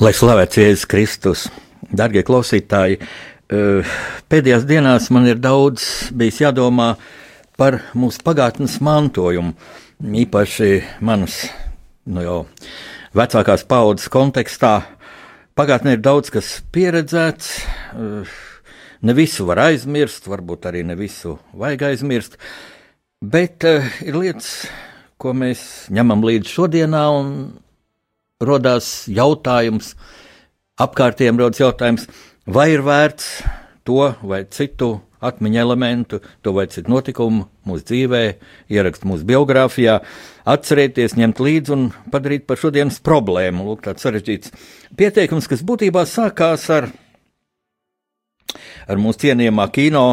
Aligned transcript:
Lai 0.00 0.14
slavēts 0.16 0.56
Jēzus 0.56 0.86
Kristus, 0.88 1.40
darbie 1.92 2.22
klausītāji, 2.24 2.96
eh, 3.52 3.90
pēdējās 4.32 4.64
dienās 4.64 5.10
man 5.12 5.26
ir 5.28 5.36
daudz 5.36 6.08
bijis 6.16 6.38
jādomā 6.40 6.94
par 7.60 7.82
mūsu 7.92 8.22
pagātnes 8.24 8.78
mantojumu, 8.80 9.52
īpaši 10.00 10.80
manas 11.04 11.50
nu 12.06 12.24
jau, 12.24 12.38
vecākās 13.12 13.66
paudzes 13.68 14.08
kontekstā. 14.08 14.86
Pagātnē 15.54 15.98
ir 15.98 16.00
daudz 16.00 16.30
kas 16.32 16.62
pieredzēts, 16.72 17.60
eh, 17.92 18.24
ne 19.02 19.12
visu 19.12 19.44
var 19.44 19.68
aizmirst, 19.68 20.24
varbūt 20.24 20.64
arī 20.64 20.82
ne 20.82 20.94
visu 20.94 21.38
vajag 21.52 21.90
aizmirst, 21.92 22.38
bet 23.20 23.64
uh, 23.64 23.84
ir 24.00 24.14
lietas, 24.14 24.66
ko 25.18 25.34
mēs 25.34 25.90
ņemam 25.90 26.24
līdzi 26.24 26.48
šodienā 26.48 27.04
un 27.20 27.52
rodās 28.40 29.04
jautājums, 29.10 29.94
apkārtējiem 30.80 31.40
rodas 31.40 31.60
jautājums, 31.60 32.06
vai 32.48 32.70
ir 32.72 32.84
vērts 32.86 33.28
to 33.84 34.14
vai 34.24 34.44
citu 34.48 34.94
atmiņu 35.20 35.58
elementu, 35.60 36.20
to 36.40 36.54
vai 36.56 36.64
citu 36.72 36.88
notikumu 36.88 37.44
mūsu 37.68 37.84
dzīvē, 37.90 38.22
ierakst 38.72 39.04
mūsu 39.04 39.26
biogrāfijā, 39.28 39.98
atcerēties, 40.48 41.18
ņemt 41.20 41.42
līdzi 41.44 41.74
un 41.76 41.86
padarīt 42.12 42.46
par 42.48 42.60
šodienas 42.60 43.02
problēmu. 43.04 43.66
Lūk, 43.68 43.84
tāds 43.84 44.06
sarežģīts 44.06 44.54
pieteikums, 44.96 45.48
kas 45.50 45.64
būtībā 45.66 46.06
sākās 46.08 46.64
ar, 46.72 46.88
ar 48.88 49.02
mūsu 49.02 49.26
cienījamā 49.26 49.68
kino 49.74 50.06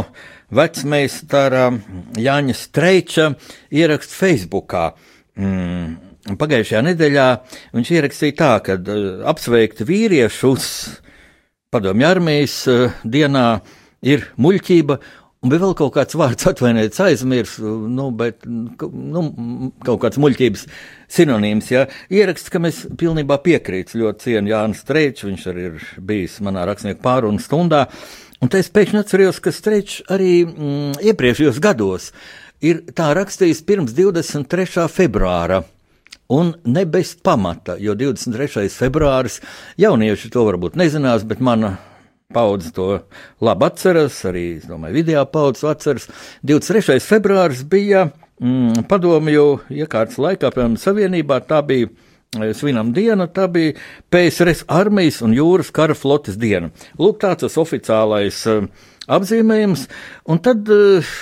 vecmeistara 0.52 1.70
Jāņa 2.20 2.58
Streiča 2.60 3.32
ierakstu 3.72 4.20
Facebookā. 4.20 4.90
Mm, 5.40 5.96
Pagājušajā 6.36 6.82
nedēļā 6.90 7.28
viņš 7.78 7.92
ierakstīja 7.96 8.36
tā, 8.36 8.52
ka 8.66 8.76
uh, 8.76 9.06
apsveikt 9.32 9.86
vīriešus 9.88 10.66
padomju 11.72 12.08
armijas 12.08 12.58
uh, 12.72 12.98
dienā 13.08 13.48
ir 14.04 14.28
muļķība. 14.42 15.00
Un 15.46 15.52
bija 15.52 15.62
vēl 15.62 15.76
kaut 15.78 15.94
kāds 15.94 16.18
vārds, 16.18 16.48
atvainojiet, 16.50 16.98
aizmirst, 17.06 17.62
nu, 17.62 18.10
bet 18.18 18.42
nu, 18.50 19.22
kaut 19.86 20.02
kāds 20.02 20.18
muļķības 20.20 20.66
sinonīms. 21.14 21.70
Ja? 21.72 21.86
Ieraksts, 22.12 22.50
ka 22.52 22.60
mēs 22.64 22.82
pilnībā 23.00 23.38
piekrītam 23.46 24.02
ļoti 24.02 24.26
cienu 24.26 24.52
Jānis 24.52 24.82
Streičs, 24.82 25.28
viņš 25.30 25.46
arī 25.54 25.70
ir 25.70 25.86
bijis 26.10 26.40
manā 26.44 26.66
rakstnieku 26.68 27.04
pārunu 27.06 27.40
stundā. 27.44 27.86
Un 28.42 28.52
tā 28.52 28.60
es 28.64 28.74
pēkšņi 28.74 29.00
atceros, 29.04 29.40
ka 29.40 29.54
Streičs 29.54 30.02
arī 30.14 30.34
mm, 30.50 31.00
iepriekšējos 31.14 31.62
gados 31.64 32.12
ir 32.66 32.82
tā 32.98 33.14
rakstījis 33.18 33.64
pirms 33.66 33.94
23. 33.98 34.90
februāra. 34.90 35.62
Un 36.28 36.54
ne 36.68 36.84
bez 36.86 37.14
pamata, 37.24 37.78
jo 37.80 37.94
23. 37.96 38.68
februāris 38.68 39.40
jaunieši 39.80 40.32
to 40.34 40.44
varbūt 40.44 40.76
nezinās, 40.76 41.24
bet 41.24 41.40
mana 41.40 41.78
paudze 42.36 42.74
to 42.76 42.88
labi 43.40 43.68
atceras, 43.70 44.18
arī, 44.28 44.60
domāju, 44.68 44.98
video 44.98 45.24
paudze 45.32 45.70
atceras. 45.72 46.10
23. 46.44 47.00
februāris 47.00 47.64
bija 47.64 48.10
mm, 48.44 48.84
padomju 48.92 49.48
iekārtas 49.72 50.20
laikā, 50.20 50.52
piemēram, 50.52 50.76
Savienībā, 50.82 51.40
tā 51.48 51.62
bija 51.64 51.88
e, 51.88 52.52
svinam 52.58 52.92
diena, 52.92 53.30
tā 53.32 53.48
bija 53.48 53.78
PSRS 54.12 54.68
armijas 54.68 55.24
un 55.24 55.36
jūras 55.38 55.72
kara 55.72 55.96
flotes 55.96 56.36
diena. 56.36 56.74
Lūk, 57.00 57.22
tāds 57.24 57.48
tas 57.48 57.60
oficiālais 57.64 58.44
uh, 58.52 58.68
apzīmējums, 59.08 59.88
un 60.28 60.44
tad 60.44 60.68
uh, 60.76 61.18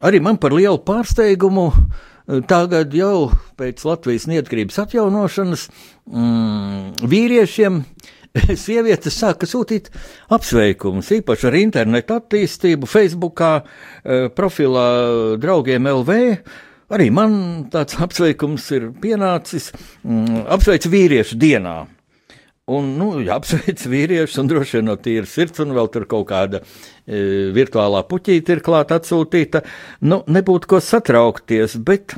arī 0.00 0.24
man 0.24 0.40
par 0.40 0.56
lielu 0.56 0.80
pārsteigumu 0.80 1.68
uh, 1.68 2.06
Tagad 2.30 2.92
jau 2.94 3.30
pēc 3.58 3.82
Latvijas 3.88 4.28
neatkarības 4.30 4.78
atjaunošanas 4.84 5.66
mm, 6.06 7.08
vīriešiem 7.10 7.80
sievietes 8.64 9.16
sāka 9.18 9.48
sūtīt 9.50 9.90
apsveikumus, 10.30 11.10
īpaši 11.18 11.48
ar 11.50 11.58
internetu 11.58 12.18
attīstību, 12.20 12.88
Facebookā, 12.90 13.52
e, 13.60 14.20
profilā 14.36 14.88
draugiem 15.42 15.90
LV. 15.90 16.18
Arī 16.94 17.08
man 17.14 17.32
tāds 17.72 17.98
apsveikums 18.06 18.68
ir 18.78 18.90
pienācis. 19.02 19.72
Mm, 20.04 20.44
apsveicu 20.58 20.92
vīriešu 20.92 21.40
dienā. 21.40 21.80
Un, 22.70 22.94
nu, 23.00 23.12
jāapsveic 23.24 23.82
vīrieši, 23.90 24.40
un 24.42 24.50
droši 24.50 24.78
vien 24.78 24.90
no 24.90 24.96
tīra 25.00 25.26
sirds, 25.26 25.58
un 25.64 25.74
vēl 25.74 25.88
tur 25.90 26.06
kaut 26.10 26.28
kāda 26.28 26.60
e, 26.62 27.50
virtuālā 27.56 28.04
puķīte 28.06 28.54
ir 28.54 28.64
klāta 28.64 29.00
atsūtīta. 29.00 29.64
Nu, 30.06 30.20
nebūtu 30.30 30.70
ko 30.70 30.78
satraukties, 30.84 31.74
bet, 31.86 32.14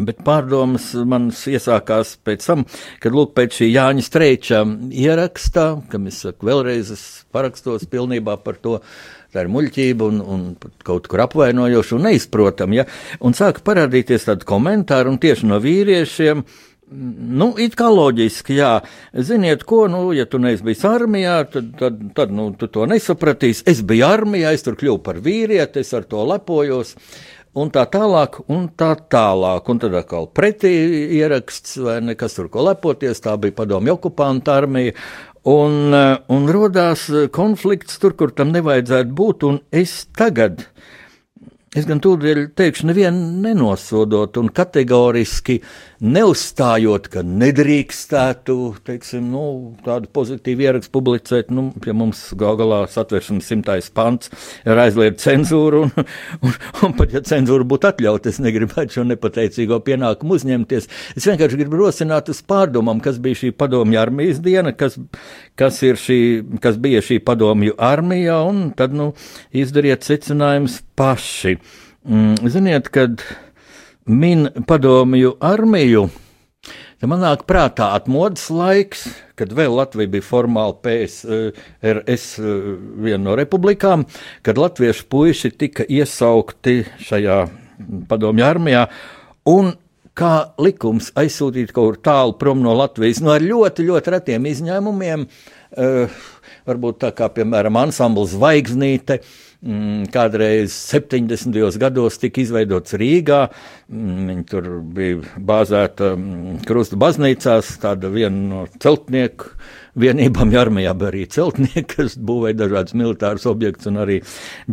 bet 0.00 0.24
pārdomas 0.26 0.88
manas 1.06 1.44
iesākās 1.50 2.16
pēc 2.26 2.48
tam, 2.48 2.64
kad, 3.02 3.14
lūk, 3.14 3.36
pēc 3.36 3.60
šī 3.60 3.68
Jāņa 3.70 4.06
Streiča 4.08 4.64
ierakstā, 5.04 5.68
kam 5.92 6.10
es 6.10 6.18
saku, 6.24 6.50
vēlreiz 6.50 6.90
es 6.96 7.06
parakstos 7.30 7.86
pilnībā 7.90 8.40
par 8.42 8.58
to. 8.58 8.80
Tā 9.30 9.44
ir 9.44 9.50
muļķība 9.54 10.06
un, 10.10 10.16
un 10.26 10.40
kaut 10.82 11.04
kur 11.06 11.20
apvainojoša 11.22 11.94
un 11.94 12.08
neizprotama. 12.08 12.80
Ja? 12.80 12.84
Un 13.22 13.36
sāka 13.38 13.62
parādīties 13.62 14.26
tādi 14.26 14.48
komentāri, 14.48 15.06
un 15.06 15.20
tieši 15.22 15.46
no 15.46 15.60
vīriešiem, 15.62 16.42
uh, 16.42 16.69
Nu, 16.90 17.52
it 17.62 17.76
kā 17.78 17.86
loģiski, 17.86 18.56
jā. 18.58 18.70
Ziniet, 19.14 19.62
ko, 19.68 19.84
nu, 19.90 20.08
ja 20.10 20.24
tu 20.26 20.40
neesi 20.42 20.64
bijis 20.66 20.82
armijā, 20.88 21.36
tad, 21.52 21.68
tad, 21.78 22.00
tad 22.16 22.32
nu, 22.34 22.48
tu 22.58 22.66
to 22.66 22.86
nesapratīsi. 22.90 23.62
Es 23.70 23.84
biju 23.86 24.08
armijā, 24.08 24.50
es 24.56 24.66
tur 24.66 24.74
kļuvu 24.80 24.98
par 25.06 25.20
vīrieti, 25.22 25.84
es 25.84 25.94
ar 25.94 26.08
to 26.10 26.24
lepojos. 26.26 26.96
Un 27.60 27.70
tā 27.74 27.84
tālāk, 27.90 28.40
un 28.50 28.66
tā 28.78 28.90
tālāk. 29.10 29.70
Un 29.70 29.82
tad 29.82 29.94
atkal 30.00 30.26
pretī 30.34 30.72
ieraksts, 31.20 31.76
vai 31.82 32.00
nekas 32.02 32.34
tur 32.38 32.50
ko 32.50 32.66
lepoties, 32.66 33.22
tā 33.22 33.36
bija 33.38 33.58
padomju 33.62 33.94
okupanta 33.94 34.58
armija. 34.58 34.96
Un, 35.50 35.94
un 35.94 36.50
rodās 36.50 37.06
konflikts 37.34 38.02
tur, 38.02 38.18
kur 38.18 38.34
tam 38.34 38.50
nevajadzētu 38.54 39.14
būt, 39.14 39.46
un 39.46 39.62
es 39.70 40.02
tagad. 40.18 40.66
Es 41.70 41.86
gan 41.86 42.00
tūdaļ 42.02 42.48
teikšu, 42.58 42.88
nevienu 42.88 43.44
nenosodot 43.44 44.40
un 44.40 44.50
kategoriski 44.50 45.60
neuzstājot, 46.00 47.08
ka 47.12 47.22
nedrīkstētu 47.26 48.54
teiksim, 48.86 49.26
nu, 49.32 49.42
tādu 49.84 50.08
pozitīvu 50.16 50.64
ierakstu 50.64 50.92
publicēt. 50.94 51.50
Nu, 51.52 51.66
pie 51.84 51.92
mums 51.96 52.22
gal 52.40 52.56
galā 52.60 52.80
satversmes 52.88 53.48
simtais 53.50 53.90
pants 53.92 54.32
ir 54.64 54.80
aizliegta 54.80 55.26
cenzūra, 55.26 55.82
un, 55.84 56.06
un, 56.46 56.56
un 56.86 56.94
pat 56.96 57.12
ja 57.16 57.22
cenzūra 57.26 57.66
būtu 57.68 57.90
atļauta, 57.90 58.32
es 58.32 58.40
negribētu 58.40 58.96
šo 58.96 59.04
nepateicīgo 59.10 59.80
pienākumu 59.84 60.38
uzņemties. 60.38 60.88
Es 61.20 61.28
vienkārši 61.28 61.60
gribu 61.60 61.82
rosināt 61.82 62.32
uz 62.32 62.40
pārdomām, 62.48 63.02
kas 63.04 63.20
bija 63.20 63.42
šī 63.42 63.52
padomju 63.60 64.00
armijas 64.00 64.40
diena, 64.44 64.72
kas, 64.72 64.96
kas, 65.60 65.82
šī, 65.84 66.20
kas 66.64 66.80
bija 66.80 67.04
šī 67.04 67.20
padomju 67.28 67.76
armija, 67.76 68.40
un 68.48 68.70
tad 68.76 68.96
nu, 68.96 69.12
izdariet 69.52 70.08
secinājumus 70.08 70.80
paši. 70.96 71.58
Mm, 72.08 72.48
ziniet, 72.48 72.88
kad 72.88 73.20
min 74.10 74.48
padomju 74.66 75.36
armiju. 75.40 76.08
Tad 77.00 77.08
man 77.08 77.22
nāk 77.24 77.46
prātā 77.48 77.94
atmodas 77.96 78.50
laiks, 78.52 79.06
kad 79.38 79.54
vēl 79.56 79.72
Latvija 79.78 80.10
bija 80.12 80.26
formāli 80.26 80.74
PSRS 80.84 82.26
eh, 82.42 82.66
viena 83.06 83.22
no 83.30 83.36
republikām, 83.38 84.04
kad 84.44 84.60
latviešu 84.60 85.06
puiši 85.08 85.52
tika 85.56 85.86
iesaukti 85.88 86.82
šajā 87.06 87.38
padomju 88.10 88.44
armijā. 88.44 88.84
Un 89.48 89.72
kā 90.18 90.34
likums 90.60 91.08
aizsūtīt 91.16 91.72
kaut 91.72 91.94
kur 91.94 92.00
tālu 92.10 92.36
prom 92.36 92.60
no 92.60 92.74
Latvijas, 92.76 93.22
no 93.24 93.32
nu, 93.32 93.48
ļoti, 93.54 93.86
ļoti 93.88 94.16
retiem 94.18 94.50
izņēmumiem, 94.50 95.24
uh, 95.24 96.20
varbūt 96.68 97.00
tā 97.06 97.14
kā, 97.16 97.30
piemēram, 97.32 97.78
ansambls 97.80 98.34
Zvaigznīte, 98.34 99.22
mm, 99.22 99.49
kādreiz 99.60 100.72
70. 100.72 101.52
gados 101.76 102.16
tika 102.20 102.40
izveidots 102.40 102.94
Rīgā. 102.96 103.42
Mm, 103.92 104.28
viņi 104.30 104.44
tur 104.48 104.68
bija 104.96 105.18
bāzēta 105.36 106.14
mm, 106.14 106.62
Krusta 106.68 106.96
baznīcās, 107.00 107.74
tāda 107.82 108.08
viena 108.12 108.40
no 108.40 108.62
celtnieku 108.80 109.50
vienībām, 110.00 110.54
armijā 110.56 110.94
bija 110.96 111.10
arī 111.10 111.26
celtnieki, 111.28 111.84
kas 111.92 112.16
būvēja 112.16 112.56
dažādas 112.62 112.96
militāras 112.96 113.44
objektus 113.50 113.90
un 113.90 114.00
arī 114.00 114.20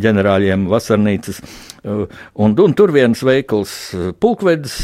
ģenerāļiem 0.00 0.64
vasarnīcas. 0.70 1.42
Uh, 1.84 2.06
un, 2.40 2.56
un 2.56 2.76
tur 2.78 2.94
viens 2.94 3.20
veikals 3.26 3.74
uh, 3.92 4.08
pulkvedis, 4.16 4.78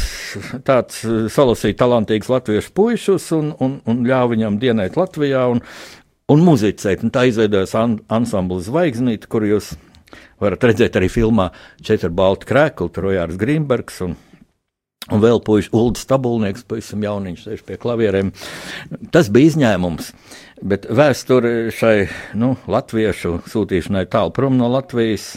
tāds 0.67 1.01
uh, 1.07 1.25
salasīja 1.33 1.79
talantīgs 1.81 2.29
latviešu 2.29 2.75
puišus 2.77 3.31
un, 3.39 3.51
un, 3.57 3.79
un 3.89 4.05
ļāva 4.05 4.35
viņam 4.35 4.61
dienēt 4.61 4.99
Latvijā 4.99 5.47
un, 5.55 5.65
un 6.29 6.45
muzicēt. 6.45 7.03
Un 7.03 7.15
tā 7.15 7.25
izveidojas 7.31 7.73
an, 7.79 7.99
ansamblis 8.13 8.69
Zvaigznīte, 8.69 9.31
kur 9.31 9.47
jūs 9.49 9.73
varat 10.41 10.69
redzēt 10.69 10.97
arī 10.99 11.09
filmā 11.11 11.49
Četri 11.83 12.11
balti 12.13 12.49
krēkli, 12.49 12.93
Trojārs 12.95 13.39
Grīmbergs 13.41 14.01
un 14.05 14.17
Un 15.13 15.21
vēl 15.21 15.37
puisis 15.45 15.69
Ulrichs 15.75 16.01
Stabulnieks, 16.01 16.63
pavisam 16.65 17.03
jauniņš, 17.05 17.41
sēž 17.45 17.59
pie 17.67 17.75
klavierēm. 17.77 18.31
Tas 19.13 19.27
bija 19.29 19.51
izņēmums. 19.51 20.07
Bet 20.65 20.87
vēsture 20.89 21.69
šai 21.75 22.07
nu, 22.41 22.55
latviešu 22.65 23.35
sūtīšanai 23.51 24.07
tālu 24.09 24.33
prom 24.33 24.57
no 24.57 24.71
Latvijas. 24.73 25.35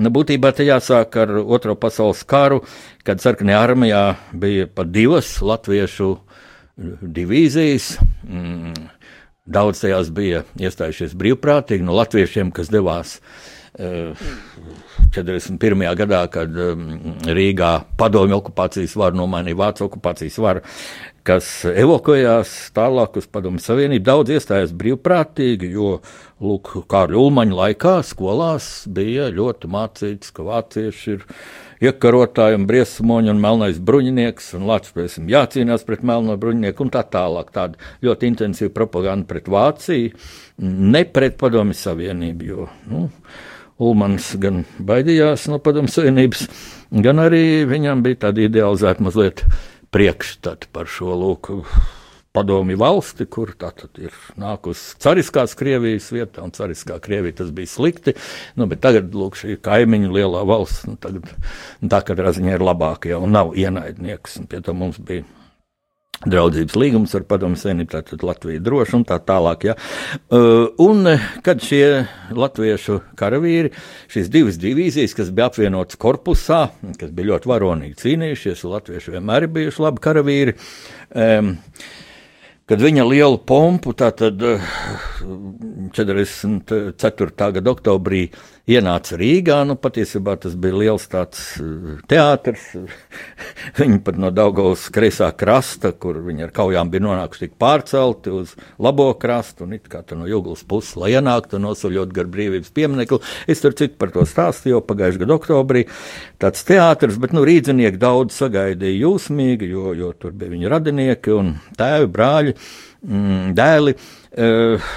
Nu, 0.00 0.10
būtībā 0.10 0.50
te 0.56 0.66
jāsāk 0.66 1.20
ar 1.22 1.36
Otro 1.38 1.76
pasaules 1.78 2.24
karu, 2.26 2.64
kad 3.06 3.22
sarkanajā 3.22 3.62
armijā 3.68 4.02
bija 4.34 4.66
pat 4.66 4.90
divas 4.90 5.36
latviešu 5.38 6.10
divīzijas. 7.14 7.92
Mm, 8.26 8.74
daudz 9.46 9.84
tajās 9.84 10.10
bija 10.16 10.42
iestājušies 10.58 11.14
brīvprātīgi 11.20 11.86
no 11.86 11.94
latviešiem, 12.00 12.50
kas 12.56 12.72
devās 12.74 13.20
uh, 13.20 13.59
41. 13.80 15.84
gadā, 15.96 16.24
kad 16.32 16.58
Rīgā 17.26 17.70
padomju 18.00 18.40
okupācijas 18.40 18.96
varu 19.00 19.22
nomainīja 19.22 19.60
Vācu 19.60 19.86
okupācijas 19.86 20.36
varu, 20.42 20.64
kas 21.26 21.48
evakuējās 21.68 22.52
tālāk 22.76 23.18
uz 23.20 23.26
Padomju 23.30 23.62
Savienību. 23.62 24.04
Daudz 24.06 24.32
iestājās 24.34 24.74
brīvprātīgi, 24.76 25.70
jo 25.74 25.98
Lūk, 26.40 26.72
Kārļa 26.90 27.18
Ulmaņa 27.20 27.58
laikā 27.58 27.96
skolās 28.06 28.70
bija 28.88 29.28
ļoti 29.34 29.68
mācīts, 29.70 30.32
ka 30.32 30.46
vācieši 30.46 31.12
ir 31.12 31.26
iekarotāji 31.84 32.56
un 32.56 32.64
briesmoņi 32.68 33.32
un 33.32 33.42
melnais 33.42 33.80
bruņinieks, 33.84 34.54
un 34.56 34.66
Latvijas 34.68 35.18
jācīnās 35.20 35.84
pret 35.88 36.04
melno 36.06 36.36
bruņinieku 36.40 36.86
un 36.86 36.92
tā 36.96 37.04
tālāk. 37.12 37.52
Tāda 37.54 37.92
ļoti 38.04 38.32
intensīva 38.32 38.72
propaganda 38.80 39.28
pret 39.28 39.52
Vāciju, 39.52 40.16
ne 40.64 41.04
pret 41.08 41.36
Padomju 41.40 41.76
Savienību. 41.76 42.50
Jo, 42.50 42.68
nu, 42.88 43.06
Ulmans 43.80 44.34
gan 44.40 44.64
baidījās 44.76 45.46
no 45.48 45.56
padomu 45.62 45.88
savienības, 45.88 46.44
gan 46.92 47.22
arī 47.22 47.64
viņam 47.68 48.02
bija 48.04 48.26
tāda 48.26 48.44
idealizēta 48.44 49.06
mazliet 49.06 49.46
priekšstata 49.94 50.68
par 50.74 50.90
šo 50.90 51.16
lūku 51.16 51.62
padomi 52.36 52.76
valsti, 52.78 53.26
kur 53.26 53.54
tā 53.58 53.72
ir 53.98 54.14
nākusi 54.38 55.00
cariskās 55.02 55.56
Krievijas 55.58 56.10
vietā, 56.14 56.44
un 56.44 56.52
cariskā 56.54 57.00
Krievija 57.02 57.40
tas 57.40 57.50
bija 57.54 57.70
slikti. 57.72 58.14
Nu, 58.60 58.68
tagad, 58.76 59.10
lūk, 59.16 59.38
šī 59.40 59.56
kaimiņu 59.64 60.12
lielā 60.14 60.44
valsts, 60.46 60.86
nu, 60.86 60.98
tagad, 61.00 61.26
tā 61.82 62.02
katrā 62.06 62.34
ziņā 62.36 62.54
ir 62.58 62.66
labākajā 62.68 63.18
un 63.18 63.34
nav 63.34 63.56
ienaidnieks. 63.58 64.38
Un 64.42 64.50
pie 64.50 64.62
tam 64.66 64.78
mums 64.84 65.00
bija 65.02 65.26
draudzības 66.26 66.76
līgums 66.76 67.14
ar 67.16 67.24
Padomu 67.28 67.56
Savienību, 67.56 67.90
tātad 67.94 68.24
Latvija 68.26 68.60
droši 68.64 68.98
un 68.98 69.06
tā 69.08 69.16
tālāk. 69.24 69.64
Ja. 69.70 69.76
Uh, 70.28 70.68
un 70.84 71.08
kad 71.46 71.64
šie 71.64 72.04
latviešu 72.36 72.98
karavīri, 73.20 73.72
šīs 74.12 74.28
divas 74.32 74.60
divīzijas, 74.60 75.16
kas 75.16 75.32
bija 75.32 75.48
apvienotas 75.48 76.00
korpusā, 76.00 76.66
kas 77.00 77.14
bija 77.16 77.32
ļoti 77.32 77.50
varonīgi 77.50 77.96
cīnījušies, 78.02 78.66
latvieši 78.68 79.16
vienmēr 79.16 79.48
ir 79.48 79.54
bijuši 79.56 79.84
labi 79.86 80.04
karavīri. 80.04 80.56
Kad 82.70 82.78
viņa 82.78 83.02
lielu 83.02 83.34
pompu, 83.42 83.90
tātad 83.98 84.38
44. 84.38 86.86
Eh, 86.86 87.50
gada 87.56 87.72
oktobrī 87.72 88.20
ienāca 88.68 89.16
Rīgā, 89.20 89.60
nu 89.68 89.76
patiesībā 89.80 90.36
tas 90.40 90.54
bija 90.60 90.76
liels 90.76 91.06
eh, 91.14 92.00
teātris. 92.10 92.66
viņi 93.80 94.00
pat 94.04 94.18
no 94.20 94.30
Daugavas 94.34 94.86
kreisā 94.92 95.30
krasta, 95.36 95.92
kur 95.92 96.20
viņi 96.24 96.46
ar 96.46 96.54
kaujām 96.56 96.90
bija 96.92 97.04
nonākuši 97.06 97.46
tik 97.46 97.56
pārcelti 97.60 98.32
uz 98.34 98.54
labo 98.78 99.10
krastu, 99.20 99.66
un 99.66 99.76
it 99.78 99.88
kā 99.90 100.02
no 100.16 100.28
Juglas 100.28 100.64
puses, 100.64 100.96
lai 101.00 101.12
ienāktu 101.16 101.60
nosaļot 101.62 102.14
gar 102.16 102.30
brīvības 102.30 102.72
pieminekli. 102.76 103.20
Es 103.50 103.62
tur 103.64 103.76
citu 103.78 103.98
par 104.00 104.12
to 104.14 104.26
stāstīju 104.28 104.78
jau 104.78 104.82
pagājušajā 104.86 105.24
gada 105.24 105.38
oktobrī. 105.38 105.86
Tāds 106.40 106.66
teātris, 106.68 107.20
bet 107.20 107.34
nu 107.36 107.44
rīdzinieki 107.46 108.00
daudz 108.00 108.36
sagaidīja 108.40 109.04
jūsmīgi, 109.04 109.70
jo, 109.74 109.94
jo 109.98 110.12
tur 110.18 110.34
bija 110.36 110.54
viņa 110.54 110.74
radinieki 110.74 111.36
un 111.36 111.54
tēvi, 111.78 112.10
brāļi 112.12 112.54
mm, 112.56 113.56
dēli. 113.58 113.96
Uh, 114.30 114.92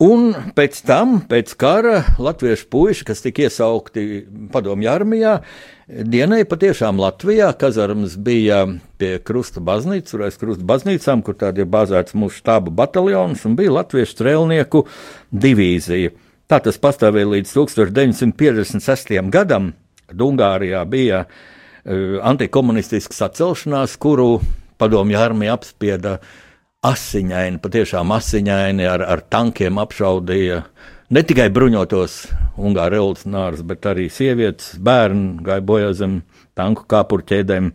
Un 0.00 0.30
pēc 0.56 0.78
tam, 0.88 1.18
pēc 1.28 1.50
kara, 1.60 1.98
latviešu 2.16 2.70
puiši, 2.72 3.04
kas 3.10 3.20
tika 3.20 3.44
iesaukti 3.44 4.22
padomju 4.48 4.88
armijā, 4.88 5.34
dienai 5.86 6.46
patiešām 6.48 7.02
Latvijā, 7.02 7.50
kazarmas 7.60 8.14
bija 8.16 8.62
pie 8.96 9.18
Krusta 9.20 9.60
baznīcas, 9.60 10.16
vai 10.16 10.30
aiz 10.30 10.40
Krusta 10.40 10.64
baznīcām, 10.64 11.20
kur 11.26 11.36
tādi 11.36 11.60
ir 11.60 11.68
bāzēts 11.68 12.16
mūsu 12.16 12.40
štāba 12.40 12.72
bataljons, 12.80 13.44
un 13.44 13.60
bija 13.60 13.76
latviešu 13.76 14.16
strēlnieku 14.16 14.86
divīzija. 15.36 16.16
Tā 16.48 16.62
tas 16.64 16.80
pastāvēja 16.80 17.34
līdz 17.36 17.52
1956. 17.60 19.16
gadam, 19.28 19.74
kad 20.08 20.28
Ungārijā 20.30 20.80
bija 20.88 21.26
uh, 21.26 22.16
antikomunistisks 22.24 23.20
sacelšanās, 23.20 24.00
kuru 24.00 24.38
padomju 24.80 25.20
armija 25.20 25.60
apspieda 25.60 26.22
uh, 26.22 26.38
asiņaini, 26.80 27.60
patiešām 27.60 28.12
asiņaini 28.16 28.86
ar, 28.88 29.02
ar 29.04 29.20
tankiem 29.28 29.76
apšaudīja. 29.82 30.62
Ne 31.12 31.22
tikai 31.26 31.50
bruņotos 31.52 32.14
Ungāru 32.60 32.96
revolucionārus, 32.96 33.64
bet 33.68 33.88
arī 33.90 34.06
sievietes, 34.12 34.78
bērni 34.80 35.42
gāja 35.44 35.64
bojā 35.66 35.90
zem 35.98 36.20
tanku 36.56 36.86
kāpurķēdēm. 36.88 37.68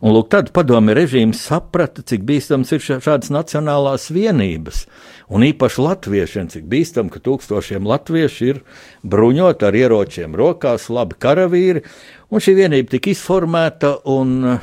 Un 0.00 0.14
lūk, 0.16 0.30
tad 0.32 0.48
padomi 0.56 0.94
režīms 0.96 1.42
saprata, 1.50 2.00
cik 2.00 2.24
bīstams 2.24 2.72
ir 2.72 2.80
šādas 2.80 3.28
nacionālās 3.34 4.08
vienības, 4.08 4.86
un 5.28 5.44
īpaši 5.44 5.84
latviešiem, 5.84 6.48
cik 6.54 6.64
bīstam, 6.70 7.12
ka 7.12 7.20
tūkstošiem 7.20 7.84
latviešu 7.84 8.48
ir 8.48 8.62
bruņoti 9.04 9.68
ar 9.68 9.76
ieročiem 9.76 10.38
rokās, 10.40 10.88
labi 10.88 11.20
karavīri, 11.20 11.84
un 12.32 12.40
šī 12.40 12.56
vienība 12.62 12.96
tika 12.96 13.12
izformēta 13.12 13.98
un 14.08 14.56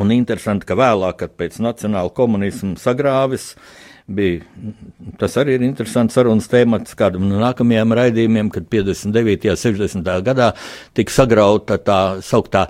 Un 0.00 0.12
interesanti, 0.14 0.66
ka 0.68 0.76
vēlāk, 0.78 1.18
kad 1.20 1.34
pēc 1.36 1.58
nacionāla 1.60 2.12
komunisma 2.16 2.78
sagrāvis, 2.80 3.52
bija 4.08 4.40
tas 5.20 5.36
arī 5.40 5.58
ir 5.58 5.66
interesants 5.66 6.16
sarunas 6.16 6.48
tēmats 6.50 6.96
kādam 6.98 7.28
no 7.28 7.38
nākamajiem 7.42 7.94
raidījumiem, 7.98 8.50
kad 8.54 8.66
59. 8.72 9.52
un 9.52 9.60
60. 9.60 10.10
gadā 10.26 10.50
tika 10.96 11.14
sagrauta 11.14 11.78
tā 11.78 12.00
sauktā 12.24 12.66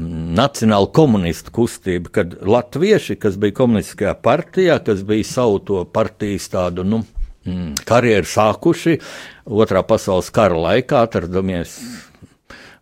nacionāla 0.00 0.88
komunistu 0.90 1.52
kustība, 1.54 2.10
kad 2.18 2.34
latvieši, 2.42 3.18
kas 3.20 3.36
bija 3.38 3.54
komunistiskajā 3.60 4.14
partijā, 4.24 4.80
kas 4.82 5.04
bija 5.06 5.26
savu 5.28 5.60
to 5.68 5.84
partijas 5.84 6.48
tādu, 6.50 6.82
nu, 6.88 7.04
mm, 7.46 7.84
karjeru 7.86 8.26
sākuši 8.26 8.98
otrā 9.46 9.84
pasaules 9.86 10.32
kara 10.34 10.58
laikā, 10.58 11.04
atradamies 11.06 11.76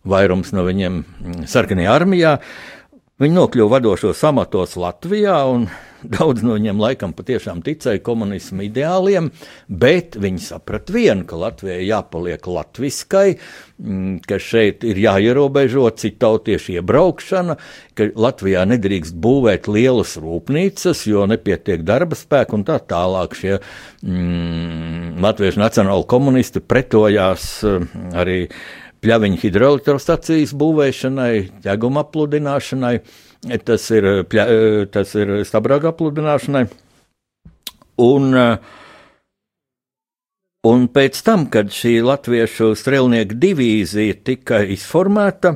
vairums 0.03 0.51
no 0.55 0.65
viņiem 0.65 1.03
mm, 1.03 1.43
sarkanajā 1.51 1.93
armijā, 1.93 2.37
Viņi 3.23 3.37
nokļuva 3.37 3.77
vadošos 3.77 4.19
amatos 4.27 4.73
Latvijā, 4.75 5.37
un 5.47 5.69
daudz 6.15 6.41
no 6.43 6.57
viņiem 6.57 6.81
laikam 6.81 7.13
patiešām 7.15 7.61
ticēja 7.63 8.01
komunismu 8.03 8.65
ideāliem, 8.65 9.29
bet 9.71 10.17
viņi 10.19 10.41
saprata 10.43 10.91
vienu, 10.91 11.23
ka 11.29 11.39
Latvijai 11.39 11.85
jāpaliek 11.87 12.49
latviskai, 12.51 13.37
mm, 13.79 14.17
ka 14.27 14.41
šeit 14.43 14.83
ir 14.83 14.99
jāierobežo 15.05 15.85
citautiešu 16.03 16.75
iebraukšana, 16.81 17.55
ka 17.95 18.09
Latvijā 18.11 18.65
nedrīkst 18.73 19.15
būvēt 19.15 19.71
lielas 19.71 20.17
rūpnīcas, 20.19 21.07
jo 21.07 21.23
nepietiek 21.29 21.87
darba 21.87 22.19
spēka 22.19 22.59
un 22.59 22.67
tā 22.67 22.81
tālāk. 22.91 23.39
Šie 23.39 23.55
mm, 23.55 25.23
latviešu 25.23 25.63
nacionāli 25.63 26.09
komunisti 26.11 26.59
pretojās 26.59 27.53
mm, 27.63 28.09
arī 28.19 28.39
pļaviņu 29.03 29.39
hidroelektrostacijas 29.41 30.53
būvēšanai, 30.59 31.33
ķeguma 31.65 32.05
apludināšanai, 32.05 32.95
tas 33.67 33.89
ir, 33.91 34.09
pļa, 34.31 34.47
tas 34.93 35.13
ir 35.19 35.35
stabrāga 35.47 35.91
apludināšanai. 35.91 36.65
Un, 38.03 38.29
un 40.69 40.85
pēc 40.95 41.23
tam, 41.27 41.47
kad 41.53 41.73
šī 41.75 41.97
latviešu 42.07 42.71
strēlnieku 42.79 43.37
divīzija 43.43 44.19
tika 44.25 44.63
izformēta, 44.73 45.55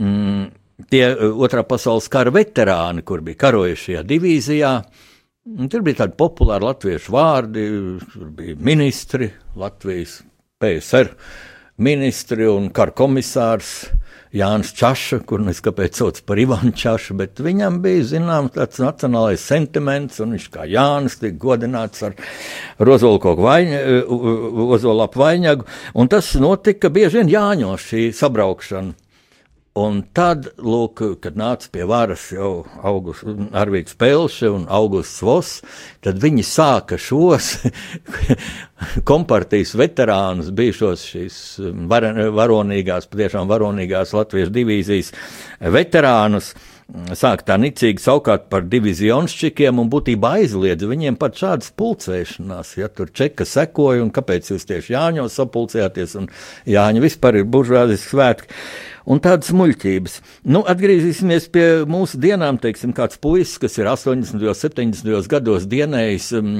mm, 0.00 0.46
tie 0.92 1.04
otrā 1.30 1.66
pasaules 1.68 2.08
kara 2.12 2.32
veterāni, 2.34 3.04
kur 3.06 3.22
bija 3.26 3.44
karojuši 3.46 3.90
šajā 3.90 4.06
divīzijā, 4.08 4.72
tur 5.70 5.84
bija 5.86 6.02
tādi 6.02 6.16
populāri 6.18 6.66
latviešu 6.66 7.14
vārdi, 7.14 7.68
tur 8.14 8.32
bija 8.40 8.56
ministri, 8.66 9.30
Latvijas 9.56 10.18
PSR 10.60 11.12
ministri 11.78 12.48
un 12.48 12.70
kara 12.74 12.94
komisārs. 12.96 13.86
Jānis 14.36 14.72
Čaša, 14.76 15.20
kur 15.24 15.40
nu 15.40 15.52
es 15.52 15.62
kāpēc 15.64 15.96
sauc 15.96 16.18
par 16.28 16.36
Ivanu 16.36 16.74
Čašu, 16.76 17.14
bet 17.16 17.40
viņam 17.40 17.78
bija, 17.80 18.02
zinām, 18.10 18.50
tāds 18.52 18.82
nacionālais 18.82 19.40
sentiments, 19.40 20.18
un 20.20 20.34
viņš 20.34 20.48
kā 20.52 20.66
Jānis 20.68 21.16
tika 21.22 21.38
godināts 21.40 22.04
ar 22.04 22.16
apvainagu, 25.06 25.64
un 25.94 26.12
tas 26.12 26.34
notika 26.42 26.90
bieži 26.92 27.22
vien 27.22 27.32
Jāņos 27.32 27.88
šī 27.88 28.06
sabraukšana. 28.18 29.05
Un 29.76 29.98
tad, 30.16 30.46
lūk, 30.56 31.02
kad 31.20 31.34
nāca 31.36 31.68
pie 31.68 31.84
varas 31.84 32.30
jau 32.32 32.62
Augusts 32.80 33.26
Arvīts 33.52 33.96
Pelše 34.00 34.48
un 34.48 34.62
Augusts 34.72 35.20
Vos, 35.26 35.50
tad 36.00 36.16
viņi 36.22 36.44
sāka 36.48 36.96
šos 36.96 37.50
kompartijas 39.10 39.74
veterānus, 39.76 40.48
bijušos 40.56 41.04
šīs 41.10 41.36
var, 41.92 42.08
varonīgās, 42.38 43.10
patiešām 43.12 43.52
varonīgās 43.52 44.16
Latvijas 44.16 44.54
divīzijas 44.54 45.12
veterānus, 45.60 46.54
sāk 47.18 47.44
tā 47.44 47.58
nicīgi 47.60 48.00
saukāt 48.00 48.48
par 48.48 48.64
divizionšķikiem 48.72 49.80
un 49.82 49.92
būtībā 49.92 50.36
aizliedz 50.40 50.88
viņiem 50.88 51.20
pat 51.20 51.36
šādas 51.36 51.72
pulcēšanās. 51.76 52.76
Ja 52.80 52.88
tur 52.88 53.12
čeka 53.12 53.44
sekoja 53.44 54.04
un 54.06 54.12
kāpēc 54.14 54.54
jūs 54.54 54.68
tieši 54.70 54.96
Jāņos 54.96 55.36
sapulcējāties 55.36 56.16
un 56.22 56.30
Jāņa 56.64 57.02
vispār 57.04 57.42
ir 57.42 57.50
buržāzes 57.50 58.08
svētki 58.08 58.54
un 59.06 59.20
tādas 59.22 59.52
muļķības. 59.56 60.16
Nu, 60.50 60.62
atgriezīsimies 60.68 61.48
pie 61.54 61.64
mūsu 61.88 62.18
dienām, 62.22 62.58
teiksim, 62.62 62.92
kāds 62.96 63.20
puisis, 63.22 63.56
kas 63.62 63.78
ir 63.78 63.88
80. 63.90 64.42
un 64.42 64.58
70. 64.58 65.28
gados 65.30 65.68
dienējis 65.70 66.28
um, 66.40 66.50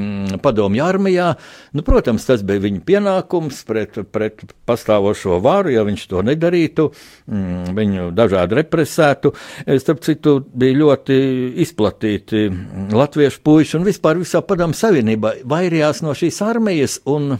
padomju 0.42 0.84
armijā. 0.86 1.32
Nu, 1.76 1.84
protams, 1.86 2.26
tas 2.28 2.44
bija 2.46 2.62
viņa 2.64 2.82
pienākums 2.86 3.62
pret, 3.68 3.98
pret 4.14 4.46
pastāvošo 4.68 5.40
varu, 5.44 5.74
ja 5.74 5.84
viņš 5.86 6.06
to 6.12 6.22
nedarītu, 6.26 6.88
um, 6.90 7.66
viņu 7.76 8.10
dažādi 8.16 8.60
represētu. 8.60 9.34
Starp 9.82 10.04
citu, 10.06 10.38
bija 10.54 10.78
ļoti 10.84 11.18
izplatīti 11.66 12.46
latviešu 12.94 13.42
puiši 13.44 13.78
un 13.80 13.86
vispār 13.88 14.22
visā 14.22 14.42
padomu 14.46 14.76
savienībā 14.76 15.40
vairījās 15.48 16.04
no 16.06 16.14
šīs 16.16 16.40
armijas 16.46 17.00
un 17.10 17.36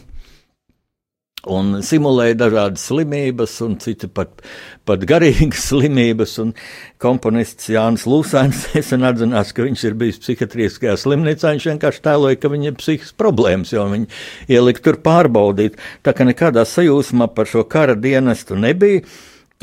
un 1.51 1.81
simulēja 1.87 2.37
dažādas 2.41 2.85
slimības, 2.89 3.55
un 3.65 3.77
citi 3.83 4.09
pat, 4.11 4.43
pat 4.89 5.05
garīgas 5.09 5.67
slimības. 5.71 6.37
Komponists 7.03 7.71
Jānis 7.73 8.07
Lūsēns 8.11 8.67
nesen 8.75 9.07
atzinās, 9.11 9.53
ka 9.57 9.67
viņš 9.67 9.87
ir 9.89 9.97
bijis 10.01 10.21
psihiatriskajā 10.25 10.97
slimnīcā. 11.01 11.55
Viņš 11.55 11.69
vienkārši 11.73 12.05
tēloja, 12.09 12.41
ka 12.43 12.53
viņam 12.53 12.73
ir 12.73 12.81
psihiskas 12.83 13.17
problēmas, 13.19 13.73
jo 13.75 13.87
viņi 13.93 14.11
ielika 14.59 14.85
tur 14.89 15.01
pārbaudīt. 15.07 15.81
Tā 16.07 16.17
kā 16.17 16.29
nekādā 16.29 16.67
sajūsmā 16.69 17.31
par 17.37 17.51
šo 17.51 17.67
kara 17.71 17.97
dienestu 17.99 18.59
nebija. 18.59 19.07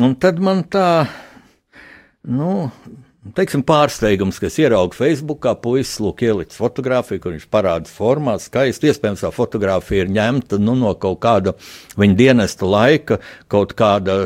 Un 0.02 0.16
tad 0.18 0.40
man 0.42 0.64
tā, 0.74 1.06
nu, 2.26 2.72
Teiksim, 3.24 3.62
pārsteigums, 3.64 4.36
kas 4.44 4.58
ierauga 4.60 4.98
Facebookā, 4.98 5.54
puisis 5.64 6.02
lūk, 6.04 6.26
ielicis 6.28 6.60
fotografiju, 6.60 7.22
kur 7.24 7.32
viņš 7.32 7.46
parāda 7.56 7.88
formā, 7.88 8.34
skaisti. 8.42 8.90
Iespējams, 8.92 9.24
tā 9.24 9.30
fotografija 9.32 10.04
ir 10.04 10.12
ņemta 10.12 10.60
nu, 10.60 10.74
no 10.76 10.92
kaut 11.00 11.22
kāda 11.24 11.54
viņa 11.96 12.18
dienesta 12.20 12.68
laika, 12.68 13.22
kaut 13.48 13.78
kāda, 13.80 14.18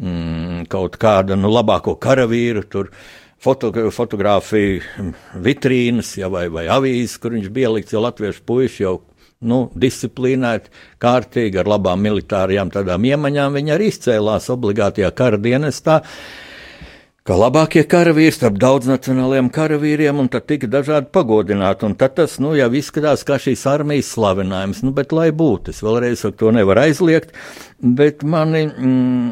mm, 0.00 0.64
kaut 0.72 0.96
kāda 0.96 1.36
nu, 1.36 1.52
labāko 1.52 1.98
karavīru. 2.00 2.64
Tur 2.72 2.88
foto, 3.36 3.68
fotografija 3.92 4.80
vitrīnas 5.36 6.16
ja, 6.16 6.32
vai, 6.32 6.46
vai 6.48 6.64
avīzes, 6.72 7.20
kur 7.20 7.36
viņš 7.36 7.52
bija 7.52 7.68
ielikts, 7.68 7.92
jo 7.92 8.06
latviešu 8.06 8.44
puiši 8.48 8.84
jau 8.86 8.96
nu, 9.44 9.66
disciplinēti, 9.76 10.72
kārtīgi, 11.04 11.60
ar 11.60 11.68
labām 11.76 12.00
militārajām 12.00 12.72
iemaņām. 13.12 13.60
Viņi 13.60 13.76
arī 13.76 13.92
izcēlās 13.92 14.48
obligātajā 14.56 15.12
kara 15.20 15.36
dienestā. 15.36 16.00
Uh, 16.00 16.46
kā 17.28 17.36
labākie 17.36 17.82
karavīri 17.84 18.32
starp 18.32 18.56
daudznacionāliem 18.62 19.50
karavīriem, 19.52 20.16
un 20.22 20.30
tad 20.32 20.46
tika 20.48 20.68
dažādi 20.70 21.10
pagodināti. 21.12 21.84
Un 21.84 21.96
tad 22.00 22.14
tas, 22.16 22.38
nu, 22.40 22.54
jau 22.56 22.70
izskatās 22.78 23.24
kā 23.28 23.36
šīs 23.42 23.66
armijas 23.68 24.14
slavinājums, 24.14 24.80
nu, 24.86 24.94
bet 24.96 25.12
lai 25.12 25.28
būtu, 25.36 25.74
es 25.74 25.82
vēlreiz 25.84 26.24
to 26.40 26.52
nevar 26.56 26.80
aizliegt, 26.86 27.36
bet 27.84 28.24
mani, 28.24 28.64
mm, 28.72 29.30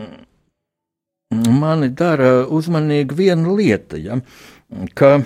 mani 1.57 1.89
dara 1.97 2.45
uzmanīgi 2.45 3.17
viena 3.17 3.57
lieta, 3.57 3.97
ja, 3.97 4.21
ka 4.95 5.17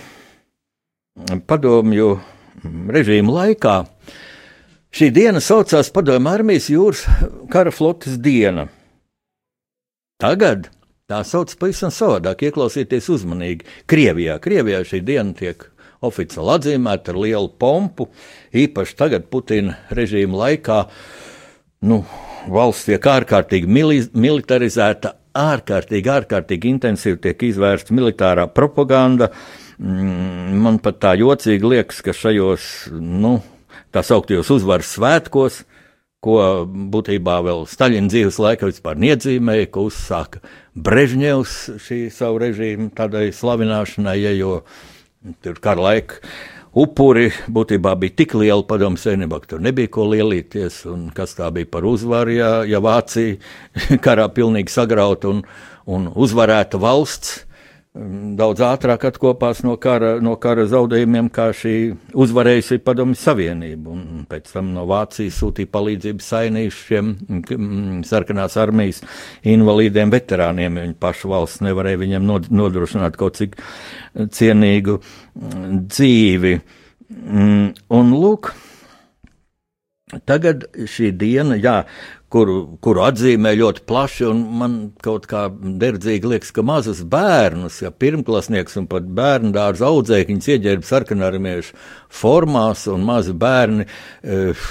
padomju 1.50 2.10
režīmu 2.94 3.34
laikā 3.34 3.76
šī 4.94 5.10
diena 5.14 5.40
saucās 5.42 5.90
Padomju 5.94 6.30
armijas 6.30 6.68
jūras 6.70 7.02
kara 7.50 7.72
flotes 7.74 8.18
diena. 8.22 8.68
Tagad 10.20 10.68
Tā 11.10 11.24
sauc 11.26 11.50
pavisam 11.58 11.90
savādāk, 11.90 12.44
ieklausieties 12.46 13.08
uzmanīgi. 13.10 13.64
Krievijā, 13.90 14.36
Krievijā 14.38 14.84
šī 14.86 15.00
diena 15.02 15.34
tiek 15.34 15.64
oficiāli 16.06 16.52
atzīmēta 16.54 17.10
ar 17.10 17.16
lielu 17.18 17.48
pompu, 17.58 18.06
īpaši 18.54 18.94
tagad 18.94 19.26
Putina 19.32 19.74
režīma 19.90 20.38
laikā. 20.44 20.84
Nu, 21.90 22.04
valsts 22.46 22.86
tiek 22.86 23.08
ārkārtīgi 23.10 23.66
militarizēta, 24.14 25.16
ārkārtīgi, 25.34 26.12
ārkārtīgi 26.14 26.70
intensīvi 26.76 27.18
tiek 27.26 27.42
izvērsta 27.48 27.96
militārā 27.96 28.46
propaganda. 28.54 29.32
Mm, 29.82 30.60
man 30.62 30.78
pat 30.78 31.02
tā 31.02 31.16
jocīgi 31.18 31.74
liekas, 31.74 32.04
ka 32.06 32.14
šajos, 32.14 32.70
nu, 32.94 33.40
tā 33.90 34.06
sauktajos 34.06 34.54
uzvaras 34.60 34.94
svētkos, 34.94 35.64
ko 36.24 36.36
būtībā 36.66 37.38
vēl 37.46 37.64
Staļina 37.68 38.12
dzīves 38.12 38.38
laikā 38.42 38.68
vispār 38.68 39.00
neatzīmēja, 39.00 39.70
ko 39.72 39.86
uzsāka 39.88 40.42
Brežņevs 40.76 41.56
šī 41.80 42.00
savu 42.12 42.42
režīmu 42.44 42.90
tādai 42.96 43.30
slavināšanai, 43.34 44.16
ja, 44.20 44.32
jo 44.36 44.60
tur 45.44 45.60
kara 45.64 45.88
laika 45.88 46.20
upuri 46.76 47.30
būtībā 47.50 47.96
bija 47.98 48.18
tik 48.20 48.36
lieli 48.38 48.66
padomu 48.68 49.00
savienībā, 49.00 49.40
ka 49.42 49.54
tur 49.54 49.64
nebija 49.64 49.90
ko 49.96 50.06
lielīties, 50.12 50.84
un 50.92 51.08
kas 51.14 51.34
tā 51.38 51.48
bija 51.54 51.68
par 51.72 51.88
uzvaru, 51.88 52.36
ja, 52.36 52.50
ja 52.68 52.82
Vācija 52.84 53.40
karā 54.04 54.28
pilnīgi 54.34 54.72
sagrauta 54.72 55.32
un, 55.32 55.42
un 55.90 56.10
uzvarēta 56.14 56.80
valsts 56.80 57.46
daudz 57.90 58.62
ātrāk 58.62 59.02
atkopās 59.08 59.64
no 59.66 59.74
kara, 59.82 60.12
no 60.22 60.36
kara 60.38 60.62
zaudējumiem, 60.70 61.30
kā 61.34 61.48
šī 61.56 61.74
uzvarējusi 62.14 62.78
Padomju 62.86 63.18
Savienība. 63.18 63.90
Un 63.90 64.22
pēc 64.30 64.52
tam 64.54 64.70
no 64.76 64.84
Vācijas 64.90 65.40
sūtīja 65.42 65.72
palīdzību 65.74 66.22
sainīšiem 66.22 67.10
sarkanās 68.06 68.56
armijas 68.62 69.02
invalīdiem, 69.42 70.14
veterāniem. 70.14 70.78
Viņa 70.84 70.98
paša 71.02 71.32
valsts 71.34 71.64
nevarēja 71.66 72.02
viņiem 72.04 72.30
nodrošināt 72.46 73.18
kaut 73.18 73.40
cik 73.42 73.58
cienīgu 74.38 75.00
mm, 75.00 75.84
dzīvi. 75.90 76.58
Un 77.10 78.12
lūk, 78.14 78.52
Tagad 80.26 80.64
šī 80.90 81.12
diena, 81.14 81.54
jā, 81.54 81.84
kuru, 82.30 82.56
kuru 82.82 83.04
atzīmē 83.04 83.52
ļoti 83.58 83.84
plaši, 83.88 84.30
man 84.60 84.78
kaut 85.02 85.26
kā 85.30 85.46
derdzīgi 85.50 86.30
liekas, 86.34 86.52
ka 86.54 86.64
mazus 86.66 87.02
bērnus, 87.10 87.80
ja 87.84 87.90
pirmklasnieks 87.90 88.78
un 88.80 88.88
pat 88.90 89.08
bērnu 89.18 89.52
dārza 89.56 89.88
audzēkņus 89.90 90.50
ieģērb 90.54 90.86
sarkanarmiešu 90.86 91.78
formās, 92.20 92.86
un 92.90 93.06
mazi 93.08 93.34
bērni 93.34 93.86
eh, 94.22 94.68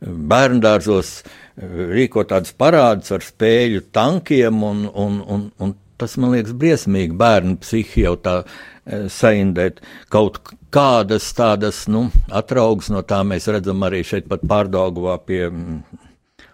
bērndārzos 0.00 1.16
eh, 1.20 1.82
rīko 1.96 2.24
tādus 2.28 2.56
parādus 2.56 3.12
ar 3.16 3.26
spēļu 3.26 3.88
tankiem, 3.96 4.62
un, 4.64 4.86
un, 4.92 5.20
un, 5.26 5.50
un 5.60 5.76
tas 6.00 6.16
man 6.20 6.32
liekas 6.36 6.56
briesmīgi 6.56 7.16
bērnu 7.16 7.60
psihi 7.60 8.06
jau 8.06 8.16
tā 8.20 8.38
eh, 8.44 9.06
saindēt 9.12 9.84
kaut 10.12 10.40
kādas 10.72 11.28
tādas, 11.36 11.84
nu, 11.92 12.08
atraugas 12.32 12.88
no 12.92 13.04
tā 13.04 13.20
mēs 13.28 13.48
redzam 13.52 13.84
arī 13.84 14.02
šeit 14.04 14.28
pat 14.28 14.42
pārdaugavā 14.48 15.20
pie 15.28 15.44
mm, 15.48 16.05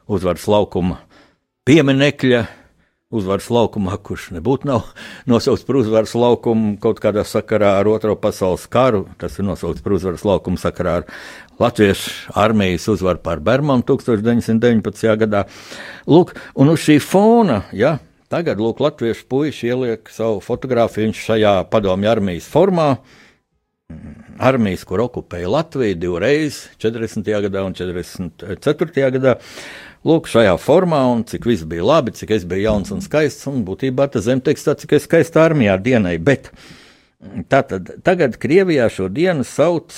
uzvaras 0.09 0.49
laukuma 0.51 1.01
pieminekļa. 1.69 2.43
Uzvaras 3.13 3.51
laukumā, 3.53 3.99
kurš 4.01 4.31
nebūtu 4.33 4.71
nosaukts 5.31 5.67
par 5.69 5.77
uzvaras 5.83 6.15
laukumu 6.17 6.79
kaut 6.81 6.97
kādā 7.03 7.27
sakarā 7.29 7.75
ar 7.83 7.91
Otro 7.93 8.15
pasaules 8.17 8.65
karu. 8.73 9.03
Tas 9.21 9.37
ir 9.37 9.45
nosaukts 9.45 9.85
par 9.85 9.99
uzvaras 9.99 10.25
laukumu 10.25 10.57
sakarā 10.57 10.95
ar 11.03 11.11
Latviešu 11.61 12.33
armijas 12.41 12.89
uzvaru 12.89 13.21
pār 13.21 13.43
Bermanu 13.45 13.85
1919. 13.85 15.05
gadā. 15.21 15.45
Lūk, 16.09 16.33
un 16.57 16.73
uz 16.73 16.81
šī 16.87 16.97
fona, 17.05 17.67
ja, 17.77 17.99
tagad 18.33 18.63
lūk, 18.65 18.81
Latviešu 18.81 19.29
puiši 19.29 19.69
ieliek 19.75 20.09
savu 20.09 20.41
fotografiju 20.41 21.13
šajā 21.13 21.59
padomju 21.69 22.15
armijas 22.17 22.49
formā 22.49 22.95
armijas, 24.43 24.85
kur 24.89 25.03
okupēja 25.05 25.51
Latviju 25.53 25.99
divreiz, 26.01 26.65
40. 26.83 27.29
gadā 27.47 27.65
un 27.67 27.77
44. 27.77 29.11
gadā. 29.17 29.37
Lūk, 30.03 30.27
šajā 30.27 30.57
formā, 30.59 31.05
un 31.13 31.23
cik 31.29 31.47
viss 31.47 31.67
bija 31.69 31.85
labi, 31.87 32.15
cik 32.19 32.33
es 32.35 32.47
biju 32.49 32.67
jauns 32.67 32.91
un 32.95 33.03
skaists, 33.05 33.47
un 33.51 33.61
būtībā 33.67 34.09
tas 34.11 34.27
zemteksts 34.27 34.67
tāds, 34.67 34.83
cik 34.83 34.97
es 34.99 35.07
skaists 35.07 35.39
armijā 35.39 35.77
dienai. 35.79 36.17
Bet 36.19 36.51
Tātad 37.23 37.87
tagad 38.03 38.35
Krievijā 38.43 38.89
šo 38.91 39.07
dienu 39.15 39.45
sauc 39.47 39.95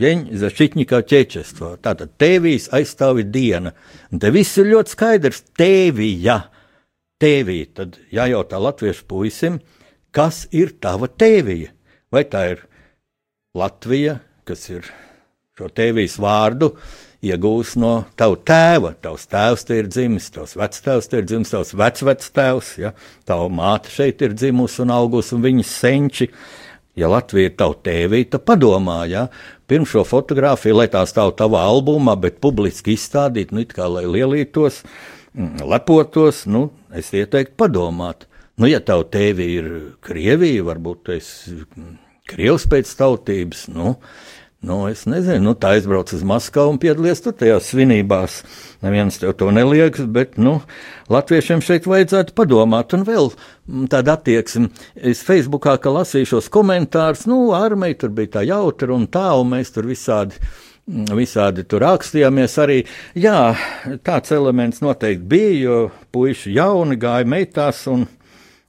Ģeņa 0.00 0.40
Zašķitņikā 0.40 0.98
ķečestvo. 1.06 1.76
Tātad 1.84 2.16
tēvijas 2.18 2.66
aizstāvi 2.74 3.22
diena. 3.30 3.76
Un 4.10 4.18
te 4.18 4.32
viss 4.34 4.58
ir 4.58 4.72
ļoti 4.72 4.94
skaidrs. 4.96 5.44
Tēvija, 5.54 6.40
tēvī. 7.22 7.60
Tad 7.78 8.00
jājautā 8.10 8.58
latviešu 8.58 9.06
puisim, 9.06 9.60
kas 10.10 10.48
ir 10.50 10.74
tava 10.82 11.06
tēvija? 11.06 11.70
Vai 12.10 12.24
tā 12.26 12.42
ir 12.56 12.64
Latvija, 13.54 14.18
kas 14.48 14.66
ir 14.72 14.88
šo 15.54 15.70
tēvijas 15.70 16.18
vārdu 16.18 16.72
iegūs 17.24 17.74
no 17.80 17.92
tava 18.18 18.38
tēva. 18.46 18.92
Tavs 19.02 19.26
tēvs 19.30 19.66
te 19.66 19.80
ir 19.80 19.90
dzimis, 19.90 20.30
tavs 20.34 20.54
vectēvs 20.58 21.10
te 21.10 21.20
ir 21.20 21.28
dzimis, 21.28 21.52
tavs 21.54 21.74
vecvectēvs, 21.78 22.72
ja? 22.82 22.94
tava 23.28 23.48
māte 23.50 23.92
šeit 23.92 24.22
ir 24.22 24.36
dzimusi 24.38 24.82
un 24.84 24.94
augusi 24.94 25.34
un 25.36 25.44
viņas 25.46 25.74
senči. 25.82 26.30
Ja 26.98 27.10
Latvija 27.10 27.50
ir 27.50 27.58
tava 27.58 27.76
tēvīte, 27.86 28.40
padomā, 28.42 29.04
ja 29.10 29.28
pirms 29.70 29.92
šo 29.92 30.02
fotografiju, 30.08 30.80
lai 30.80 30.88
tā 30.90 31.04
stāv 31.06 31.36
tavā 31.38 31.60
albumā, 31.68 32.16
bet 32.18 32.40
publiski 32.42 32.96
izstādīt, 32.96 33.52
nu, 33.54 33.62
it 33.62 33.74
kā 33.76 33.86
lai 33.86 34.02
lielītos, 34.08 34.80
mm, 35.36 35.62
lepotos, 35.68 36.42
nu, 36.50 36.68
es 36.90 37.12
ieteiktu 37.14 37.54
padomāt. 37.60 38.26
Nu, 38.58 38.66
ja 38.66 38.80
tev 38.82 39.04
tēvi 39.12 39.46
ir 39.60 39.68
Krievija, 40.02 40.64
varbūt 40.66 41.04
tu 41.06 41.14
esi 41.14 41.60
Krievs 42.28 42.66
pēc 42.68 42.90
tautības, 42.98 43.68
nu, 43.70 43.94
Nu, 44.60 44.88
es 44.90 45.04
nezinu, 45.06 45.38
nu, 45.38 45.52
tā 45.54 45.76
aizbrauc 45.76 46.10
uz 46.16 46.22
Maskavu 46.26 46.72
un 46.72 46.80
piedalīties 46.82 47.20
tur 47.22 47.34
tajās 47.38 47.68
svinībās. 47.70 48.40
Neviens 48.82 49.20
tev 49.22 49.36
to 49.38 49.52
neliekas, 49.54 50.08
bet 50.10 50.34
nu, 50.34 50.56
latviešiem 51.14 51.62
šeit 51.62 51.86
vajadzētu 51.86 52.34
padomāt. 52.34 52.90
Un 52.96 53.04
vēl 53.06 53.30
tāda 53.92 54.16
attieksme. 54.18 54.72
Es 54.98 55.22
Facebookā 55.22 55.76
lasīju 55.78 56.32
šos 56.32 56.50
komentārus, 56.50 57.28
nu, 57.30 57.52
armija 57.54 58.00
tur 58.00 58.10
bija 58.16 58.40
tā 58.40 58.42
jautra 58.48 58.96
un 58.96 59.06
tā, 59.06 59.28
un 59.38 59.54
mēs 59.54 59.70
tur 59.76 59.86
visādi. 59.86 60.42
Visādi 60.88 61.62
tur 61.68 61.84
rakstījāmies 61.84 62.54
arī. 62.58 62.80
Jā, 63.14 63.52
tāds 64.02 64.32
elements 64.34 64.80
noteikti 64.82 65.28
bija, 65.28 65.54
jo 65.60 65.78
puiši 66.16 66.56
jauni 66.56 66.96
gāja 66.98 67.28
meitās, 67.28 67.84
un, 67.92 68.06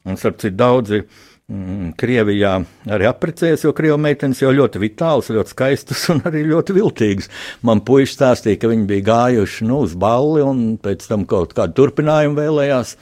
un 0.04 0.20
starp 0.20 0.42
citu, 0.44 0.58
daudzi 0.60 1.00
uh, 1.00 1.29
Krievijā 1.50 2.52
arī 2.94 3.08
apprecējies, 3.10 3.64
jo 3.66 3.72
krievu 3.74 3.96
meitenes 3.98 4.38
jau 4.44 4.52
ļoti 4.54 4.82
vitālas, 4.84 5.32
ļoti 5.34 5.54
skaistas 5.56 6.04
un 6.14 6.22
arī 6.30 6.44
ļoti 6.46 6.76
viltīgas. 6.78 7.30
Man 7.66 7.82
puiši 7.88 8.14
stāstīja, 8.14 8.60
ka 8.62 8.70
viņi 8.70 8.86
bija 8.92 9.08
gājuši 9.08 9.66
nu, 9.66 9.80
uz 9.88 9.96
balli 9.98 10.44
un 10.46 10.62
pēc 10.78 11.08
tam 11.10 11.26
kaut 11.30 11.56
kādu 11.58 11.74
turpinājumu 11.80 12.38
vēlējās. 12.38 12.94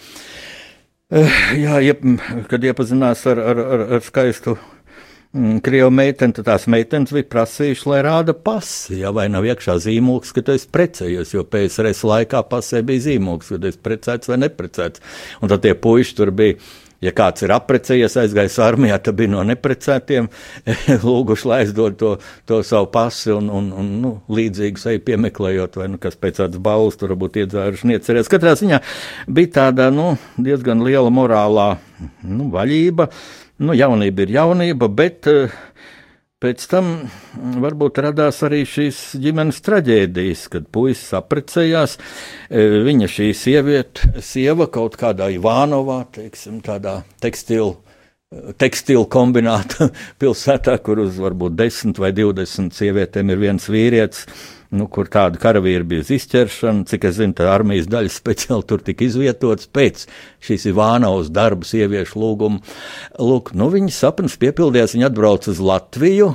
Eh, 1.11 1.43
jā, 1.59 1.81
iep, 1.89 2.07
kad 2.47 2.63
iepazinās 2.71 3.27
ar, 3.27 3.43
ar, 3.51 3.61
ar, 3.75 3.85
ar 3.97 4.07
skaistu 4.07 4.55
mm, 4.55 5.59
krievu 5.67 5.91
meiteni, 5.99 6.39
tad 6.39 6.47
tās 6.47 6.71
meitenes 6.71 7.11
bija 7.19 7.27
prasījušas, 7.35 7.85
lai 7.91 8.01
rāda 8.07 8.31
pasi, 8.31 9.01
ja 9.03 9.11
vai 9.15 9.27
nav 9.31 9.43
iekšā 9.47 9.75
zīmogs, 9.83 10.31
ka 10.31 10.47
tu 10.47 10.55
esi 10.55 10.71
precējies, 10.71 11.35
jo 11.35 11.43
PSRS 11.43 12.07
laikā 12.07 12.47
pasē 12.47 12.79
bija 12.87 13.09
zīmogs, 13.11 13.51
ka 13.51 13.59
tu 13.59 13.71
esi 13.73 13.83
precēts 13.83 14.31
vai 14.31 14.39
neprecēts. 14.47 15.03
Un 15.43 15.51
tad 15.51 15.67
tie 15.67 15.75
puiši 15.75 16.19
tur 16.19 16.31
bija 16.35 16.59
Ja 17.03 17.11
kāds 17.13 17.43
ir 17.45 17.51
apprecējies, 17.53 18.15
aizgājis 18.23 18.57
armijā, 18.65 18.97
tad 19.03 19.19
bija 19.19 19.29
no 19.35 19.43
neprecētiem, 19.45 20.29
lūguši, 21.05 21.47
lai 21.49 21.59
aizdod 21.65 21.97
to, 21.99 22.13
to 22.49 22.61
savu 22.65 22.89
pasi 22.93 23.35
un, 23.35 23.51
un, 23.53 23.67
un 23.77 23.91
nu, 24.01 24.13
līdzīgu 24.33 24.81
seju 24.81 25.03
piemeklējot, 25.05 25.77
vai 25.77 25.91
nu, 25.93 26.01
kas 26.01 26.17
pēc 26.17 26.41
tādas 26.41 26.63
balvas 26.63 26.97
tur 26.97 27.13
varbūt 27.13 27.37
iedzēruši 27.43 27.91
niecerēs. 27.91 28.31
Katrā 28.33 28.55
ziņā 28.57 28.81
bija 29.29 29.53
tāda 29.59 29.91
nu, 29.93 30.15
diezgan 30.41 30.81
liela 30.87 31.13
morālā 31.13 31.75
nu, 32.25 32.49
vaļība. 32.53 33.11
Nu, 33.61 33.77
jaunība 33.77 34.25
ir 34.25 34.33
jaunība, 34.35 34.89
bet 34.93 35.29
uh, 35.29 35.53
Pēc 36.37 36.67
tam 36.69 36.89
mm, 36.93 37.55
varbūt 37.63 37.97
radās 38.05 38.43
arī 38.45 38.59
šīs 38.69 38.97
ģimenes 39.23 39.57
traģēdijas, 39.65 40.43
kad 40.53 40.67
puisis 40.69 41.15
apprecējās. 41.17 41.95
E, 41.97 42.65
viņa 42.85 43.09
šī 43.09 43.31
sieviete, 43.33 44.11
sieva 44.21 44.67
kaut 44.69 44.99
kādā 45.01 45.31
Ivānovā, 45.33 46.03
teiksim, 46.13 46.61
tādā 46.65 46.99
tekstilu 47.23 47.79
tekstilu 48.59 49.05
kombināta 49.07 49.87
pilsētā, 50.21 50.75
kur 50.83 50.99
uz 51.05 51.17
varbūt 51.23 51.55
10 51.57 51.97
vai 52.03 52.11
20 52.13 52.75
sievietēm 52.75 53.31
ir 53.33 53.41
viens 53.47 53.69
vīrietis 53.71 54.25
nu, 54.75 54.87
kur 54.91 55.07
tāda 55.11 55.39
karavīra 55.41 55.85
bija 55.87 56.03
uz 56.03 56.11
izķeršanu, 56.17 56.85
cik 56.89 57.07
es 57.09 57.17
zinu, 57.19 57.35
tā 57.37 57.47
armijas 57.51 57.89
daļa 57.91 58.13
speciāli 58.19 58.67
tur 58.67 58.83
tika 58.85 59.07
izvietotas 59.07 59.69
pēc 59.71 60.05
šīs 60.47 60.69
Ivānaus 60.73 61.31
darba 61.33 61.67
sieviešu 61.67 62.21
lūguma. 62.21 62.61
Lūk, 63.19 63.53
nu, 63.57 63.71
viņas 63.73 64.03
sapnis 64.05 64.39
piepildījās, 64.41 64.97
viņa 64.97 65.11
atbrauca 65.11 65.53
uz 65.53 65.61
Latviju. 65.63 66.31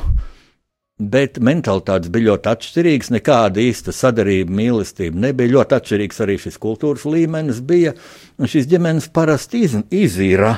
Bet 1.02 1.40
mentalitātes 1.42 2.12
bija 2.14 2.28
ļoti 2.28 2.50
atšķirīgas, 2.52 3.08
nekāda 3.10 3.58
īsta 3.58 3.94
sadarība, 3.96 4.52
mīlestība 4.54 5.18
nebija. 5.24 5.50
Ļoti 5.56 5.76
atšķirīgs 5.78 6.22
arī 6.22 6.36
šis 6.38 6.60
kultūras 6.62 7.06
līmenis 7.08 7.58
bija. 7.66 7.96
Šīs 8.38 8.68
ģimenes 8.70 9.08
parasti 9.14 9.64
iz, 9.66 9.74
izīra 9.90 10.52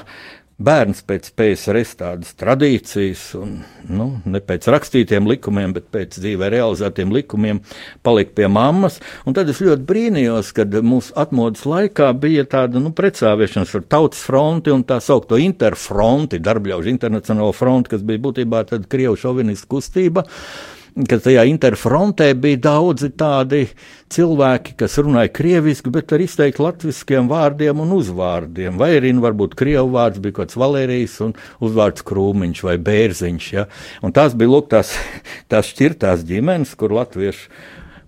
bērns 0.62 1.03
pēc 1.07 1.31
PSRS 1.35 1.97
tādas 1.99 2.35
tradīcijas, 2.38 3.23
un 3.40 3.57
nu, 3.90 4.07
ne 4.25 4.40
pēc 4.45 4.69
rakstītiem 4.71 5.27
likumiem, 5.29 5.75
bet 5.75 5.88
pēc 5.95 6.19
dzīvē 6.21 6.51
realizētiem 6.55 7.14
likumiem, 7.14 7.61
palika 8.07 8.37
pie 8.38 8.51
mammas. 8.53 9.01
Un 9.27 9.35
tad 9.37 9.51
es 9.51 9.62
ļoti 9.64 9.87
brīnījos, 9.88 10.53
kad 10.57 10.77
mūsu 10.87 11.14
atmodas 11.19 11.64
laikā 11.69 12.12
bija 12.21 12.47
tāda 12.51 12.83
nu, 12.83 12.95
precāvēšanās 12.95 13.75
ar 13.81 13.88
tautas 13.97 14.23
fronti 14.23 14.75
un 14.75 14.87
tā 14.87 15.01
saukto 15.03 15.40
interfronti, 15.43 16.43
darbļaužu 16.45 16.93
internacionālo 16.93 17.51
fronti, 17.57 17.97
kas 17.97 18.07
bija 18.07 18.23
būtībā 18.29 18.64
krievu 18.88 19.19
šovinistu 19.19 19.75
kustība. 19.75 20.25
Uh, 20.25 20.73
ka 20.94 21.18
tajā 21.18 21.42
interfrontē 21.50 22.28
bija 22.38 22.61
daudzi 22.68 23.11
tādi 23.18 23.64
cilvēki, 24.14 24.76
kas 24.78 24.94
runāja 25.02 25.33
krieviski, 25.35 25.90
bet 25.94 26.14
ar 26.14 26.22
izteikti 26.22 26.62
latviskiem 26.62 27.26
vārdiem 27.30 27.83
un 27.83 27.96
uzvārdiem. 27.96 28.78
Vai 28.78 28.92
arī 29.00 29.11
nu, 29.16 29.24
varbūt 29.24 29.57
krievu 29.59 29.90
vārds 29.96 30.22
bija 30.22 30.38
kaut 30.38 30.52
kāds 30.52 30.59
Valērijas 30.61 31.16
un 31.26 31.35
uzvārds 31.64 32.07
Krūmiņš 32.07 32.62
vai 32.68 32.76
Bērziņš. 32.88 33.48
Ja? 33.57 33.66
Un 34.07 34.14
tās 34.14 34.37
bija 34.38 34.54
lūk, 34.54 34.70
tās, 34.70 34.94
tās 35.50 35.72
šķirtās 35.74 36.22
ģimenes, 36.28 36.76
kur 36.78 36.94
latviešu 36.94 37.50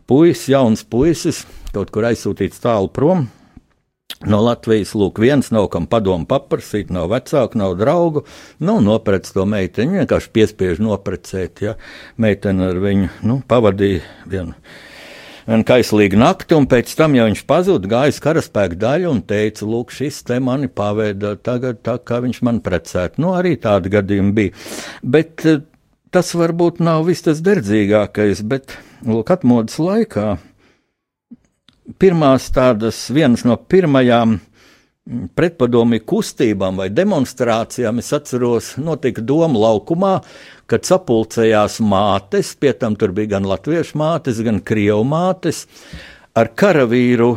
puisis, 0.07 0.47
jauns 0.55 0.87
puisis, 0.87 1.43
kaut 1.75 1.91
kur 1.95 2.07
aizsūtīts 2.07 2.63
tālu 2.63 2.93
prom 2.95 3.27
No 4.25 4.39
Latvijas 4.41 4.95
lūk, 4.97 5.21
viens 5.21 5.51
nav 5.53 5.69
kam 5.75 5.85
padomu 5.91 6.25
paprasīt, 6.31 6.89
nav 6.95 7.11
vecāku, 7.13 7.59
nav 7.61 7.77
draugu. 7.77 8.25
Nu, 8.65 8.79
noprec 8.81 9.29
to 9.29 9.45
meiteni, 9.49 10.01
vienkārši 10.01 10.33
piespiež 10.33 10.81
noprecēt. 10.81 11.61
Ja. 11.63 11.75
Meitene 12.17 12.71
ar 12.71 12.81
viņu 12.81 13.11
nu, 13.29 13.39
pavadīja 13.47 14.01
vienu, 14.33 14.57
vienu 15.45 15.69
kaislīgu 15.69 16.19
nakti, 16.23 16.57
un 16.57 16.67
pēc 16.71 16.97
tam, 16.97 17.19
ja 17.19 17.29
viņš 17.29 17.45
pazuda, 17.51 17.93
gāja 17.93 18.17
karaspēka 18.25 18.81
daļu 18.87 19.13
un 19.13 19.23
teica, 19.29 19.69
lūk, 19.69 19.93
šis 19.95 20.23
te 20.27 20.41
mani 20.41 20.73
paveda 20.73 21.37
tagad 21.37 21.85
tā, 21.85 21.99
kā 22.01 22.23
viņš 22.25 22.43
man 22.49 22.65
precētu. 22.65 23.21
Nu, 23.23 23.37
arī 23.37 23.55
tādi 23.61 23.93
gadījumi 23.93 24.37
bija. 24.41 24.67
Bet 25.05 25.45
eh, 25.45 25.61
tas 26.11 26.33
varbūt 26.35 26.81
nav 26.81 27.05
viss 27.11 27.29
tas 27.29 27.45
derdzīgākais, 27.45 28.43
bet, 28.49 28.79
lūk, 29.05 29.37
atmodas 29.37 29.77
laikā 29.83 30.39
pirmās 32.01 32.51
tādas, 32.55 33.07
vienas 33.15 33.45
no 33.47 33.57
pirmajām 33.57 34.39
pretpadomju 35.39 36.03
kustībām 36.09 36.81
vai 36.81 36.89
demonstrācijām, 36.91 38.01
es 38.03 38.11
atceros, 38.17 38.73
notika 38.83 39.23
Doma 39.23 39.61
laukumā, 39.69 40.17
kad 40.67 40.87
sapulcējās 40.89 41.79
mātes, 41.79 42.57
pie 42.59 42.73
tam 42.75 42.97
tur 42.99 43.15
bija 43.15 43.37
gan 43.37 43.47
latviešu 43.47 43.99
mātes, 44.01 44.43
gan 44.43 44.59
krievu 44.67 45.05
mātes, 45.07 45.65
ar 46.35 46.51
karavīru 46.59 47.37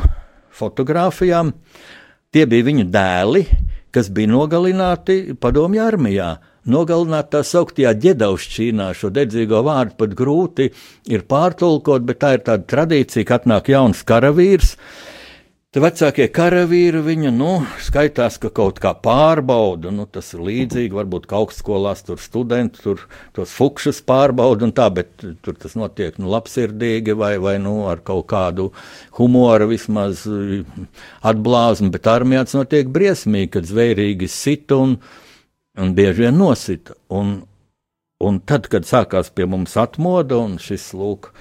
fotografijām. 0.49 1.53
Tie 2.33 2.45
bija 2.49 2.65
viņu 2.65 2.87
dēli, 2.89 3.45
kas 3.93 4.09
bija 4.13 4.33
nogalināti 4.33 5.37
padomju 5.37 5.85
armijā 5.85 6.33
nogalināt 6.67 7.31
tā 7.33 7.43
sauktajā 7.47 7.93
ģedaušķīnā. 8.05 8.89
Šo 8.97 9.11
dedzīgo 9.15 9.61
vārdu 9.67 9.95
pat 9.99 10.17
grūti 10.17 10.71
ir 11.11 11.27
pārtulkot, 11.29 12.03
bet 12.07 12.21
tā 12.23 12.35
ir 12.37 12.43
tāda 12.47 12.67
tradīcija, 12.73 13.27
ka 13.27 13.39
atnāk 13.39 13.71
jauns 13.71 14.03
karavīrs. 14.07 14.75
Tad 15.69 15.83
vecākie 15.83 16.25
karavīri 16.33 16.97
viņu 17.05 17.29
nu, 17.29 17.49
skaitās, 17.85 18.39
ka 18.41 18.49
kaut 18.49 18.79
kā 18.81 18.95
pārbauda. 18.97 19.91
Nu, 19.93 20.07
tas 20.09 20.31
ir 20.33 20.41
līdzīgi, 20.47 20.95
varbūt 20.97 21.27
augstskolās 21.29 22.01
tur 22.07 22.17
studenti 22.17 22.81
tur 22.81 23.03
tos 23.37 23.53
fukšus 23.53 23.99
pārbauda 24.01 24.65
un 24.65 24.73
tā, 24.73 24.87
bet 24.89 25.21
tur 25.45 25.59
tas 25.61 25.77
notiek 25.77 26.17
nu, 26.17 26.31
labsirdīgi 26.33 27.13
vai, 27.13 27.35
vai 27.37 27.59
nu, 27.61 27.83
ar 27.85 28.01
kaut 28.01 28.25
kādu 28.33 28.71
humoru 29.19 29.69
vismaz 29.69 30.25
atblāzmu, 31.21 31.93
bet 31.93 32.09
armijā 32.17 32.47
tas 32.49 32.57
notiek 32.57 32.89
briesmīgi, 32.89 33.53
kad 33.59 33.69
zvērīgi 33.69 34.33
sit 34.39 34.73
un, 34.73 34.97
un 35.79 35.95
bieži 35.95 36.25
vien 36.25 36.37
nosita. 36.37 36.95
Un, 37.15 37.39
un 38.23 38.39
tad, 38.45 38.67
kad 38.71 38.87
sākās 38.87 39.31
pie 39.33 39.47
mums 39.49 39.77
atmoda 39.79 40.39
un 40.41 40.57
šis 40.61 40.91
lūk, 40.97 41.31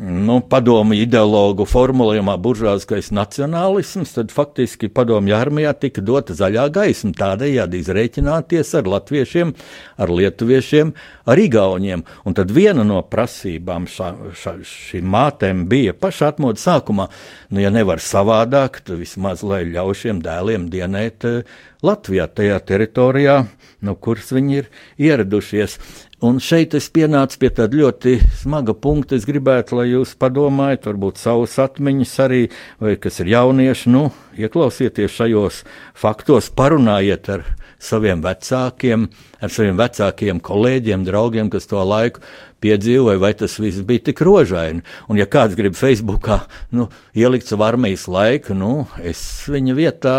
nu, 0.00 0.38
padomu 0.48 0.94
ideologu 0.96 1.66
formulējumā 1.68 2.36
buržāzskais 2.40 3.10
nacionālisms, 3.14 4.14
tad 4.16 4.32
faktiski 4.34 4.88
padomju 4.92 5.34
armijā 5.36 5.72
tika 5.76 6.04
dota 6.04 6.36
zaļā 6.36 6.68
gaisma 6.74 7.12
tādējādi 7.18 7.80
izreikināties 7.82 8.72
ar 8.78 8.88
latviešiem, 8.88 9.52
ar 10.00 10.12
lietuviešiem, 10.14 10.92
ar 11.26 11.42
igauniem. 11.42 12.04
Un 12.24 12.38
tad 12.38 12.54
viena 12.54 12.86
no 12.86 13.02
prasībām 13.02 13.88
ša, 13.90 14.12
ša, 14.40 14.56
šīm 14.66 15.10
mātēm 15.10 15.66
bija 15.70 15.96
paša 15.96 16.32
atmodu 16.34 16.62
sākumā, 16.62 17.10
nu, 17.50 17.60
ja 17.64 17.72
nevar 17.74 18.00
savādāk, 18.04 18.80
tad 18.84 19.02
vismaz 19.02 19.44
lai 19.44 19.64
ļauj 19.68 20.04
šiem 20.04 20.22
dēliem 20.24 20.70
dienēt 20.72 21.28
uh, 21.28 21.58
Latvijā, 21.80 22.26
tajā 22.28 22.58
teritorijā, 22.68 23.38
no 23.80 23.94
kuras 23.96 24.28
viņi 24.36 24.58
ir 24.60 24.66
ieradušies. 25.00 25.78
Un 26.20 26.36
šeit 26.36 26.74
es 26.76 26.90
pienācu 26.92 27.38
pie 27.40 27.48
tāda 27.56 27.78
ļoti 27.80 28.18
smaga 28.42 28.74
punkta. 28.76 29.16
Es 29.16 29.24
gribētu, 29.24 29.78
lai 29.78 29.86
jūs 29.88 30.10
padomājat, 30.20 30.84
varbūt 30.90 31.16
savus 31.16 31.54
atmiņas 31.62 32.12
arī, 32.26 32.40
vai 32.76 32.98
kas 33.00 33.22
ir 33.22 33.30
jaunieši, 33.32 33.88
nu, 33.88 34.02
ieklausieties 34.36 35.14
šajos 35.16 35.62
faktos, 35.96 36.50
parunājiet 36.52 37.30
ar 37.32 37.46
saviem 37.80 38.20
vecākiem, 38.20 39.08
ar 39.40 39.54
saviem 39.54 39.80
vecākiem 39.80 40.44
kolēģiem, 40.44 41.08
draugiem, 41.08 41.48
kas 41.48 41.70
to 41.70 41.80
laiku 41.88 42.20
piedzīvoja, 42.60 43.16
vai 43.24 43.32
tas 43.40 43.56
viss 43.56 43.80
bija 43.88 44.10
tik 44.10 44.20
rožaini. 44.20 44.84
Un, 45.08 45.16
ja 45.16 45.24
kāds 45.24 45.56
grib 45.56 45.78
Facebookā 45.78 46.42
nu, 46.76 46.90
ielikt 47.16 47.48
savu 47.48 47.64
armijas 47.64 48.04
laiku, 48.12 48.52
nu, 48.52 48.84
es 49.00 49.24
viņa 49.48 49.80
vietā 49.80 50.16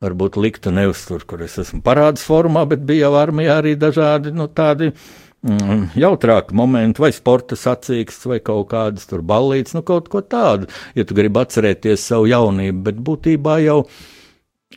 varbūt 0.00 0.38
liktu 0.40 0.72
nevis 0.72 1.02
tur, 1.08 1.24
kur 1.28 1.42
es 1.44 1.58
esmu 1.60 1.82
parādas 1.84 2.24
formā, 2.24 2.64
bet 2.68 2.84
bija 2.88 3.08
jau 3.08 3.18
armijā 3.20 3.58
arī 3.60 3.74
dažādi 3.76 4.32
nu, 4.32 4.46
tādi 4.48 4.88
mm, 4.94 5.90
jautrāki 6.00 6.56
momenti, 6.56 7.02
vai 7.04 7.10
sporta 7.12 7.58
sacīks, 7.58 8.22
vai 8.30 8.40
kaut 8.44 8.70
kādas 8.72 9.04
tur 9.10 9.20
ballītes, 9.26 9.76
nu 9.76 9.84
kaut 9.84 10.08
ko 10.12 10.22
tādu, 10.24 10.70
ja 10.96 11.04
tu 11.04 11.16
gribi 11.18 11.42
atcerēties 11.42 12.06
savu 12.12 12.30
jaunību, 12.32 12.80
bet 12.88 13.04
būtībā 13.10 13.60
jau. 13.66 13.82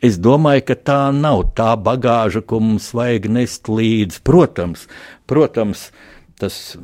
Es 0.04 0.18
domāju, 0.18 0.64
ka 0.68 0.74
tā 0.90 1.00
nav 1.14 1.44
tā 1.56 1.70
bagāža, 1.78 2.42
ko 2.42 2.58
mums 2.60 2.88
vajag 2.98 3.28
nest 3.30 3.70
līdzi. 3.70 4.24
Protams, 4.26 4.88
protams 5.30 5.84
tas 6.42 6.74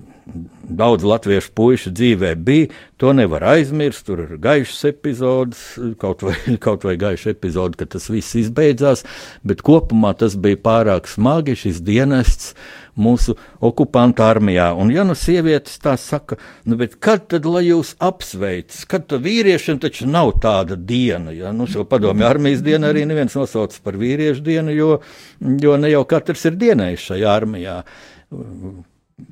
daudz 0.63 1.05
latviešu 1.05 1.53
puišu 1.55 1.93
dzīvē 1.95 2.35
bija. 2.35 2.69
To 3.01 3.13
nevar 3.17 3.45
aizmirst. 3.55 4.05
Tur 4.07 4.25
ir 4.27 4.37
gaišs 4.43 4.83
epizodes, 4.91 5.63
kaut 6.01 6.25
vai, 6.27 6.37
kaut 6.65 6.85
vai 6.85 6.97
gaišs 7.01 7.31
epizode, 7.33 7.79
kad 7.81 7.93
tas 7.95 8.11
viss 8.13 8.37
izbeidzās. 8.39 9.05
Bet 9.47 9.65
kopumā 9.67 10.13
tas 10.21 10.37
bija 10.41 10.61
pārāk 10.61 11.09
smagi 11.11 11.57
šis 11.59 11.81
dienests 11.87 12.55
mūsu 13.01 13.37
okupantu 13.65 14.25
armijā. 14.27 14.71
Un, 14.77 14.91
ja 14.93 15.05
nu 15.07 15.15
sievietes 15.17 15.79
tā 15.81 15.95
saka, 16.01 16.37
nu, 16.69 16.77
kad 17.01 17.25
tad, 17.33 17.49
lai 17.49 17.65
jūs 17.69 17.95
apsveic, 18.03 18.83
kad 18.91 19.07
tad 19.09 19.25
vīriešiem 19.25 19.81
taču 19.81 20.09
nav 20.11 20.35
tāda 20.43 20.77
diena, 20.77 21.33
ja 21.33 21.55
nu, 21.57 21.69
šo 21.71 21.87
padomju 21.89 22.27
armijas 22.29 22.65
dienu 22.67 22.91
arī 22.91 23.07
neviens 23.09 23.39
nosauc 23.39 23.79
par 23.85 23.97
vīriešu 24.01 24.45
dienu, 24.45 24.75
jo, 24.77 24.93
jo 25.41 25.81
ne 25.81 25.95
jau 25.95 26.05
katrs 26.11 26.45
ir 26.51 26.61
dienējis 26.61 27.11
šajā 27.13 27.35
armijā 27.41 27.81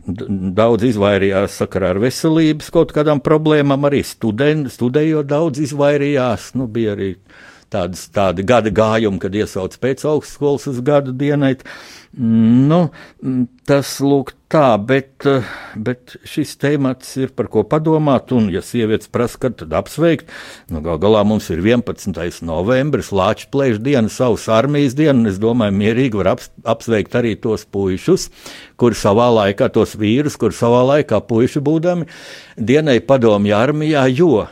daudz 0.06 0.86
izvairījās 0.88 1.58
sakarā 1.62 1.92
ar 1.94 2.00
veselības 2.02 2.72
kaut 2.74 2.94
kādām 2.96 3.22
problēmām, 3.24 3.86
arī 3.88 4.02
studenti, 4.06 4.72
studējot 4.72 5.28
daudz 5.28 5.62
izvairījās. 5.68 6.52
Nu, 6.58 6.68
bija 6.70 6.96
arī 6.96 7.12
tādas, 7.72 8.06
tādi 8.14 8.44
gada 8.48 8.72
gājumi, 8.74 9.20
kad 9.22 9.36
iesauc 9.36 9.76
pēc 9.82 10.04
augstskolas 10.08 10.68
uz 10.72 10.82
gadu 10.84 11.14
dienai. 11.16 11.56
Nu, 12.16 12.78
tas 13.68 13.90
lūk 14.00 14.30
tā, 14.48 14.78
bet, 14.80 15.26
bet 15.76 16.14
šis 16.24 16.54
temats 16.56 17.10
ir 17.20 17.34
par 17.36 17.50
ko 17.52 17.66
padomāt, 17.68 18.32
un, 18.32 18.46
ja 18.48 18.62
sievietes 18.64 19.10
prasa, 19.12 19.36
kad 19.42 19.58
tad 19.60 19.74
apsveikt, 19.76 20.30
nu, 20.72 20.80
gal 20.84 20.96
galā 21.02 21.20
mums 21.28 21.50
ir 21.52 21.60
11. 21.60 22.40
novembris, 22.48 23.12
Lāča 23.12 23.50
plēš 23.52 23.82
diena, 23.84 24.08
savas 24.08 24.48
armijas 24.48 24.96
diena, 24.96 25.18
un 25.20 25.28
es 25.28 25.36
domāju, 25.42 25.76
mierīgi 25.82 26.20
var 26.22 26.32
aps, 26.32 26.48
apsveikt 26.64 27.18
arī 27.20 27.34
tos 27.36 27.66
puišus, 27.68 28.30
kuri 28.80 28.96
savā 28.96 29.28
laikā, 29.42 29.68
tos 29.76 29.92
vīrus, 30.00 30.40
kuri 30.40 30.56
savā 30.56 30.80
laikā 30.94 31.20
puiši 31.28 31.60
būdami 31.60 32.08
dienai 32.56 33.02
padomju 33.04 33.58
armijā, 33.58 34.08
jo, 34.16 34.46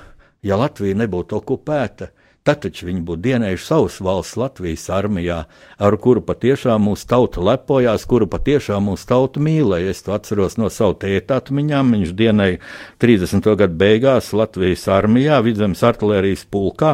ja 0.44 0.60
Latvija 0.60 1.00
nebūtu 1.00 1.40
okupēta, 1.40 2.12
Tad 2.46 2.60
taču 2.62 2.86
viņi 2.86 3.00
būtu 3.02 3.24
dienējuši 3.24 3.64
savas 3.66 3.96
valsts 4.06 4.36
Latvijas 4.38 4.84
armijā, 4.94 5.40
ar 5.82 5.94
kuru 5.98 6.20
patiešām 6.22 6.84
mūsu 6.86 7.08
tauta 7.10 7.42
lepojās, 7.42 8.04
kuru 8.06 8.28
patiešām 8.30 8.84
mūsu 8.86 9.08
tauta 9.10 9.40
mīlēja. 9.42 9.90
Es 9.90 10.04
to 10.06 10.14
atceros 10.14 10.54
no 10.54 10.70
savu 10.70 10.94
tēta 11.02 11.40
atmiņām. 11.40 11.90
Viņš 11.96 12.12
dienēja 12.14 12.60
30. 13.02 13.48
gadu 13.58 13.78
beigās 13.80 14.30
Latvijas 14.30 14.86
armijā, 14.94 15.40
vidzemes 15.42 15.82
artilērijas 15.88 16.44
pulkā, 16.46 16.92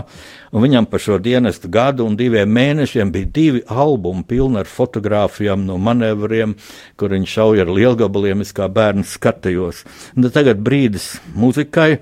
un 0.56 0.64
viņam 0.64 0.88
par 0.88 1.04
šo 1.04 1.18
dienestu 1.20 1.68
gadu 1.72 2.08
un 2.08 2.16
diviem 2.16 2.48
mēnešiem 2.48 3.12
bija 3.12 3.28
divi 3.36 3.60
albumi 3.68 4.24
pilni 4.28 4.62
ar 4.62 4.72
fotografijām 4.72 5.66
no 5.68 5.76
manevriem, 5.76 6.56
kur 6.96 7.12
viņš 7.12 7.36
šauja 7.36 7.66
ar 7.66 7.74
lielgabaliem, 7.76 8.40
es 8.40 8.56
kā 8.56 8.70
bērns 8.72 9.18
skatījos. 9.18 9.84
Un 10.16 10.32
tagad 10.32 10.64
brīdis 10.64 11.12
muzikai 11.36 11.98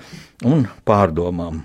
un 0.46 0.68
pārdomām. 0.86 1.64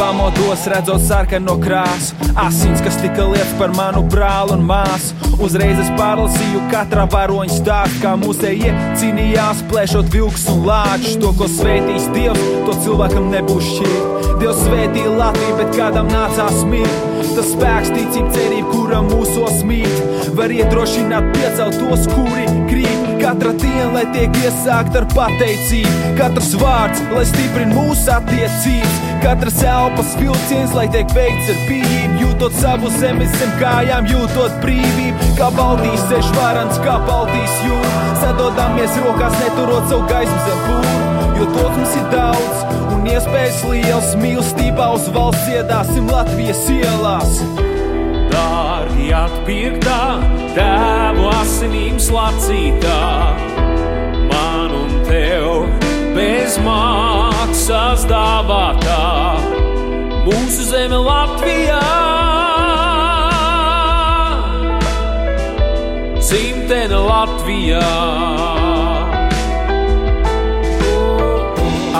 Pamodos 0.00 0.66
redzot 0.66 1.02
sarkano 1.04 1.54
krāsu, 1.62 2.16
asins, 2.34 2.80
kas 2.82 2.96
tika 2.98 3.28
lietas 3.28 3.52
par 3.60 3.70
manu 3.76 4.02
brāli 4.10 4.56
un 4.56 4.64
māsu. 4.66 5.14
Uzreiz 5.40 5.78
es 5.80 5.90
pārlasīju 5.96 6.64
katrā 6.72 7.06
varoņa 7.12 7.54
stāstu, 7.54 8.00
kā 8.02 8.16
mūsējie 8.20 8.72
cīnījās, 9.00 9.62
plēšot 9.70 10.10
vilks 10.12 10.48
un 10.52 10.64
lāčus. 10.66 11.18
To, 11.22 11.30
ko 11.38 11.48
svētīs 11.48 12.08
Dievs, 12.16 12.42
to 12.66 12.74
cilvēkam 12.84 13.30
nebūs 13.32 13.70
šķirt. 13.70 14.28
Dievs 14.40 14.64
svētīja 14.66 15.12
Latviju, 15.20 15.58
bet 15.60 15.76
kādam 15.76 16.10
nācās 16.10 16.64
mirt. 16.68 17.06
Tas 17.36 17.52
spēks, 17.54 17.92
ticība, 17.94 18.32
cerība, 18.34 18.72
kura 18.72 19.04
mūsos 19.06 19.62
mīt, 19.68 20.02
var 20.36 20.52
iedrošināt 20.52 21.30
piecelt 21.36 21.78
tos, 21.78 22.08
kuri 22.16 22.48
krīt. 22.66 22.99
Katra 23.20 23.52
diena, 23.52 23.90
lai 23.92 24.06
tiek 24.14 24.36
iesākta 24.40 25.02
ar 25.02 25.06
pateicību, 25.12 26.14
katrs 26.16 26.54
vārds, 26.56 27.02
lai 27.12 27.26
stiprina 27.28 27.76
mūsu 27.76 28.08
attiecības, 28.14 28.96
katrs 29.20 29.60
elpas 29.60 30.14
vilciens, 30.16 30.72
lai 30.72 30.86
tiek 30.94 31.12
veikts 31.12 31.52
ar 31.52 31.60
pieejamību, 31.68 32.18
jūtot 32.24 32.56
savu 32.56 32.90
zemes 32.96 33.36
zem 33.36 33.52
kājām, 33.60 34.08
jūtot 34.08 34.56
brīvību, 34.64 35.30
kā 35.36 35.50
Baltijas 35.58 36.08
ceļš 36.08 36.32
varants, 36.38 36.80
kā 36.86 36.96
Baltijas 37.04 37.56
jūra. 37.68 38.04
Sadodamies 38.24 39.00
rokās, 39.04 39.40
neturot 39.44 39.90
savu 39.92 40.08
gaismu 40.10 40.44
zem 40.48 40.62
pūra, 40.66 41.24
jo 41.38 41.50
to 41.54 41.70
mums 41.76 41.96
ir 42.00 42.12
daudz 42.16 42.68
un 42.96 43.10
iespējas 43.14 43.64
liels. 43.68 44.14
Mīlestībā 44.24 44.94
uz 44.96 45.10
valsts 45.12 45.52
iedāsim 45.58 46.08
Latvijas 46.08 46.64
ielās. 46.72 47.42
Atpirktā! 49.14 50.00
tēvu 50.54 51.28
asinīm 51.30 51.98
slacītā, 52.02 52.98
man 54.30 54.74
un 54.74 54.94
tev 55.06 55.66
bez 56.16 56.56
maksas 56.64 58.06
dāvātā, 58.10 59.02
mūsu 60.26 60.66
zeme 60.72 60.98
Latvijā. 61.06 61.82
Simtena 66.30 67.02
Latvijā. 67.06 67.86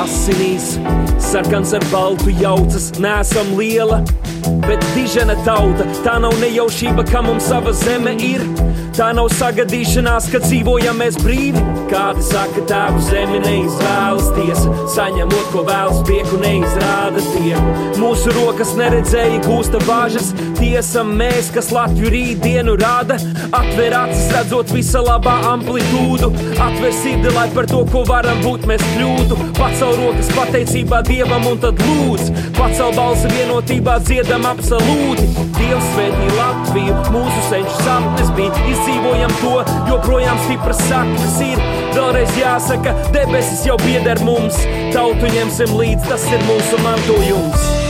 Asinīs 0.01 0.73
sarkans 1.20 1.75
ar 1.77 1.85
baltu 1.90 2.33
jaucas, 2.40 2.92
nesam 3.03 3.55
liela 3.59 4.01
bet 4.66 4.85
dižena 4.94 5.37
tauta. 5.46 5.87
Tā 6.05 6.18
nav 6.22 6.37
nejaušība, 6.40 7.05
ka 7.11 7.22
mums 7.26 7.48
sava 7.50 7.72
zeme 7.76 8.16
ir. 8.24 8.44
Tā 9.00 9.14
nav 9.16 9.30
sagadīšanās, 9.32 10.26
ka 10.28 10.42
dzīvojam 10.42 10.98
mēs 11.00 11.14
brīvi. 11.22 11.60
Kādi 11.88 12.20
saka, 12.20 12.60
tēvu 12.68 13.00
zemi 13.06 13.38
neizvēlas 13.40 14.26
tiesa, 14.36 14.74
saņemot, 14.92 15.46
ko 15.54 15.62
vēlas 15.64 16.02
prieku 16.04 16.36
neizrāda 16.42 17.22
tie. 17.30 17.54
Mūsu 17.96 18.34
rokas 18.36 18.74
neredzēja 18.76 19.38
gūsta 19.46 19.80
bāžas, 19.86 20.28
tiesa 20.58 21.00
mēs, 21.08 21.48
kas 21.54 21.70
Latviju 21.72 22.12
rītdienu 22.12 22.74
rāda. 22.82 23.16
Atver 23.56 23.96
acis, 24.02 24.26
redzot 24.36 24.74
visa 24.76 25.00
labā 25.00 25.38
amplitūdu, 25.54 26.28
atver 26.60 26.92
sirdi, 27.00 27.32
lai 27.34 27.48
par 27.56 27.70
to, 27.72 27.80
ko 27.88 28.04
varam 28.06 28.44
būt, 28.44 28.68
mēs 28.68 28.84
kļūtu. 28.92 29.40
Pacel 29.56 29.96
rokas 29.96 30.28
pateicībā 30.36 31.00
Dievam 31.08 31.48
un 31.48 31.58
tad 31.64 31.80
lūdz, 31.88 32.28
pacel 32.60 32.92
balsi 33.00 33.32
vienotībā 33.32 33.96
dziedam 34.04 34.44
absolūti. 34.52 35.48
Dievs 35.56 35.90
svētī 35.96 36.30
Latviju, 36.36 37.00
mūsu 37.16 37.48
senču 37.48 37.82
sapnes 37.82 38.30
bija, 38.36 38.52
izdzīvojam 38.90 39.33
to, 39.40 39.53
joprojām 39.88 40.38
stipras 40.46 40.81
saknes 40.88 41.37
ir. 41.44 41.61
Vēlreiz 41.94 42.35
jāsaka, 42.38 42.94
debesis 43.14 43.62
jau 43.66 43.79
pieder 43.83 44.20
mums, 44.26 44.59
tautu 44.94 45.31
ņemsim 45.31 45.76
līdzi, 45.79 46.11
tas 46.11 46.26
ir 46.33 46.42
mūsu 46.48 46.83
mantojums. 46.85 47.89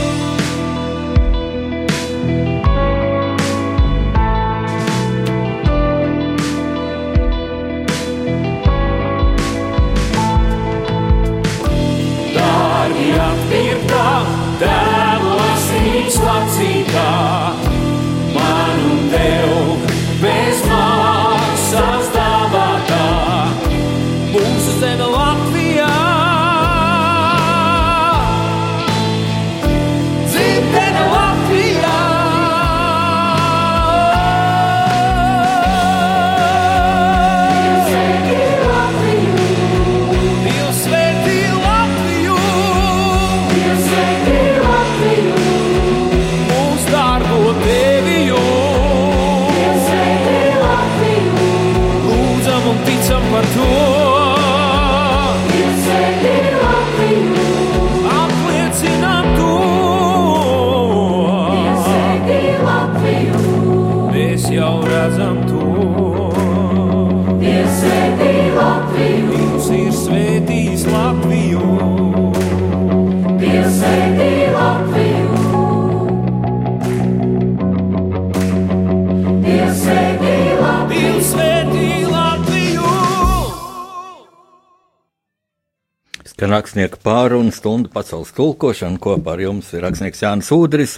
Skan 86.61 86.67
rakstnieka 86.67 86.99
pārunu 87.01 87.49
stundu 87.49 87.89
pasaules 87.89 88.29
tulkošana. 88.37 88.99
Kopā 89.01 89.33
ar 89.33 89.39
jums 89.41 89.71
ir 89.73 89.81
rakstnieks 89.81 90.21
Jānis 90.21 90.51
Udris. 90.53 90.93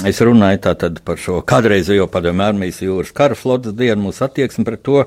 Es 0.00 0.22
runāju 0.24 0.56
tātad 0.64 1.02
par 1.04 1.18
šo 1.20 1.42
kādreizējo 1.44 2.06
padomju 2.08 2.40
armijas 2.46 2.78
jūras 2.80 3.10
kara 3.12 3.36
flotas 3.36 3.74
dienu, 3.76 4.06
mūsu 4.06 4.22
attieksmi 4.24 4.64
pret 4.64 4.80
to. 4.88 5.02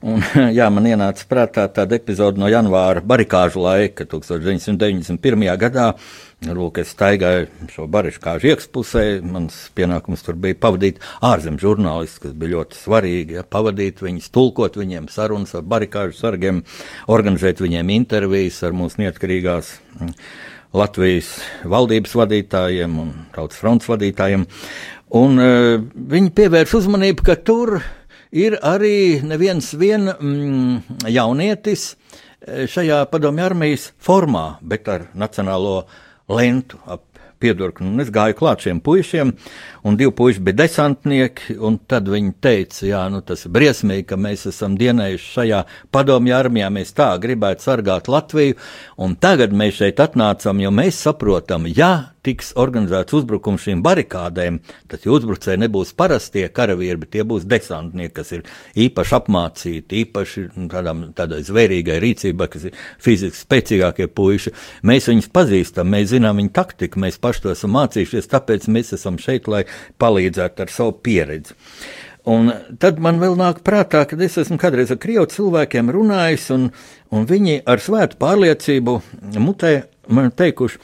Un, 0.00 0.22
jā, 0.58 0.70
man 0.72 0.86
ienāca 0.88 1.26
prātā 1.28 1.66
tāda 1.68 1.98
epizode 1.98 2.40
no 2.40 2.48
janvāra 2.48 3.02
barikāžu 3.04 3.60
laika, 3.66 4.06
1991. 4.08 5.44
gadā. 5.60 5.90
Lūk, 6.56 6.80
es 6.80 6.94
staigāju 6.94 7.68
šo 7.68 7.84
barikāžu 7.92 8.48
iekšpusē. 8.54 9.02
Mans 9.28 9.58
pienākums 9.76 10.24
tur 10.24 10.38
bija 10.40 10.56
pavadīt 10.62 11.02
ārzemju 11.20 11.60
žurnālistus, 11.60 12.22
kas 12.22 12.32
bija 12.32 12.54
ļoti 12.54 12.80
svarīgi. 12.80 13.36
Ja, 13.36 13.44
pavadīt 13.44 14.00
viņus, 14.00 14.30
tulkot 14.32 14.78
viņiem 14.80 15.10
sarunas 15.12 15.52
ar 15.58 15.68
barikāžu 15.68 16.16
sargiem, 16.16 16.62
organizēt 17.12 17.60
viņiem 17.60 17.92
intervijas 17.92 18.62
ar 18.64 18.72
mūsu 18.72 19.04
neatkarīgās. 19.04 19.74
Latvijas 20.76 21.32
valdības 21.66 22.12
vadītājiem 22.14 22.98
un 23.02 23.14
tautas 23.34 23.58
fronts 23.58 23.88
vadītājiem. 23.90 24.46
Un, 25.18 25.40
uh, 25.42 25.80
viņi 26.12 26.30
pievērš 26.36 26.76
uzmanību, 26.82 27.26
ka 27.26 27.34
tur 27.42 27.80
ir 28.30 28.58
arī 28.62 29.20
neviens 29.26 29.72
vien, 29.74 30.06
mm, 30.12 31.02
jaunietis 31.10 31.90
eh, 31.90 32.66
šajā 32.70 33.02
padomju 33.10 33.44
armijas 33.44 33.90
formā, 33.98 34.60
bet 34.62 34.88
ar 34.88 35.08
nacionālo 35.18 35.82
lentu 36.30 36.78
ap 36.86 37.02
piedurkni. 37.40 37.88
Un 37.90 38.04
es 38.04 38.12
gāju 38.14 38.36
klāt 38.38 38.64
šiem 38.66 38.82
puišiem, 38.84 39.32
un 39.86 39.98
divi 40.00 40.12
puiši 40.16 40.44
bija 40.46 40.60
desantnieki, 40.62 41.56
un 41.58 41.78
tad 41.90 42.08
viņi 42.12 42.34
teica, 42.42 42.84
jā, 42.88 43.02
nu 43.12 43.22
tas 43.26 43.46
ir 43.46 43.54
briesmīgi, 43.56 44.06
ka 44.12 44.20
mēs 44.20 44.46
esam 44.52 44.76
dienējuši 44.80 45.32
šajā 45.38 45.64
padomju 45.94 46.36
armijā, 46.36 46.70
mēs 46.74 46.94
tā 46.96 47.10
gribētu 47.22 47.66
sargāt 47.66 48.10
Latviju, 48.12 48.58
un 49.00 49.16
tagad 49.20 49.56
mēs 49.56 49.80
šeit 49.80 50.02
atnācam, 50.04 50.62
jo 50.62 50.72
mēs 50.74 51.00
saprotam, 51.08 51.68
ja 51.70 52.10
tiks 52.26 52.52
organizēts 52.60 53.14
uzbrukums 53.16 53.64
šīm 53.64 53.82
barikādēm, 53.84 54.58
tad 54.90 55.06
uzbrucēji 55.08 55.62
nebūs 55.62 55.92
parastie 55.98 56.46
karavīri, 56.52 56.98
bet 57.02 57.12
tie 57.16 57.24
būs 57.26 57.46
desantnieki, 57.48 58.14
kas 58.18 58.32
ir 58.36 58.44
īpaši 58.86 59.16
apmācīti, 59.20 60.02
īpaši 60.04 60.44
nu, 60.56 60.66
tādam, 60.72 61.06
tādai 61.16 61.40
zvērīgai 61.46 62.00
rīcībai, 62.04 62.50
kas 62.52 62.68
ir 62.68 62.76
fiziski 63.02 63.40
spēcīgākie 63.40 64.10
puiši. 64.12 64.54
Mēs 64.90 65.08
viņus 65.10 65.30
pazīstam, 65.32 65.90
mēs 65.94 66.12
zinām 66.12 66.42
viņu 66.42 66.54
taktiku, 66.60 67.00
mēs 67.06 67.20
paši 67.22 67.46
to 67.46 67.54
esam 67.54 67.74
mācījušies, 67.78 68.30
tāpēc 68.34 68.68
mēs 68.72 68.94
esam 68.98 69.18
šeit, 69.20 69.48
lai 69.50 69.64
palīdzētu 70.00 70.66
ar 70.66 70.72
savu 70.76 70.96
pieredzi. 71.00 71.56
Un 72.28 72.50
tad 72.80 72.98
man 73.00 73.16
vēl 73.20 73.32
nāk 73.38 73.62
prātā, 73.64 74.02
ka 74.04 74.18
es 74.20 74.36
esmu 74.42 74.58
kādreiz 74.60 74.90
ar 74.92 74.98
krievu 75.00 75.24
cilvēkiem 75.32 75.88
runājis, 75.94 76.50
un, 76.52 76.68
un 77.16 77.24
viņi 77.26 77.62
ar 77.64 77.80
svētu 77.80 78.20
pārliecību 78.20 78.96
mutē 79.40 79.72
man 80.12 80.28
teikuši, 80.36 80.80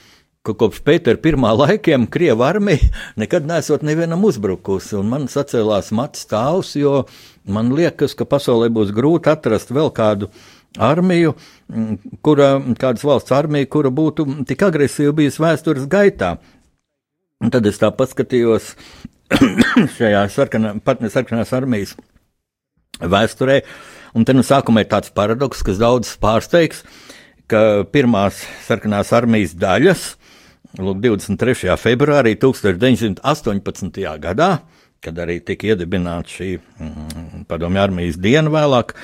ka 0.47 0.55
kopš 0.59 0.83
Pētera 0.87 1.21
pirmā 1.23 1.53
laikiem 1.57 2.07
Krievija 2.11 2.51
armija 2.53 2.91
nekad 3.21 3.47
nesot 3.49 3.85
nevienam 3.87 4.25
uzbrukusi, 4.29 4.99
man 5.07 5.27
sacēlās 5.33 5.93
mats 5.97 6.27
stāvs, 6.27 6.75
jo 6.79 7.05
man 7.51 7.73
liekas, 7.77 8.15
ka 8.19 8.29
pasaulē 8.29 8.71
būs 8.75 8.93
grūti 8.95 9.33
atrast 9.33 9.73
vēl 9.75 9.91
kādu 9.97 10.31
armiju, 10.79 11.35
kura, 12.25 12.57
kādas 12.79 13.05
valsts 13.07 13.35
armija, 13.35 13.69
kura 13.73 13.91
būtu 13.95 14.27
tik 14.49 14.67
agresīva 14.67 15.15
bijusi 15.17 15.43
vēstures 15.43 15.89
gaitā. 15.91 16.37
Un 17.43 17.53
tad 17.53 17.67
es 17.69 17.81
tā 17.81 17.91
paskatījos 17.93 18.75
šajā 19.97 20.23
sarkanā, 20.33 20.77
patnes 20.85 21.17
sarkanās 21.17 21.53
armijas 21.57 21.97
vēsturē, 23.01 23.61
un 24.17 24.25
te 24.25 24.33
nu 24.37 24.45
sākumā 24.47 24.85
ir 24.85 24.93
tāds 24.93 25.13
paradoks, 25.13 25.65
kas 25.67 25.81
daudz 25.81 26.15
pārsteigs, 26.23 26.85
ka 27.51 27.85
pirmās 27.93 28.41
sarkanās 28.67 29.13
armijas 29.17 29.55
daļas, 29.59 30.07
lūk, 30.79 31.01
23. 31.01 31.77
februārī 31.81 32.35
1918. 32.41 34.03
gadā, 34.23 34.51
kad 35.05 35.19
arī 35.23 35.39
tika 35.45 35.73
iedibināta 35.73 36.33
šī 36.33 36.51
mm, 36.59 37.47
padomju 37.49 37.83
armijas 37.83 38.19
diena 38.21 38.51
vēlāk, 38.53 38.97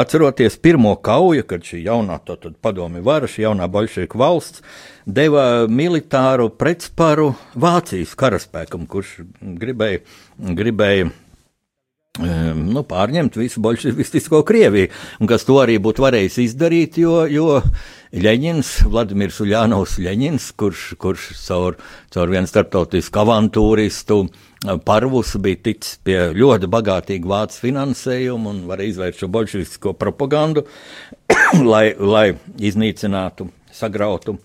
atceroties 0.00 0.56
pirmo 0.62 0.94
kauju, 1.04 1.44
kad 1.48 1.66
šī 1.66 1.82
jaunā 1.84 2.18
padomju 2.64 3.02
vara, 3.04 3.28
šī 3.28 3.44
jaunā 3.44 3.68
bolševiku 3.68 4.18
valsts 4.20 4.62
deva 5.06 5.66
militāru 5.68 6.48
pretsparu 6.50 7.34
Vācijas 7.54 8.16
karaspēkam, 8.18 8.86
kurš 8.90 9.18
gribēja, 9.40 10.02
gribēja 10.38 11.10
nu, 12.18 12.82
pārņemt 12.86 13.36
visu 13.36 13.60
bolševistisko 13.64 14.42
Krieviju, 14.46 14.88
un 15.20 15.30
kas 15.30 15.44
to 15.48 15.58
arī 15.60 15.76
būtu 15.82 16.04
varējis 16.04 16.38
izdarīt, 16.46 16.98
jo, 17.02 17.24
jo 17.28 17.60
Ļeņins, 18.16 18.86
Vladimirs 18.88 19.40
Uljānovs 19.44 19.98
Ļeņins, 20.00 20.48
kurš, 20.56 20.84
kurš 21.02 21.28
caur, 21.42 21.76
caur 22.14 22.32
vienu 22.32 22.48
starptautisku 22.48 23.20
avantūristu 23.20 24.22
parvus 24.86 25.34
bija 25.42 25.60
ticis 25.68 25.98
pie 26.06 26.16
ļoti 26.36 26.70
bagātīga 26.72 27.28
vācu 27.28 27.60
finansējuma 27.66 28.52
un 28.54 28.64
var 28.70 28.80
izvērst 28.84 29.22
šo 29.22 29.30
bolševistisko 29.34 29.92
propagandu, 30.00 30.64
lai, 31.72 31.90
lai 31.98 32.26
iznīcinātu, 32.56 33.50
sagrautu 33.76 34.38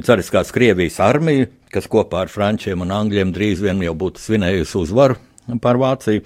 cariskās 0.00 0.52
Krievijas 0.54 0.96
armiju, 1.04 1.50
kas 1.72 1.88
kopā 1.90 2.24
ar 2.24 2.32
frančiem 2.32 2.80
un 2.84 2.94
angļiem 2.94 3.34
drīz 3.34 3.60
vien 3.60 3.82
jau 3.84 3.92
būtu 3.98 4.22
svinējusi 4.22 4.78
uzvaru 4.80 5.18
pār 5.60 5.80
Vāciju. 5.80 6.24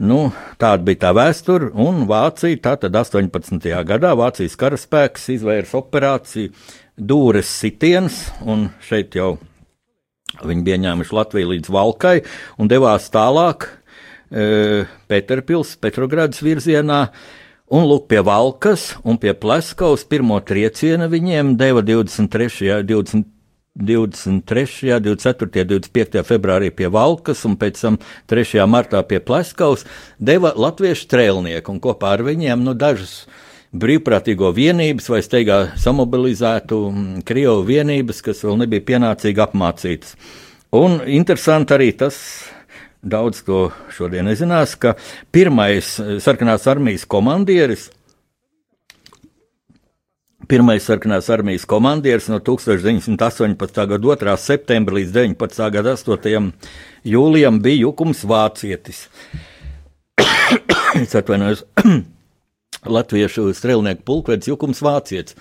Nu, 0.00 0.30
tāda 0.60 0.80
bija 0.86 1.02
tā 1.04 1.10
vēsture, 1.16 1.68
un 1.76 2.06
Vācija 2.08 2.56
tātad 2.64 2.94
18. 2.96 3.66
gadā 3.84 4.14
Vācijas 4.16 4.56
karaspēks 4.56 5.28
izvērsa 5.34 5.78
operāciju 5.82 6.52
Dūres 6.96 7.50
sitiens, 7.60 8.24
un 8.40 8.70
šeit 8.84 9.16
jau 9.18 9.36
viņi 10.40 10.64
bija 10.64 10.80
ņēmuši 10.86 11.16
Latviju 11.18 11.52
līdz 11.52 11.72
Valkai 11.72 12.16
un 12.60 12.72
devās 12.72 13.10
tālāk 13.12 13.68
e, 13.68 14.84
Pēterpils, 15.08 15.76
Petrogradas 15.80 16.40
virzienā. 16.44 17.06
Un 17.72 17.86
lūk, 17.88 18.08
pie 18.08 18.20
Valkas 18.24 18.90
un 19.08 19.16
pie 19.20 19.32
Pleskaus 19.32 20.04
pirmo 20.08 20.38
triecienu 20.44 21.08
viņiem 21.12 21.54
deva 21.60 21.80
23. 21.84 22.82
20, 22.84 23.28
23., 23.72 25.00
24., 25.00 25.64
25. 25.64 26.20
februārī 26.28 26.68
pie 26.76 26.90
Valkas 26.92 27.46
un 27.48 27.56
pēc 27.56 27.80
tam 27.80 27.96
3. 28.28 28.60
martā 28.68 29.00
pie 29.08 29.20
Pleskaus 29.24 29.86
deva 30.20 30.52
latviešu 30.52 31.06
strēlnieku 31.06 31.72
un 31.72 31.80
kopā 31.80 32.12
ar 32.18 32.24
viņiem 32.26 32.66
nu, 32.66 32.76
dažas 32.76 33.24
brīvprātīgo 33.72 34.50
vienības 34.52 35.08
vai 35.08 35.22
steigā 35.24 35.60
samobilizētu 35.80 36.80
mm, 36.90 37.22
Krievu 37.28 37.64
vienības, 37.64 38.20
kas 38.26 38.44
vēl 38.44 38.60
nebija 38.60 38.84
pienācīgi 38.92 39.40
apmācītas. 39.40 40.18
Un 40.76 41.00
interesanti 41.08 41.72
arī 41.72 41.88
tas, 41.96 42.18
daudz 43.00 43.40
ko 43.46 43.70
šodien 43.92 44.28
nezinās, 44.28 44.76
ka 44.76 44.94
pirmais 45.32 45.96
sarkanās 46.20 46.68
armijas 46.68 47.08
komandieris 47.08 47.88
Pirmais 50.52 50.84
sarkanās 50.84 51.30
armijas 51.32 51.62
komandieris 51.64 52.26
no 52.28 52.36
1918. 52.44 53.86
gada 53.88 53.96
2. 54.04 54.32
septembra 54.36 54.98
līdz 54.98 55.14
19. 55.14 55.60
gada 55.72 55.94
8. 55.96 56.50
jūlijam 57.08 57.60
bija 57.64 57.86
Jukums 57.86 58.20
Vācietis. 58.28 59.06
es 61.00 61.14
atvainojos. 61.16 61.62
Latviešu 62.96 63.46
strēlnieku 63.56 64.04
pulkvedis 64.04 64.50
Jukums 64.50 64.82
Vācietis. 64.84 65.38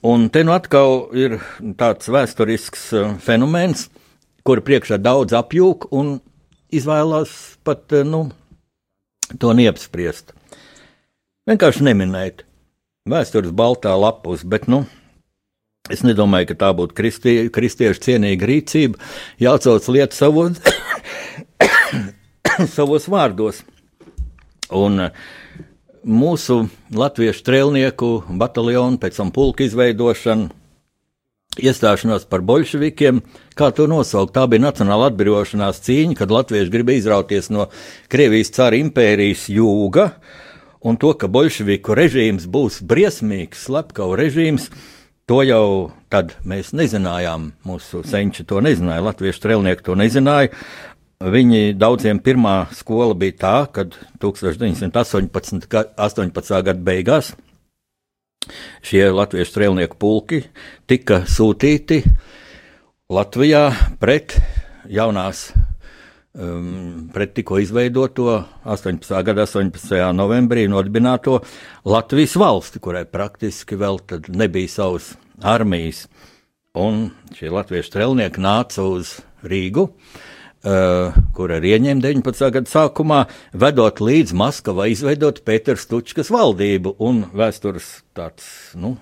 Un 0.00 0.30
te 0.32 0.46
nu 0.48 0.56
atkal 0.56 1.12
ir 1.12 1.36
tāds 1.76 2.08
vēsturisks 2.08 2.86
uh, 2.96 3.12
fenomens, 3.20 3.90
kura 4.48 4.64
priekšā 4.64 4.96
daudz 4.96 5.36
apjūk 5.36 5.90
un 5.92 6.16
izvēlās 6.72 7.36
pat 7.68 7.92
uh, 7.92 8.00
nu, 8.08 8.30
to 9.36 9.52
neapspriest. 9.60 10.32
Vienkārši 11.52 11.84
neminēt 11.92 12.46
vēstures 13.04 13.52
baltā 13.52 13.90
lapus, 14.00 14.46
bet, 14.48 14.62
nu, 14.64 14.78
es 15.92 16.00
nedomāju, 16.08 16.46
ka 16.48 16.54
tā 16.62 16.70
būtu 16.72 16.94
kristie, 16.96 17.32
kristiešu 17.52 18.00
cienīga 18.00 18.46
rīcība, 18.48 18.96
jācauc 19.44 19.88
lietas 19.92 20.22
savos, 20.22 20.56
savos 22.76 23.08
vārdos. 23.12 23.58
Un 24.72 25.10
mūsu 26.00 26.56
latviešu 26.96 27.42
strēlnieku 27.42 28.08
bataljonu, 28.40 28.96
pēc 29.02 29.20
tam 29.20 29.34
pulka 29.36 29.66
izveidošanu, 29.66 30.48
iestāšanos 31.60 32.24
par 32.32 32.40
bolševikiem, 32.40 33.20
kā 33.52 33.68
to 33.76 33.84
nosaukt. 33.84 34.32
Tā 34.32 34.46
bija 34.48 34.64
nacionāla 34.64 35.10
atbrīvošanās 35.12 35.84
cīņa, 35.84 36.16
kad 36.22 36.32
latvieši 36.32 36.72
gribēja 36.72 37.04
izrauties 37.04 37.52
no 37.52 37.68
Krievijas 38.08 38.54
cara 38.56 38.80
impērijas 38.80 39.44
jūga, 39.52 40.08
uh, 40.08 40.40
un 40.84 40.98
to, 41.00 41.14
ka 41.16 41.30
bolševiku 41.32 41.96
režīms 41.96 42.46
būs 42.50 42.82
briesmīgs, 42.84 43.64
slepkava 43.66 44.18
režīms, 44.20 44.68
to 45.28 45.40
jau 45.46 45.92
tad 46.12 46.36
mēs 46.44 46.74
nezinājām. 46.76 47.52
Mūsu 47.66 48.04
senči 48.06 48.44
to 48.48 48.60
nezināja, 48.64 49.04
latviešu 49.08 49.40
strēlnieki 49.40 49.86
to 49.86 49.96
nezināja. 49.98 50.52
Viņi 51.24 51.72
daudziem 51.80 52.18
pirmā 52.20 52.66
skola 52.76 53.14
bija 53.16 53.38
tā, 53.40 53.56
kad 53.72 53.96
1918. 54.20 55.68
18. 55.96 56.62
gada 56.68 56.80
beigās 56.84 57.32
šie 58.84 59.06
latviešu 59.08 59.54
strēlnieku 59.54 59.96
pulki 59.96 60.42
tika 60.90 61.22
sūtīti 61.30 62.02
Latvijā 63.14 63.68
pret 64.00 64.36
jaunās 64.90 65.50
um, 66.34 67.08
pret 67.14 67.34
tikko 67.34 67.58
izveidoto 67.62 68.44
18. 68.64 69.14
gada 69.24 69.46
18. 69.46 69.96
novembrī 70.16 70.66
nodibināto 70.70 71.40
Latvijas 71.84 72.36
valsti, 72.40 72.82
kurai 72.82 73.04
praktiski 73.06 73.78
vēl 73.78 74.00
nebija 74.28 74.70
savas 74.70 75.14
armijas. 75.42 76.06
Un 76.74 77.10
šie 77.36 77.52
latviešu 77.54 77.92
strēlnieki 77.92 78.42
nāca 78.42 78.82
uz 78.82 79.20
Rīgu, 79.46 79.84
uh, 79.86 81.18
kur 81.36 81.52
arī 81.54 81.76
ieņēma 81.76 82.02
19. 82.02 82.48
gada 82.56 82.70
sākumā, 82.70 83.20
vedot 83.52 84.02
līdz 84.02 84.34
Maskavai 84.34 84.90
izveidot 84.90 85.44
Pēters 85.46 85.86
Tučkas 85.90 86.32
valdību 86.34 86.96
un 86.98 87.28
vēstures 87.30 88.00
tāds, 88.16 88.48
nu, 88.74 88.96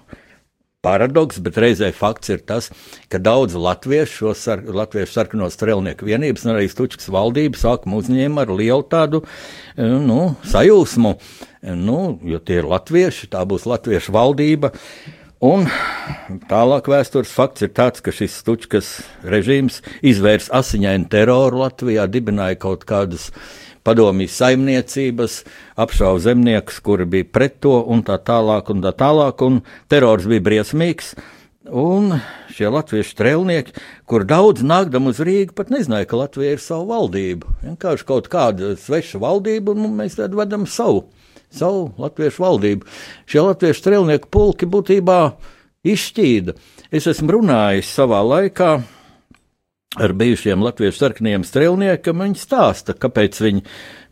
paradoks, 0.82 1.38
bet 1.42 1.58
reizē 1.62 1.92
fakts 1.94 2.32
ir 2.34 2.42
tas, 2.46 2.68
ka 3.12 3.20
daudz 3.22 3.54
latviešu, 3.54 4.34
sar, 4.38 4.64
latviešu 4.66 5.14
sarkano 5.14 5.48
strelnieku 5.52 6.08
vienības 6.08 6.46
un 6.46 6.56
arī 6.56 6.68
Stučkas 6.70 7.10
valdība 7.12 7.60
sākuma 7.60 8.00
uzņēma 8.02 8.44
ar 8.44 8.54
lielu 8.58 8.86
tādu 8.90 9.22
eh, 9.22 9.86
nu, 9.86 10.34
sajūsmu, 10.50 11.16
nu, 11.78 11.98
jo 12.26 12.42
tie 12.42 12.60
ir 12.60 12.70
latvieši, 12.70 13.30
tā 13.32 13.46
būs 13.46 13.68
latviešu 13.70 14.14
valdība. 14.14 14.72
Un 15.42 15.64
tālāk 16.46 16.86
vēstures 16.86 17.30
fakts 17.34 17.64
ir 17.66 17.72
tāds, 17.74 17.98
ka 17.98 18.14
šis 18.14 18.36
Stučkas 18.44 18.92
režīms 19.26 19.80
izvērs 20.06 20.46
asiņainu 20.54 21.08
teroru 21.10 21.64
Latvijā, 21.64 22.04
dibināja 22.06 22.60
kaut 22.62 22.84
kādus 22.86 23.32
uh, 23.32 23.40
padomjas 23.86 24.38
saimniecības, 24.40 25.42
apšauba 25.80 26.22
zemniekus, 26.22 26.80
kuri 26.84 27.06
bija 27.08 27.28
pret 27.28 27.60
to 27.64 27.78
un 27.82 28.04
tā 28.06 28.18
tālāk, 28.22 28.70
un 28.72 28.82
tā 28.84 28.94
tālāk, 28.96 29.44
un 29.46 29.62
terors 29.92 30.28
bija 30.30 30.44
briesmīgs. 30.48 31.14
Un 31.70 32.16
šie 32.50 32.66
latviešu 32.74 33.14
strēlnieki, 33.14 33.76
kur 34.10 34.24
daudz 34.26 34.64
nākdam 34.66 35.06
uz 35.12 35.20
Rīgu, 35.22 35.54
pat 35.54 35.70
nezināja, 35.70 36.08
ka 36.10 36.18
Latvija 36.18 36.56
ir 36.56 36.62
sava 36.62 36.88
valdība. 36.88 37.52
Vienkārši 37.62 38.06
kaut 38.08 38.26
kāda 38.32 38.72
sveša 38.74 39.20
valdība, 39.22 39.76
un 39.76 39.94
mēs 40.00 40.18
tad 40.18 40.34
vedam 40.34 40.66
savu, 40.66 41.04
savu 41.54 41.92
latviešu 42.02 42.42
valdību. 42.42 42.88
Šie 43.30 43.46
latviešu 43.46 43.78
strēlnieku 43.78 44.32
pulki 44.34 44.66
būtībā 44.66 45.20
izšķīda. 45.86 46.56
Es 46.90 47.06
esmu 47.10 47.38
runājis 47.38 47.94
savā 47.94 48.24
laikā 48.26 48.72
ar 50.00 50.12
bijušiem 50.16 50.62
latviešu 50.64 51.02
sarkaniem 51.02 51.42
strēlniekiem. 51.44 52.22
Viņi 52.24 52.40
stāsta, 52.40 52.94
kāpēc 52.96 53.40
viņi 53.44 53.62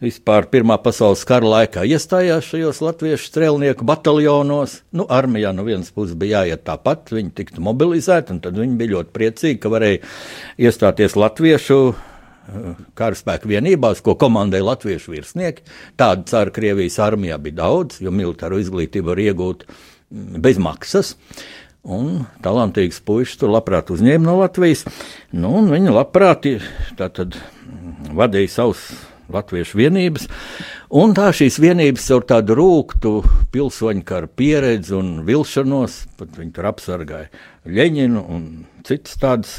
vispār 0.05 0.49
Pirmā 0.53 0.77
pasaules 0.83 1.23
kara 1.29 1.49
laikā 1.55 1.87
iestājās 1.89 2.51
šajos 2.51 2.83
latviešu 2.85 3.31
strēlnieku 3.31 3.87
bataljonos. 3.89 4.81
Nu, 4.97 5.07
armijā 5.09 5.55
no 5.57 5.65
vienas 5.65 5.93
puses 5.95 6.19
bija 6.21 6.45
jāiet 6.45 6.67
tāpat, 6.69 7.13
viņi 7.15 7.33
tiktu 7.41 7.65
mobilizēti, 7.65 8.37
un 8.37 8.43
tad 8.45 8.61
viņi 8.61 8.77
bija 8.81 8.97
ļoti 8.97 9.15
priecīgi, 9.17 9.61
ka 9.63 9.73
varēja 9.73 10.03
iestāties 10.69 11.17
latviešu 11.17 11.79
eh, 11.89 12.83
karaspēku 13.01 13.49
vienībās, 13.53 14.03
ko 14.05 14.17
komandēja 14.21 14.69
latviešu 14.73 15.17
virsnieki. 15.17 15.65
Tādu 16.01 16.29
ceru 16.29 16.57
Krievijas 16.57 17.01
armijā 17.01 17.41
bija 17.41 17.63
daudz, 17.63 18.03
jo 18.05 18.13
militāro 18.13 18.61
izglītību 18.61 19.15
var 19.15 19.25
iegūt 19.25 19.65
mm, 19.65 20.45
bez 20.45 20.61
maksas. 20.61 21.17
Un 21.81 22.27
talantīgs 22.45 23.01
puisis 23.05 23.39
tur 23.41 23.55
labprāt 23.55 23.89
uzņēma 23.93 24.27
no 24.27 24.37
Latvijas. 24.43 24.85
Nu, 25.33 25.55
viņa 25.65 25.95
labprāt 25.97 26.45
tātad, 26.99 27.39
vadīja 28.13 28.53
savus 28.53 28.83
latviešu 29.33 29.79
vienības. 29.81 30.29
Un 31.01 31.15
tā 31.17 31.31
šīs 31.37 31.61
vienības 31.63 32.09
ar 32.17 32.27
tādu 32.35 32.57
rūktu 32.59 33.15
pilsoņu 33.55 34.05
kara 34.07 34.29
pieredzi 34.29 34.97
un 34.99 35.21
vilšanos, 35.27 36.03
pat 36.19 36.35
viņi 36.37 36.55
tur 36.57 36.69
apsargāja 36.73 37.31
Ļeņinu 37.71 38.25
un 38.35 38.47
citas 38.87 39.17
tādas 39.21 39.59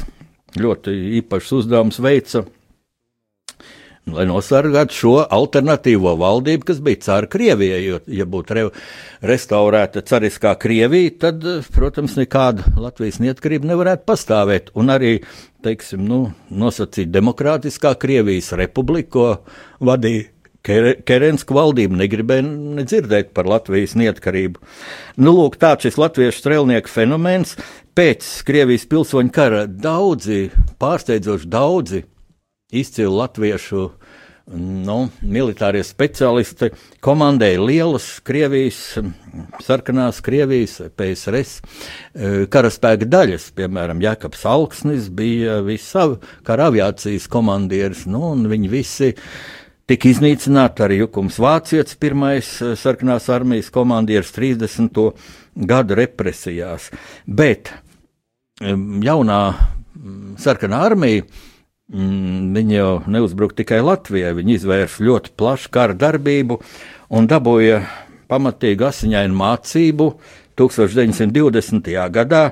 ļoti 0.60 0.94
īpašas 1.22 1.62
uzdevumus 1.62 2.02
veica 2.04 2.44
lai 4.10 4.24
nosargātu 4.26 4.96
šo 4.96 5.12
alternatīvo 5.22 6.14
valdību, 6.18 6.66
kas 6.68 6.80
bija 6.84 7.00
cara 7.06 7.30
Krievijai. 7.30 7.80
Jo, 7.84 8.00
ja 8.10 8.26
būtu 8.28 8.56
re, 8.58 8.64
restaurēta 9.26 10.02
cariskā 10.08 10.54
Krievija, 10.60 11.14
tad, 11.28 11.46
protams, 11.74 12.16
nekāda 12.18 12.66
Latvijas 12.82 13.20
neatkarība 13.22 13.70
nevarētu 13.72 14.06
pastāvēt. 14.08 14.72
Un 14.78 14.92
arī, 14.94 15.14
teiksim, 15.64 16.04
nu, 16.08 16.22
nosacīt 16.50 17.12
demokrātiskā 17.14 17.94
Krievijas 18.02 18.52
republiku, 18.58 19.10
ko 19.12 19.86
vadīja 19.86 20.30
Kerenska 20.62 21.56
valdība 21.56 21.98
negribēja 21.98 22.44
nedzirdēt 22.46 23.32
par 23.34 23.48
Latvijas 23.50 23.96
neatkarību. 23.98 24.60
Nu, 25.18 25.34
lūk, 25.34 25.58
tāds 25.58 25.88
šis 25.88 25.98
latviešu 25.98 26.38
strēlnieku 26.38 26.90
fenomens. 26.90 27.56
Pēc 27.98 28.28
Krievijas 28.46 28.86
pilsoņu 28.88 29.34
kara 29.34 29.64
daudzi, 29.66 30.46
pārsteidzoši 30.80 31.50
daudzi 31.50 32.04
izcili 32.72 33.12
latviešu 33.12 33.90
nu, 34.52 34.96
militārie 35.22 35.84
speciālisti 35.86 36.72
komandēja 37.04 37.62
lielas 37.62 38.08
Krievijas, 38.26 38.80
sarkanās 39.62 40.18
Krievijas, 40.24 40.80
PSRS 40.98 41.54
e, 41.62 42.32
karaspēka 42.52 43.06
daļas. 43.08 43.50
Piemēram, 43.56 44.02
Jēkabs 44.02 44.44
Alksnis 44.50 45.08
bija 45.14 45.60
visa 45.66 46.08
kara 46.46 46.68
aviācijas 46.72 47.28
komandieris, 47.32 48.06
nu, 48.10 48.24
un 48.34 48.48
viņi 48.50 48.72
visi 48.72 49.12
tika 49.92 50.10
iznīcināta 50.10 50.86
arī 50.86 51.02
Jukums 51.02 51.38
Vācietis, 51.42 51.98
pirmais 52.00 52.50
eh, 52.62 52.74
sarkanās 52.78 53.28
armijas 53.32 53.70
komandieris 53.74 54.34
30. 54.34 55.00
gadu 55.68 55.98
represijās. 55.98 56.90
Bet 57.26 57.72
jaunā 58.62 59.40
mm, 59.52 60.36
sarkanā 60.40 60.82
armija, 60.86 61.24
mm, 61.92 62.52
viņi 62.56 62.76
jau 62.78 62.92
neuzbruka 63.12 63.60
tikai 63.62 63.82
Latvijai, 63.84 64.34
viņi 64.38 64.56
izvērsa 64.58 65.04
ļoti 65.06 65.34
plašu 65.38 65.72
kara 65.74 65.96
darbību 65.98 66.58
un 67.12 67.28
dabūja 67.30 67.82
pamatīgu 68.32 68.88
asiņainu 68.88 69.36
mācību 69.36 70.08
1920. 70.58 71.92
gadā, 72.12 72.44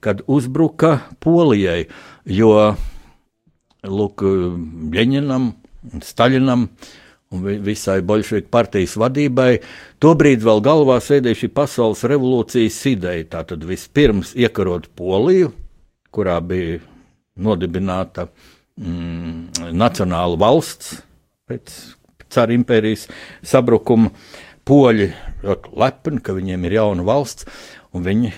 kad 0.00 0.22
uzbruka 0.26 1.00
Polijai, 1.20 1.86
jo 2.24 2.52
Lūk, 3.86 4.22
Ļeņinam, 4.92 5.52
Staļinam 6.02 6.66
un 7.34 7.44
visai 7.64 8.00
Bolševiku 8.06 8.50
partijas 8.50 8.96
vadībai. 8.98 9.60
Tobrīd 10.02 10.42
vēl 10.46 10.62
galvā 10.64 10.98
sēdēja 11.02 11.42
šī 11.42 11.50
pasaules 11.54 12.04
revolūcijas 12.06 12.80
ideja. 12.90 13.28
Tātad 13.38 13.64
vispirms 13.66 14.34
iekarot 14.38 14.88
Poliju, 14.98 15.52
kurā 16.14 16.38
bija 16.42 16.80
nodibināta 17.36 18.28
mm, 18.80 19.72
nacionāla 19.76 20.38
valsts 20.40 21.00
pēc 21.46 21.76
cara 22.32 22.56
impērijas 22.56 23.06
sabrukuma. 23.46 24.12
Poļi 24.66 25.12
ļoti 25.44 25.76
lepni, 25.78 26.18
ka 26.26 26.34
viņiem 26.34 26.64
ir 26.66 26.80
jauna 26.80 27.04
valsts, 27.06 27.46
un 27.94 28.02
viņi 28.02 28.32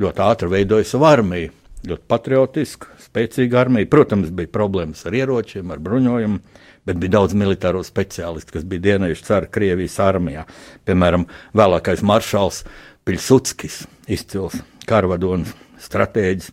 ļoti 0.00 0.22
ātri 0.24 0.48
veidoja 0.54 0.86
savu 0.88 1.10
armiju 1.10 1.52
ļoti 1.88 2.06
patriotiska, 2.08 2.94
spēcīga 3.02 3.60
armija. 3.64 3.88
Protams, 3.90 4.32
bija 4.34 4.50
problēmas 4.52 5.04
ar 5.08 5.16
ieročiem, 5.16 5.72
ar 5.72 5.82
bruņojumu, 5.84 6.40
bet 6.88 7.00
bija 7.00 7.16
daudz 7.18 7.36
militāro 7.38 7.82
speciālistu, 7.84 8.56
kas 8.56 8.66
bija 8.68 8.86
dienējuši 8.88 9.26
cara 9.26 9.50
Krievijas 9.52 9.98
armijā. 10.04 10.46
Piemēram, 10.88 11.26
vēlākais 11.56 12.04
maršals 12.06 12.62
Pilsudskis, 13.04 13.82
izcils 14.08 14.56
karvadonis, 14.88 15.52
stratēģis. 15.84 16.52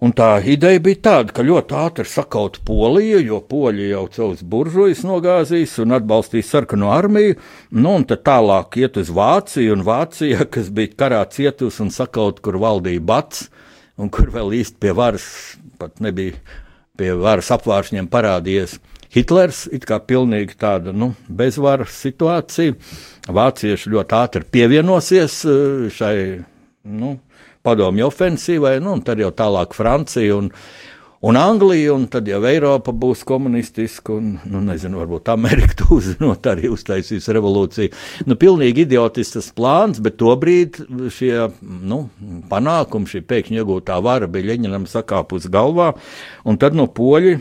Un 0.00 0.14
tā 0.16 0.38
ideja 0.48 0.80
bija 0.80 0.96
tāda, 1.04 1.32
ka 1.36 1.44
ļoti 1.44 1.76
ātri 1.76 2.08
sakaut 2.08 2.54
Poliju, 2.64 3.18
jo 3.20 3.40
Poļi 3.44 3.90
jau 3.90 4.06
savus 4.14 4.40
buržuļus 4.40 5.02
nogāzīs 5.04 5.74
un 5.82 5.92
atbalstīs 5.92 6.48
sarkano 6.48 6.88
armiju, 6.94 7.36
nu 7.76 7.92
un 7.98 8.06
tad 8.08 8.22
tālāk 8.24 8.78
iet 8.80 8.96
uz 8.96 9.10
Vāciju, 9.12 9.74
un 9.76 9.84
Vācija, 9.84 10.46
kas 10.54 10.72
bija 10.72 10.96
karā 11.04 11.20
cietusi 11.28 11.84
un 11.84 11.92
sakaut, 11.92 12.40
kur 12.40 12.56
valdīja 12.62 13.04
Bats, 13.12 13.50
un 14.00 14.08
kur 14.08 14.32
vēl 14.32 14.56
īsti 14.62 14.80
pie 14.80 14.96
varas, 14.96 15.28
pat 15.76 16.00
nebija 16.00 16.40
pie 16.96 17.12
varas 17.20 17.52
apvāršņiem 17.52 18.08
parādījies 18.08 18.78
Hitlers, 19.10 19.64
it 19.74 19.84
kā 19.90 19.98
pilnīgi 20.06 20.54
tāda 20.60 20.92
nu, 20.94 21.12
bezvaras 21.26 21.96
situācija. 21.98 22.76
Vācieši 23.26 23.90
ļoti 23.90 24.16
ātri 24.16 24.46
pievienosies 24.54 25.40
eh, 25.50 25.88
šai 25.92 26.14
nu, 26.88 27.16
padomju 27.66 28.06
ofensīvai, 28.08 28.78
nu, 28.82 28.94
un 28.96 29.04
tad 29.04 29.20
jau 29.20 29.30
tālāk 29.36 29.74
Francija 29.76 30.36
un, 30.36 30.48
un 31.26 31.36
Anglija, 31.36 31.92
un 31.94 32.06
tad 32.12 32.28
jau 32.30 32.40
Eiropa 32.48 32.94
būs 32.96 33.22
komunistiska, 33.28 34.16
un, 34.16 34.32
nu, 34.48 34.62
nezinu, 34.64 35.00
varbūt 35.02 35.28
Amerika 35.34 35.88
uzzinot, 35.96 36.48
arī 36.50 36.70
uztaisīs 36.72 37.28
revolūciju. 37.36 37.92
Nu, 38.30 38.38
pilnīgi 38.40 38.86
idiotisks 38.86 39.52
plāns, 39.56 40.00
bet 40.02 40.18
tobrīd 40.20 40.80
šie 41.12 41.34
nu, 41.60 42.02
panākumi, 42.50 43.10
šī 43.12 43.24
pēkšņi 43.28 43.62
iegūtā 43.62 44.00
vara 44.04 44.30
bija 44.30 44.52
Ļeņinam 44.52 44.88
sakāpus 44.90 45.50
galvā, 45.52 45.92
un 46.48 46.60
tad 46.60 46.78
no 46.78 46.88
poļi 46.88 47.38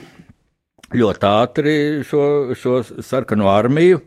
ļoti 1.00 1.30
ātri 1.30 1.76
šo, 2.08 2.24
šo 2.58 2.82
sarkano 3.06 3.52
armiju 3.52 4.02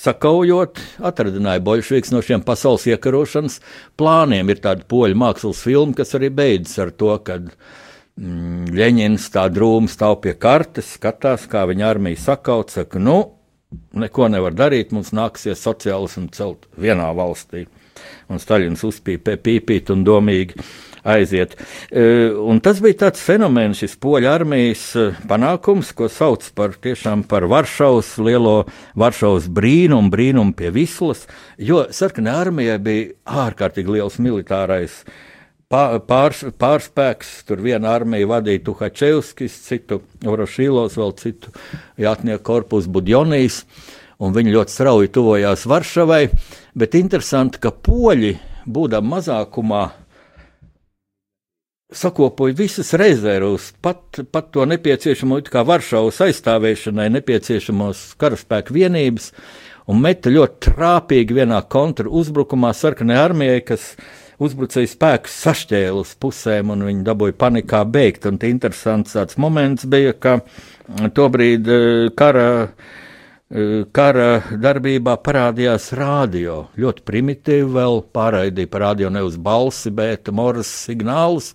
sakaujot, 0.00 0.80
atradināja 1.04 1.62
bolševiks 1.64 2.14
no 2.14 2.22
šiem 2.24 2.44
pasaules 2.46 2.88
iekarošanas 2.90 3.60
plāniem. 4.00 4.48
Ir 4.50 4.64
tāda 4.64 4.88
poļu 4.88 5.18
mākslas 5.20 5.62
filma, 5.66 5.96
kas 5.98 6.16
arī 6.18 6.32
beidzas 6.34 6.80
ar 6.86 6.94
to, 6.96 7.12
ka 7.24 7.38
Mm, 8.20 8.68
Ļeņins 8.76 9.30
tā 9.32 9.46
drūmi 9.48 9.88
stāv 9.88 10.18
pie 10.24 10.34
kartes, 10.36 10.96
skatās, 10.98 11.46
kā 11.48 11.62
viņa 11.70 11.86
armija 11.88 12.20
sakaut, 12.20 12.72
saka, 12.74 13.00
nu, 13.00 13.16
neko 13.96 14.28
nevar 14.28 14.52
darīt, 14.56 14.92
mums 14.92 15.14
nāksies 15.16 15.62
sociālismu 15.64 16.28
celt 16.36 16.66
vienā 16.76 17.08
valstī. 17.16 17.64
Un 18.28 18.42
Staļins 18.42 18.82
uzpīpē 18.84 19.38
pīpīt 19.40 19.92
un 19.94 20.04
domīgi 20.04 20.58
aiziet. 21.04 21.56
E, 21.90 22.04
un 22.30 22.60
tas 22.64 22.80
bija 22.82 23.06
tāds 23.06 23.22
fenomens, 23.24 23.80
šis 23.80 23.96
poļu 24.00 24.30
armijas 24.30 24.84
e, 24.98 25.06
panākums, 25.30 25.94
ko 25.96 26.10
sauc 26.12 26.44
par 26.56 26.76
tiešām 26.82 27.24
par 27.30 27.46
Varšavas 27.50 28.16
lielo 28.22 28.56
Varšavas 28.98 29.48
brīnumu, 29.52 30.12
brīnumu 30.12 30.56
pie 30.56 30.72
Vislas, 30.74 31.26
jo 31.58 31.84
sarkanā 31.94 32.38
armijai 32.44 32.78
bija 32.82 33.10
ārkārtīgi 33.46 33.98
liels 33.98 34.20
militārais 34.22 35.02
pārs, 35.70 36.42
pārspēks. 36.58 37.32
Tur 37.48 37.62
viena 37.64 37.94
armija 37.94 38.28
vadīja 38.30 38.64
Tuhačevskis, 38.66 39.56
citu 39.68 40.02
Orošīlos, 40.26 40.98
vēl 40.98 41.14
citu 41.20 41.54
jātnieku 42.00 42.44
korpusu 42.50 42.90
Budjonijas, 42.92 43.64
un 44.20 44.34
viņi 44.36 44.54
ļoti 44.56 44.74
strauji 44.74 45.12
tuvojās 45.14 45.66
Varšavai, 45.70 46.24
bet 46.74 46.98
interesanti, 46.98 47.62
ka 47.62 47.72
poļi, 47.72 48.36
būdam 48.70 49.08
mazākumā, 49.14 49.84
sakopoja 51.92 52.54
visas 52.56 52.92
rezervus, 52.98 53.72
pat, 53.82 54.20
pat 54.32 54.50
to 54.54 54.64
nepieciešamo, 54.68 55.40
kā 55.50 55.64
Varšavas 55.66 56.20
aizstāvēšanai 56.26 57.08
nepieciešamos 57.16 58.04
karaspēku 58.20 58.76
vienības, 58.76 59.30
un 59.90 60.02
meta 60.04 60.32
ļoti 60.32 60.70
trāpīgi 60.70 61.40
vienā 61.40 61.60
kontra 61.72 62.10
uzbrukumā 62.10 62.72
sarkanai 62.76 63.18
armijai, 63.18 63.60
kas 63.66 63.92
uzbrucēju 64.40 64.88
spēkus 64.88 65.36
sašķēla 65.44 66.00
uz 66.00 66.14
pusēm, 66.20 66.72
un 66.72 66.86
viņi 66.88 67.04
dabūja 67.06 67.36
panikā 67.40 67.82
beigt. 67.84 68.26
Un 68.30 68.38
interesants 68.48 69.16
tāds 69.16 69.36
moments 69.40 69.84
bija, 69.90 70.14
ka 70.16 70.38
tobrīd 71.16 71.68
eh, 71.68 72.08
kara, 72.16 72.46
kara 73.50 74.42
darbībā 74.62 75.16
parādījās 75.24 75.90
rādio. 75.98 76.68
Ļoti 76.78 77.02
primitīvi 77.06 77.66
vēl 77.74 78.04
pārraidīja 78.14 78.70
pa 78.70 78.84
radio 78.86 79.10
ne 79.10 79.24
uz 79.26 79.36
balsi, 79.36 79.90
bet 79.90 80.30
moras 80.30 80.70
signālus. 80.86 81.54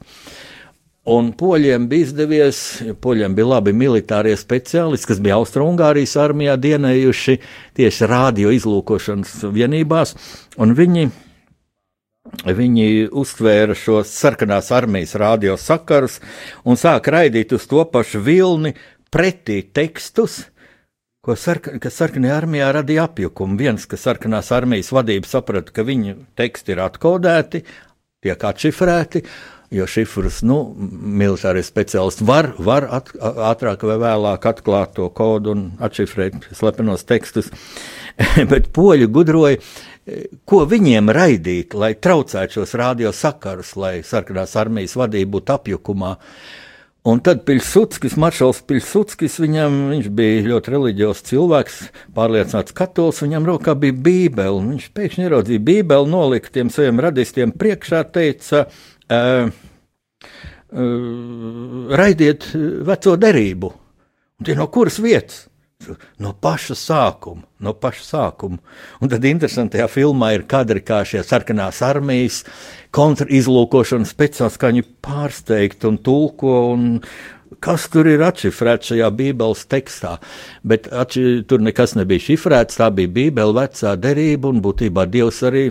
Un 1.05 1.29
poļiem 1.37 1.85
bija 1.87 2.07
izdevies, 2.07 2.59
poļiem 3.01 3.35
bija 3.37 3.51
labi 3.53 3.75
militārie 3.77 4.33
speciālisti, 4.41 5.11
kas 5.11 5.19
bija 5.21 5.37
Austrumgārijas 5.37 6.15
armijā 6.17 6.55
dienējuši 6.57 7.37
tieši 7.77 8.09
radio 8.09 8.49
izlūkošanas 8.55 9.43
vienībās, 9.53 10.17
un 10.57 10.75
viņi 10.77 11.11
Viņi 12.25 13.11
uztvēra 13.13 13.75
šos 13.77 14.09
sarkanās 14.09 14.71
armijas 14.73 15.13
radiosakarus 15.21 16.17
un 16.65 16.75
sāka 16.75 17.13
raidīt 17.13 17.53
uz 17.53 17.67
to 17.69 17.83
pašu 17.85 18.19
vilni 18.25 18.73
pretī 19.13 19.59
tekstus, 19.61 20.39
ko 21.26 21.36
sarka, 21.39 21.76
kas 21.82 21.97
sarkanajā 21.99 22.38
armijā 22.43 22.69
radīja 22.76 23.07
apjukumu. 23.09 23.57
Viens, 23.59 23.88
ka 23.89 23.97
sarkanās 23.99 24.51
armijas 24.55 24.93
vadība 24.95 25.30
saprata, 25.30 25.73
ka 25.76 25.86
viņu 25.88 26.19
teksti 26.38 26.76
ir 26.76 26.84
atkodēti, 26.86 27.63
tiek 28.26 28.45
atšifrēti, 28.49 29.23
jo 29.76 29.88
šifrus 29.89 30.43
nu, 30.45 30.59
militārie 30.78 31.65
speciālisti 31.65 32.28
var, 32.28 32.51
var 32.61 32.88
at, 32.99 33.09
ātrāk 33.49 33.84
vai 33.89 33.97
vēlāk 34.05 34.45
atklāt 34.51 34.95
to 34.99 35.09
kodu 35.13 35.55
un 35.55 35.65
atšifrēt 35.84 36.53
slepenos 36.55 37.07
tekstus. 37.09 37.51
Bet 38.51 38.71
poļi 38.76 39.09
gudroja 39.11 39.59
ko 40.45 40.61
viņiem 40.69 41.09
raidīt, 41.13 41.73
lai 41.78 41.95
traucētu 41.97 42.59
šos 42.59 42.76
radiosakarus, 42.78 43.73
lai 43.80 43.95
sarkanās 44.05 44.53
armijas 44.59 44.95
vadība 44.99 45.38
būtu 45.38 45.55
apjukumā. 45.55 46.13
Un 47.05 47.19
tad 47.21 47.43
Pilsudskis, 47.45 48.15
maršals 48.17 48.63
Pilsudskis, 48.65 49.35
viņam, 49.37 49.75
viņš 49.91 50.07
bija 50.17 50.41
ļoti 50.47 50.71
reliģijos 50.73 51.19
cilvēks, 51.27 51.75
pārliecināts 52.17 52.73
katols, 52.73 53.21
viņam 53.21 53.45
rokā 53.45 53.75
bija 53.77 53.93
bībele. 54.07 54.63
Viņš 54.71 54.87
pēkšņi 54.97 55.27
ieraudzīja 55.27 55.61
bībeli, 55.67 56.09
nolika 56.09 56.49
tiem 56.55 56.71
saviem 56.73 57.03
radistiem 57.05 57.53
priekšā, 57.53 58.01
teica, 58.15 58.63
uh, 59.13 59.51
uh, 60.73 61.93
raidiet 62.01 62.49
veco 62.89 63.13
derību. 63.21 63.69
Un 64.41 64.49
tie 64.49 64.57
no 64.57 64.65
kuras 64.73 64.97
vietas? 64.97 65.45
No 66.21 66.33
paša 66.41 66.75
sākuma. 66.79 67.45
No 67.59 67.73
paša 67.77 68.03
sākuma. 68.05 68.59
Un 69.01 69.11
tad 69.11 69.25
interesantajā 69.25 69.88
filmā 69.91 70.33
ir 70.36 70.45
kadri, 70.49 70.83
kā 70.86 71.03
šie 71.07 71.23
sarkanās 71.25 71.81
armijas 71.86 72.43
kā 74.59 74.73
viņi 74.73 74.86
pārsteigti 75.05 75.89
un 75.89 75.97
tulko. 76.03 76.55
Un 76.73 76.86
kas 77.63 77.88
tur 77.93 78.09
ir 78.11 78.23
atšifrēts 78.25 78.91
šajā 78.91 79.09
Bībeles 79.15 79.65
tekstā? 79.71 80.17
Bet 80.67 80.91
atši, 80.91 81.45
tur 81.49 81.63
nekas 81.63 81.95
nebija 81.99 82.27
šifrēts, 82.29 82.79
tā 82.81 82.91
bija 82.93 83.13
Bībele, 83.19 83.55
vecā 83.55 83.95
derība, 83.99 84.51
un 84.51 84.63
būtībā 84.65 85.07
Dievs 85.11 85.41
arī 85.47 85.69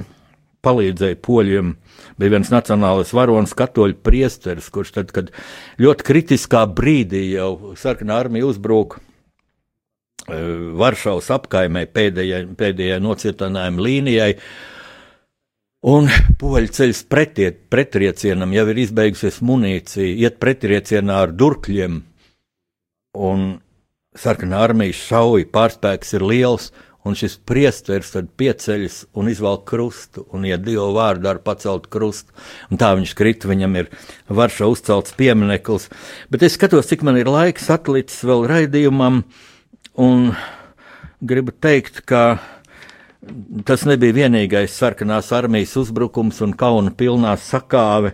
palīdzēja 0.65 1.21
poļiem. 1.25 1.75
Bija 2.21 2.37
viens 2.37 2.51
nacionālais 2.53 3.12
varonis, 3.17 3.57
katoļu 3.59 3.99
priesteris, 4.07 4.71
kurš 4.73 4.95
tad, 4.97 5.11
kad 5.15 5.33
ļoti 5.83 6.07
kritiskā 6.07 6.65
brīdī 6.71 7.27
jau 7.35 7.75
sarkanā 7.81 8.23
armija 8.25 8.49
uzbruka 8.49 9.04
Varšavas 10.29 11.29
apkaimē 11.35 11.85
pēdējai, 11.93 12.47
pēdējai 12.57 13.01
nocietinājuma 13.05 13.85
līnijai. 13.85 14.31
Un 15.85 16.09
poļu 16.41 16.72
ceļš 16.72 17.03
pretiet, 17.12 17.59
pretriecienam 17.68 18.55
jau 18.57 18.64
ir 18.72 18.81
izbeigusies 18.87 19.43
munīcija, 19.45 20.14
iet 20.25 20.41
pretriecienā 20.41 21.18
ar 21.27 21.35
durkļiem. 21.37 22.01
Un 23.20 23.45
sarkanā 24.16 24.64
armijas 24.64 25.05
šauja 25.11 25.51
pārspēks 25.53 26.16
ir 26.16 26.25
liels, 26.25 26.70
un 27.05 27.16
šis 27.18 27.37
priesteris 27.45 28.14
tad 28.14 28.31
pieceļas 28.41 29.03
un 29.20 29.29
izvelk 29.29 29.66
krustu, 29.68 30.25
un 30.33 30.47
iet 30.49 30.64
Dieva 30.64 30.89
vārdā 30.97 31.35
ar 31.35 31.41
pacelt 31.45 31.91
krustu. 31.93 32.33
Un 32.72 32.81
tā 32.81 32.95
viņš 32.97 33.12
krita, 33.18 33.51
viņam 33.51 33.77
ir 33.83 33.91
varša 34.33 34.70
uzcelts 34.72 35.16
piemineklis. 35.18 35.91
Bet 36.33 36.47
es 36.47 36.57
skatos, 36.57 36.89
cik 36.89 37.05
man 37.05 37.20
ir 37.20 37.29
laiks 37.29 37.68
atlicis 37.75 38.25
vēl 38.25 38.49
raidījumam, 38.49 39.27
un 39.95 40.33
gribu 41.21 41.53
teikt, 41.53 42.03
ka 42.09 42.39
tas 43.65 43.85
nebija 43.89 44.17
vienīgais 44.19 44.75
sarkanās 44.77 45.31
armijas 45.33 45.77
uzbrukums 45.81 46.43
un 46.45 46.53
kauna 46.59 46.93
pilnā 46.93 47.37
sakāve 47.41 48.13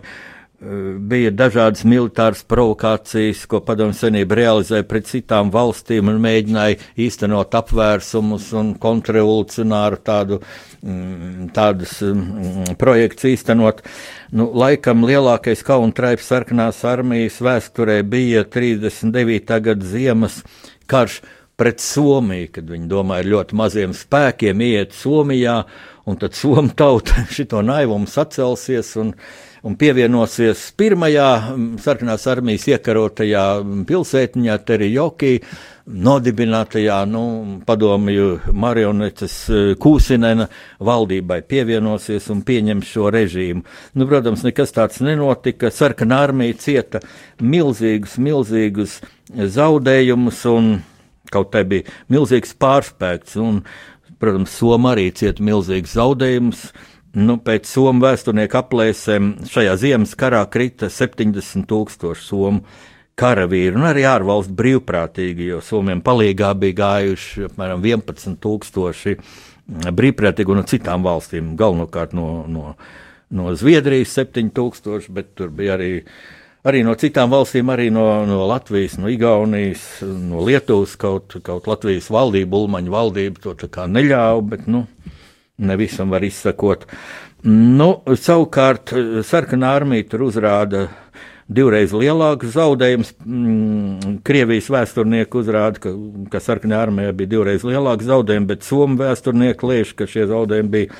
bija 0.61 1.31
dažādas 1.33 1.81
militāras 1.89 2.43
provokācijas, 2.45 3.47
ko 3.49 3.63
Padomju 3.65 3.95
Savienība 3.97 4.37
realizēja 4.37 4.85
pret 4.85 5.07
citām 5.09 5.49
valstīm 5.53 6.11
un 6.11 6.19
mēģināja 6.21 6.77
īstenot 7.01 7.57
apvērsumus 7.57 8.51
un 8.59 8.69
kontrrevolucionāru 8.81 9.97
tādu, 10.05 10.37
mm, 10.85 11.49
tādus 11.57 11.97
mm, 12.05 12.77
projekts 12.81 13.25
īstenot. 13.31 13.81
Nu, 14.37 14.51
laikam 14.53 15.01
lielākais 15.09 15.65
kauna 15.65 15.97
traips 15.97 16.29
sarkanās 16.29 16.85
armijas 16.85 17.41
vēsturē 17.41 17.97
bija 18.05 18.45
39. 18.45 19.61
gada 19.65 19.93
ziemas 19.95 20.43
karš 20.85 21.23
pret 21.61 21.83
Somiju, 21.83 22.49
kad 22.57 22.73
viņi 22.73 22.89
domāja 22.89 23.29
ļoti 23.29 23.61
maziem 23.61 23.93
spēkiem 23.93 24.65
iet 24.65 24.97
Somijā, 24.97 25.61
un 26.09 26.17
tad 26.17 26.33
Somu 26.33 26.73
tauta 26.73 27.25
šito 27.35 27.61
naivumu 27.65 28.09
sacelsies 28.09 28.95
un 29.01 29.13
un 29.61 29.75
pievienosies 29.77 30.71
pirmajā 30.77 31.27
sarkanās 31.81 32.25
armijas 32.31 32.65
iekarotajā 32.71 33.43
pilsētiņā, 33.89 34.55
Terijoki, 34.65 35.35
nodibinātajā 35.85 36.97
nu, 37.09 37.23
padomju 37.67 38.27
marionetes 38.57 39.35
e, 39.49 39.61
Kūsinena 39.81 40.47
valdībai 40.81 41.41
pievienosies 41.45 42.29
un 42.33 42.41
pieņems 42.47 42.93
šo 42.95 43.09
režīmu. 43.13 43.65
Nu, 43.97 44.07
protams, 44.09 44.45
nekas 44.47 44.73
tāds 44.77 45.01
nenotika. 45.05 45.69
Sarkanā 45.73 46.23
armija 46.29 46.57
cieta 46.61 47.01
milzīgus, 47.41 48.17
milzīgus 48.21 48.97
zaudējumus 49.29 50.45
un 50.49 50.73
kaut 51.33 51.51
te 51.55 51.63
bija 51.67 51.89
milzīgs 52.11 52.55
pārspēks. 52.61 53.37
Un, 53.41 53.63
protams, 54.21 54.53
Soma 54.53 54.93
arī 54.95 55.09
cieta 55.17 55.43
milzīgus 55.43 55.97
zaudējumus. 55.97 56.63
Nu, 57.19 57.35
pēc 57.43 57.67
Somu 57.67 58.05
vēsturnieku 58.05 58.55
aplēsēm 58.61 59.33
šajā 59.51 59.75
ziemas 59.81 60.15
karā 60.15 60.45
krita 60.51 60.87
70 60.87 61.67
tūkstoši 61.67 62.23
somu 62.23 62.63
karavīru 63.19 63.77
un 63.77 63.87
arī 63.89 64.05
ārvalstu 64.07 64.55
brīvprātīgi, 64.57 65.49
jo 65.51 65.59
Somijam 65.65 66.01
palīgā 66.05 66.53
bija 66.57 66.77
gājuši 66.79 67.47
apmēram 67.49 67.83
11 67.83 68.39
tūkstoši 68.41 69.17
brīvprātīgi 69.99 70.57
no 70.57 70.63
citām 70.67 71.05
valstīm, 71.05 71.53
galvenokārt 71.59 72.15
no, 72.17 72.27
no, 72.49 72.75
no 73.31 73.55
Zviedrijas 73.57 74.15
7000, 74.17 75.11
bet 75.15 75.33
tur 75.37 75.51
bija 75.55 75.77
arī, 75.77 75.91
arī 76.67 76.83
no 76.85 76.95
citām 76.99 77.31
valstīm, 77.33 77.71
arī 77.73 77.89
no, 77.93 78.05
no 78.29 78.43
Latvijas, 78.49 78.97
no 79.01 79.09
Igaunijas, 79.11 79.85
no 80.03 80.43
Lietuvas, 80.45 80.95
kaut, 81.01 81.37
kaut 81.45 81.69
Latvijas 81.69 82.11
valdība, 82.13 82.63
Ulmaņa 82.63 82.93
valdība 82.93 83.43
to 83.43 83.55
tā 83.63 83.71
kā 83.71 83.87
neļāva, 83.89 84.41
bet, 84.53 84.67
nu, 84.71 84.85
ne 85.61 85.77
visam 85.79 86.13
var 86.13 86.25
izsakot. 86.25 86.87
Nu, 87.47 87.93
savukārt, 88.05 88.93
sarkanā 89.25 89.71
armija 89.79 90.11
tur 90.11 90.27
uzrāda 90.27 90.85
divreiz 91.51 91.91
lielākus 91.95 92.53
zaudējumus. 92.55 93.11
Mm, 93.25 94.19
Krievijas 94.27 94.69
vēsturnieki 94.71 95.39
uzrāda, 95.41 95.81
ka, 95.83 95.93
ka 96.31 96.41
sarkanā 96.43 96.79
armija 96.85 97.15
bija 97.17 97.33
divreiz 97.35 97.65
lielāks 97.67 98.07
zaudējums, 98.07 98.49
bet 98.53 98.67
somu 98.67 98.99
vēsturnieki 99.01 99.67
liež, 99.67 99.93
ka 99.97 100.07
šie 100.09 100.27
zaudējumi 100.29 100.73
bija 100.77 100.99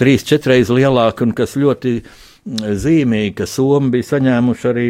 trīs, 0.00 0.24
četreiz 0.26 0.72
lielāki 0.72 1.26
un 1.26 1.34
kas 1.36 1.58
ļoti 1.60 1.98
zīmīgi, 2.58 3.34
ka 3.40 3.46
somi 3.48 3.94
bija 3.94 4.14
saņēmuši 4.14 4.68
arī 4.70 4.88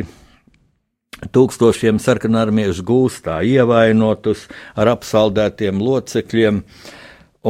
tūkstošiem 1.35 2.01
sarkanarmiešu 2.01 2.85
gūstā, 2.87 3.41
ievainotus 3.45 4.47
ar 4.79 4.95
apsaldētiem 4.95 5.83
locekļiem. 5.83 6.63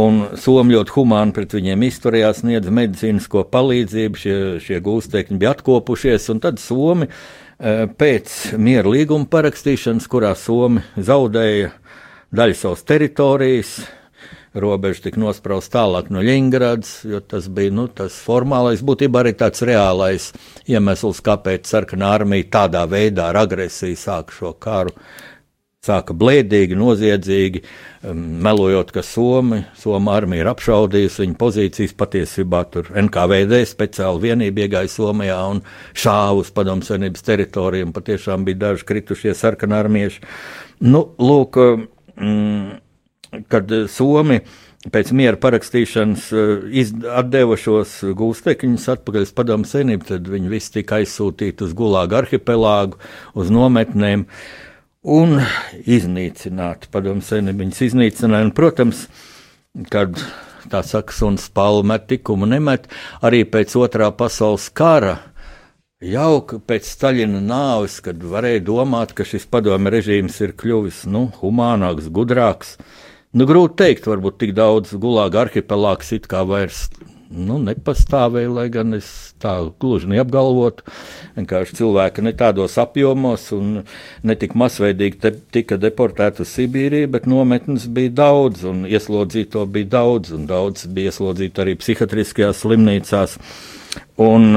Un 0.01 0.21
Somija 0.39 0.79
ļoti 0.79 0.95
humāni 0.95 1.35
pret 1.35 1.55
viņiem 1.57 1.83
izturējās, 1.89 2.45
sniedza 2.45 2.71
medicīnisko 2.75 3.43
palīdzību, 3.51 4.21
šie, 4.23 4.37
šie 4.63 4.79
gūstekņi 4.87 5.39
bija 5.41 5.57
atkopušies, 5.57 6.29
un 6.31 6.43
tad 6.43 6.63
Somi 6.63 7.09
eh, 7.11 7.87
pēc 7.91 8.37
miera 8.59 8.91
līguma 8.91 9.27
parakstīšanas, 9.31 10.07
kurā 10.11 10.37
Somi 10.39 10.85
zaudēja 10.95 11.73
daļu 12.31 12.59
savas 12.61 12.87
teritorijas, 12.87 13.81
robeža 14.55 15.07
tika 15.07 15.21
nosprausta 15.23 15.79
tālāk 15.79 16.11
no 16.11 16.23
Ļingradas, 16.25 17.01
jo 17.07 17.21
tas 17.21 17.49
bija 17.49 17.75
nu, 17.75 17.87
tas 17.87 18.17
formālais, 18.27 18.83
būtībā 18.83 19.23
arī 19.23 19.35
tāds 19.39 19.63
reālais 19.67 20.31
iemesls, 20.71 21.23
kāpēc 21.27 21.71
sarkanā 21.71 22.15
armija 22.21 22.51
tādā 22.59 22.87
veidā 22.91 23.31
ar 23.31 23.45
agresiju 23.45 23.99
sāka 23.99 24.35
šo 24.35 24.55
karu 24.59 24.97
sāka 25.81 26.13
blēdīgi, 26.13 26.77
noziedzīgi, 26.77 27.63
um, 28.05 28.19
melojot, 28.45 28.91
ka 28.93 29.01
Somi, 29.07 29.63
Somija 29.81 30.19
armija 30.21 30.45
ir 30.45 30.51
apšaudījusi 30.53 31.23
viņa 31.25 31.39
pozīcijas. 31.41 31.97
Patiesībā 31.97 32.61
tur 32.73 32.91
NKVD 33.01 33.63
speciāli 33.69 34.27
vienība 34.29 34.67
iegāja 34.67 34.93
Somijā 34.93 35.39
un 35.55 35.63
šāva 35.97 36.37
uz 36.43 36.53
padomu 36.53 36.85
savienības 36.85 37.25
teritorijām. 37.25 37.95
Patiešām 37.97 38.45
bija 38.49 38.67
daži 38.67 38.87
kritušie 38.93 39.33
sarkanarmieši. 39.41 40.21
Nu, 40.85 41.07
lūk, 41.17 41.57
mm, 42.17 42.77
kad 43.53 43.73
Somi 43.93 44.41
pēc 44.91 45.13
miera 45.13 45.37
parakstīšanas 45.41 46.31
uh, 46.33 47.13
atdeva 47.21 47.59
šos 47.61 47.99
gūstekņus 48.17 48.89
atpakaļ 48.97 49.29
uz 49.29 49.37
padomu 49.37 49.69
savienību, 49.69 50.09
tad 50.15 50.33
viņi 50.33 50.51
visi 50.53 50.75
tika 50.81 51.03
aizsūtīti 51.03 51.67
uz 51.67 51.77
Gulāgu 51.77 52.21
arhipelāgu, 52.23 53.01
uz 53.37 53.53
nometnēm. 53.55 54.27
Uh, 54.27 54.67
un 55.03 55.39
iznīcināti. 55.87 56.91
Padomu 56.93 57.25
senība 57.25 57.65
viņus 57.65 57.83
iznīcināja. 57.89 58.49
Un, 58.49 58.55
protams, 58.57 59.07
kad 59.93 60.19
tā 60.71 60.83
saka, 60.87 61.15
suns 61.15 61.49
palma 61.55 61.99
tikumu 61.99 62.49
nemet, 62.49 62.89
arī 63.25 63.45
pēc 63.49 63.77
otrā 63.81 64.11
pasaules 64.17 64.69
kara. 64.77 65.19
Jau 66.01 66.41
pēc 66.65 66.87
Staļina 66.89 67.43
nāves, 67.45 67.99
kad 68.05 68.23
varēja 68.25 68.63
domāt, 68.65 69.13
ka 69.13 69.25
šis 69.29 69.45
padomju 69.51 69.93
režīms 69.93 70.39
ir 70.41 70.55
kļuvis 70.57 71.03
nu, 71.13 71.27
humānāks, 71.43 72.09
gudrāks, 72.09 72.79
nu, 73.37 73.47
grūti 73.47 73.79
teikt, 73.85 74.11
varbūt 74.11 74.41
tik 74.43 74.57
daudz 74.59 74.97
gulāga 74.99 75.45
arhipelāgs 75.45 76.13
it 76.17 76.29
kā 76.31 76.43
vairs 76.49 76.89
nu, 77.31 77.59
nepastāvēja, 77.63 78.51
lai 78.51 78.67
gan 78.75 78.95
es 78.97 79.09
tā 79.41 79.53
gluži 79.81 80.11
neapgalvotu. 80.11 80.85
Vienkārši 81.37 81.79
cilvēki 81.79 82.25
ne 82.27 82.33
tādos 82.37 82.75
apjomos 82.83 83.47
un 83.55 83.85
ne 84.27 84.37
tik 84.39 84.57
masveidīgi 84.59 85.21
te, 85.23 85.33
tika 85.55 85.79
deportēti 85.81 86.43
uz 86.45 86.51
Sibīriju, 86.57 87.13
bet 87.15 87.29
nometnes 87.31 87.87
bija 87.87 88.15
daudz 88.25 88.67
un 88.69 88.83
ieslodzīto 88.89 89.65
bija 89.71 89.93
daudz, 89.97 90.35
un 90.37 90.49
daudz 90.51 90.89
bija 90.91 91.15
ieslodzīti 91.15 91.65
arī 91.65 91.77
psihiatriskajās 91.81 92.65
slimnīcās. 92.65 93.39
Un, 94.21 94.51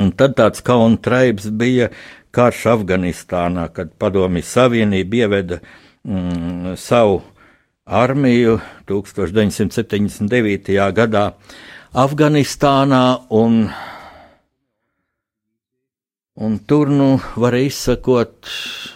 un 0.00 0.12
tad 0.16 0.36
tāds 0.40 0.64
kauna 0.64 1.00
traips 1.04 1.50
bija 1.52 1.92
karš 2.34 2.64
Afganistānā, 2.72 3.68
kad 3.76 3.92
Padomju 4.00 4.42
Savienība 4.48 5.22
ieveda 5.22 5.60
mm, 5.60 6.74
savu 6.80 7.20
armiju 7.84 8.58
1979. 8.88 10.72
gadā 10.96 11.24
Afganistānā. 11.94 13.02
Un, 13.30 13.66
un 16.34 16.56
tur 16.66 16.88
nu 16.90 17.10
var 17.36 17.56
izsakot, 17.58 18.48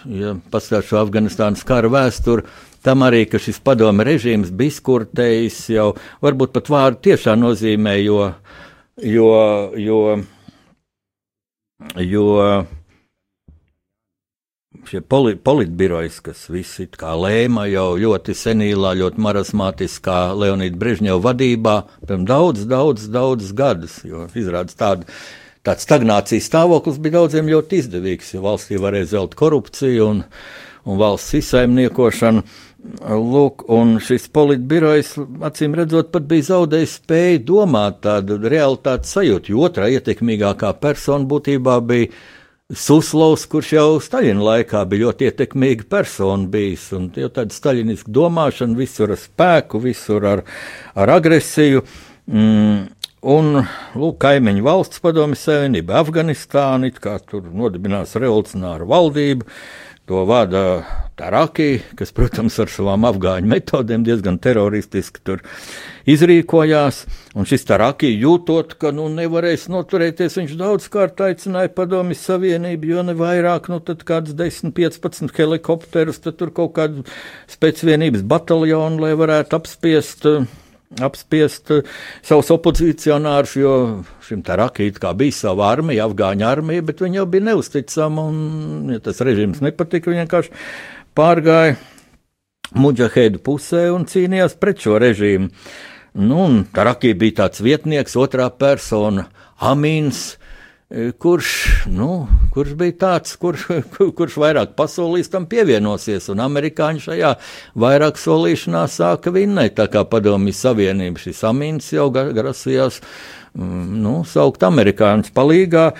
ja 0.09 0.33
paskatīšu 0.51 0.97
Afganistānas 1.03 1.63
kara 1.67 1.91
vēsturi, 1.91 2.47
tam 2.83 3.05
arī, 3.05 3.25
ka 3.29 3.39
šis 3.41 3.61
padomu 3.63 4.05
režīms 4.07 4.51
bija 4.55 4.77
skurtējis 4.79 5.61
jau 5.75 5.91
varbūt 6.23 6.55
pat 6.55 6.73
vārdu 6.73 7.09
tiešā 7.09 7.37
nozīmē, 7.37 7.97
jo, 8.01 8.31
jo, 9.03 9.31
jo, 9.77 10.01
jo 11.99 12.27
šie 14.87 15.01
poli, 15.01 15.35
politbirojas, 15.35 16.19
kas 16.23 16.45
visi 16.51 16.87
kā 16.91 17.13
lēma 17.17 17.65
jau 17.69 17.97
ļoti 17.99 18.35
senīlā, 18.37 18.93
ļoti 18.99 19.21
marasmātiskā 19.25 20.19
Leonīda 20.37 20.79
Brežņeva 20.79 21.19
vadībā, 21.25 21.75
pirms 22.07 22.29
daudz, 22.29 22.63
daudz, 22.69 23.09
daudz 23.11 23.51
gadus, 23.57 23.99
jo 24.07 24.27
izrādās 24.35 24.77
tāda. 24.79 25.19
tāds 25.63 25.83
stagnācijas 25.83 26.47
stāvoklis 26.47 26.97
bija 27.03 27.19
daudziem 27.19 27.51
ļoti 27.51 27.83
izdevīgs, 27.83 28.33
jo 28.33 28.41
valstī 28.45 28.79
varēja 28.79 29.11
zelt 29.15 29.35
korupciju 29.35 30.07
un, 30.07 30.23
un 30.85 30.99
valsts 31.01 31.35
izsaimniekošanu. 31.41 32.43
Lūk, 33.09 33.65
un 33.75 33.97
šis 33.99 34.29
politbirojs, 34.31 35.17
acīm 35.43 35.73
redzot, 35.75 36.13
pat 36.13 36.23
bija 36.29 36.45
zaudējis 36.53 36.93
spēju 37.01 37.41
domāt 37.49 37.99
tādu 38.05 38.37
realitātes 38.39 39.11
sajūtu, 39.17 39.51
jo 39.51 39.65
otrā 39.67 39.89
ietekmīgākā 39.91 40.71
persona 40.79 41.27
būtībā 41.27 41.75
bija 41.83 42.13
Suslovs, 42.69 43.47
kurš 43.49 43.69
jau 43.73 43.85
Staļina 43.97 44.43
laikā 44.45 44.83
bija 44.85 45.07
ļoti 45.07 45.25
ietekmīga 45.25 45.87
persona 45.89 46.45
bijis, 46.53 46.83
un 46.93 47.07
jau 47.17 47.29
tāda 47.33 47.55
staļiniska 47.55 48.11
domāšana 48.13 48.77
visur 48.77 49.15
ar 49.15 49.17
spēku, 49.17 49.81
visur 49.81 50.27
ar, 50.29 50.43
ar 50.93 51.11
agresiju. 51.15 51.81
Mm, 52.29 52.83
un, 53.33 53.49
lūk, 53.97 54.19
kaimiņu 54.21 54.67
valsts 54.67 55.01
padomju 55.01 55.39
savienība, 55.41 55.97
Afganistāna, 55.97 56.91
it 56.93 57.01
kā 57.01 57.15
tur 57.25 57.49
nodibinās 57.49 58.13
revolucionāra 58.21 58.85
valdība, 58.85 59.49
to 60.09 60.25
vada 60.25 60.81
Taraki, 61.15 61.81
kas, 61.99 62.09
protams, 62.15 62.55
ar 62.63 62.69
savām 62.71 63.03
afgāņu 63.05 63.49
metodēm 63.51 64.05
diezgan 64.07 64.39
teroristiski 64.41 65.21
tur 65.27 65.43
izrīkojās. 66.09 67.03
Un 67.37 67.45
šis 67.49 67.67
Taraki 67.69 68.09
jūtot, 68.15 68.73
ka 68.81 68.89
nu, 68.95 69.05
nevarēs 69.13 69.67
noturēties, 69.69 70.39
viņš 70.39 70.55
daudzkārt 70.57 71.21
aicināja 71.27 71.69
padomju 71.75 72.17
savienību, 72.17 72.89
jo 72.89 73.03
ne 73.05 73.13
vairāk, 73.19 73.69
nu 73.69 73.77
tad 73.85 74.01
kāds 74.07 74.33
10, 74.39 74.73
15 74.79 75.35
helikopterus, 75.37 76.23
tad 76.23 76.39
tur 76.39 76.55
kaut 76.57 76.73
kādu 76.79 77.05
spēcvienības 77.51 78.25
bataljonu, 78.33 79.03
lai 79.03 79.13
varētu 79.19 79.59
apspiest. 79.59 80.25
Apspiest 80.97 81.69
savus 82.25 82.47
opozicionārus, 82.49 83.51
jo 83.61 83.73
šim 84.25 84.39
Tarakīt 84.41 84.97
kā 84.97 85.11
bija 85.13 85.35
sava 85.37 85.67
armija, 85.69 86.07
Afgāņu 86.09 86.47
armija, 86.49 86.81
bet 86.87 87.03
viņa 87.05 87.19
jau 87.19 87.25
bija 87.29 87.45
neusticama 87.51 88.23
un, 88.31 88.39
ja 88.95 88.97
tas 89.05 89.21
režīms 89.21 89.61
nepatika, 89.61 90.09
viņa 90.09 90.25
vienkārši 90.25 90.55
pārgāja 91.13 91.75
muģahēdu 92.73 93.43
pusē 93.45 93.83
un 93.93 94.09
cīnījās 94.09 94.57
pret 94.57 94.81
šo 94.81 94.97
režīmu. 95.05 95.51
Nu, 96.25 96.47
Tarakī 96.73 97.13
bija 97.13 97.43
tāds 97.43 97.61
vietnieks, 97.61 98.17
otrā 98.17 98.49
persona, 98.49 99.27
Amīns, 99.61 100.38
kurš, 100.89 101.49
nu, 101.85 102.27
kurš 102.53 102.73
bija 102.77 102.95
tāds, 103.03 103.35
kurš, 103.37 103.67
kurš 104.17 104.37
vairāk 104.41 104.71
pasolīs 104.77 105.29
tam 105.29 105.45
pievienosies, 105.49 106.31
un 106.33 106.41
amerikāņi 106.41 107.03
šajā 107.03 107.33
vairāk 107.79 108.17
solīšanā 108.17 108.87
sāka 108.89 109.33
vinnēt, 109.35 109.75
tā 109.77 109.85
kā 109.93 110.01
padomju 110.09 110.55
savienība 110.57 111.21
šis 111.21 111.43
Amīns 111.45 111.91
jau 111.93 112.07
grasījās, 112.13 113.03
mm, 113.53 113.85
nu, 114.01 114.15
saukt 114.25 114.65
amerikāņus 114.65 115.29
palīgā, 115.35 115.91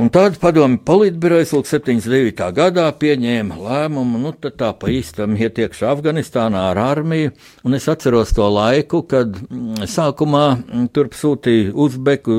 Un 0.00 0.08
tādu 0.08 0.38
padomu 0.40 0.78
politbirojas 0.80 1.50
līdz 1.52 1.70
79. 1.74 2.38
gadā 2.56 2.86
pieņēma 2.96 3.58
lēmumu, 3.60 4.20
nu 4.22 4.30
tā 4.32 4.70
pa 4.72 4.88
īstam 4.88 5.34
ietiekšu 5.36 5.84
Afganistānā 5.90 6.62
ar 6.70 6.80
armiju, 6.80 7.34
un 7.68 7.76
es 7.76 7.84
atceros 7.90 8.32
to 8.32 8.46
laiku, 8.48 9.02
kad 9.10 9.36
mm, 9.42 9.84
sākumā 9.90 10.44
mm, 10.54 10.86
turp 10.96 11.18
sūtīja 11.18 11.74
Uzbeku, 11.84 12.38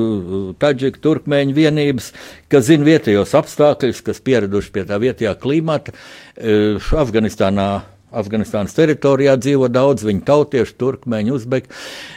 Taģiku, 0.58 1.04
Turkmēņu 1.06 1.54
vienības, 1.60 2.10
kas 2.50 2.66
zina 2.72 2.88
vietējos 2.88 3.36
apstākļus, 3.38 4.02
kas 4.10 4.24
pieraduši 4.26 4.74
pie 4.74 4.88
tā 4.88 4.98
vietējā 5.04 5.36
klimata. 5.38 5.94
E, 6.34 6.80
Afganistānā 6.98 7.68
Afganistānas 8.12 8.74
teritorijā 8.76 9.34
dzīvo 9.40 9.68
daudz 9.72 10.04
viņu 10.06 10.24
tautiešu, 10.28 10.76
turkmeņu, 10.80 11.36
uzbeku. 11.38 11.72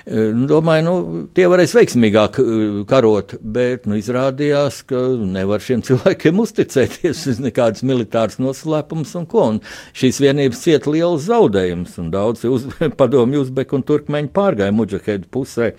E, 0.06 0.28
nu, 0.36 0.48
domāju, 0.50 0.86
nu, 0.86 1.22
tie 1.36 1.48
varēs 1.52 1.76
veiksmīgāk 1.78 2.40
e, 2.42 2.46
karot, 2.90 3.38
bet 3.42 3.88
nu, 3.90 3.98
izrādījās, 4.00 4.82
ka 4.90 5.02
nevar 5.38 5.64
šiem 5.64 5.84
cilvēkiem 5.86 6.44
uzticēties 6.44 7.24
uz 7.32 7.42
nekādas 7.44 7.86
militāras 7.88 8.40
noslēpumus 8.44 9.16
un 9.20 9.30
ko. 9.32 9.48
Un 9.56 9.64
šīs 9.96 10.22
vienības 10.24 10.66
cieta 10.68 10.94
liels 10.94 11.26
zaudējums, 11.30 11.98
un 12.04 12.12
daudz 12.14 12.46
uz, 12.50 12.68
padomju 13.00 13.46
uzbeku 13.46 13.80
un 13.80 13.88
turkmeņu 13.88 14.32
pārgāja 14.36 14.76
muģahedu 14.76 15.32
pusē. 15.32 15.74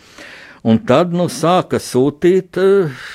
Un 0.67 0.83
tad 0.89 1.13
nu, 1.15 1.29
sāka 1.31 1.79
sūtīt 1.83 2.59
uh, 2.59 3.07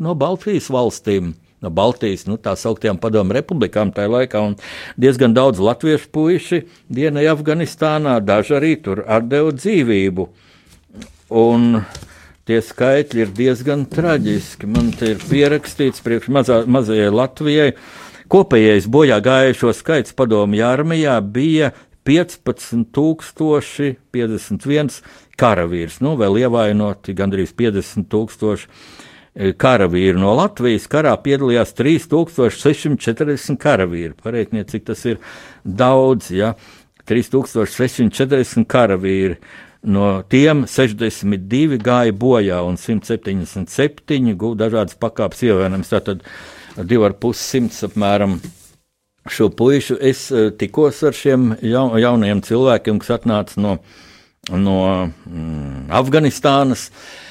no 0.00 0.16
Baltijas 0.18 0.70
valstīm 0.72 1.34
no 1.60 1.70
Baltijas, 1.70 2.26
nu, 2.28 2.36
tā 2.40 2.56
sauktām 2.58 2.98
padomu 3.00 3.32
republikām 3.36 3.92
tajā 3.94 4.08
laikā, 4.10 4.54
diezgan 5.00 5.34
daudz 5.36 5.58
latviešu 5.62 6.08
puiši 6.14 6.58
dienai 6.92 7.26
Afganistānā, 7.32 8.14
daži 8.24 8.52
arī 8.58 8.72
tur 8.84 8.96
atdeva 9.06 9.50
dzīvību. 9.56 10.22
Un 11.40 11.60
tie 12.48 12.58
skaitļi 12.64 13.20
ir 13.22 13.30
diezgan 13.36 13.80
traģiski. 13.90 14.64
Man 14.66 14.86
te 14.96 15.06
ir 15.14 15.18
pierakstīts 15.22 16.00
priekš 16.04 16.28
mazā, 16.34 16.56
mazajai 16.66 17.10
Latvijai. 17.14 17.70
Kopējais 18.30 18.86
bojā 18.90 19.18
gājušo 19.22 19.72
skaits 19.74 20.12
padomju 20.16 20.64
armijā 20.66 21.20
bija 21.22 21.70
15,051 22.06 25.02
karavīrs, 25.40 26.00
nu, 26.04 26.10
vēl 26.18 26.38
ievainoti 26.46 27.14
gandrīz 27.18 27.50
50,000 27.58 28.66
E, 28.66 28.68
karavīri 29.34 30.18
no 30.18 30.34
Latvijas 30.34 30.88
karā 30.90 31.14
piedalījās 31.22 31.72
3640 31.78 33.58
karavīri. 33.60 34.14
Pareiķiniet, 34.18 34.70
cik 34.72 34.86
tas 34.90 35.04
ir 35.06 35.20
daudz, 35.64 36.32
ja 36.34 36.54
3640 37.08 38.66
karavīri. 38.70 39.38
No 39.80 40.20
tiem 40.28 40.66
62 40.68 41.78
gāja 41.80 42.12
bojā 42.12 42.58
un 42.66 42.76
177 42.76 44.34
guva 44.36 44.66
dažādas 44.66 44.98
pakāpes 45.00 45.46
ievainojumus. 45.46 45.94
Tātad 45.94 46.26
2,5 46.76 47.86
apmēram 47.88 48.36
šo 49.30 49.48
puišu 49.56 49.96
es 50.04 50.26
e, 50.32 50.50
tikos 50.58 51.00
ar 51.06 51.16
šiem 51.16 51.54
jaunajiem 51.62 52.42
cilvēkiem, 52.44 53.00
kas 53.00 53.14
atnāca 53.20 53.60
no, 53.62 53.78
no 54.50 54.76
mm, 55.06 55.88
Afganistānas. 55.96 56.88
Uh, 56.90 57.29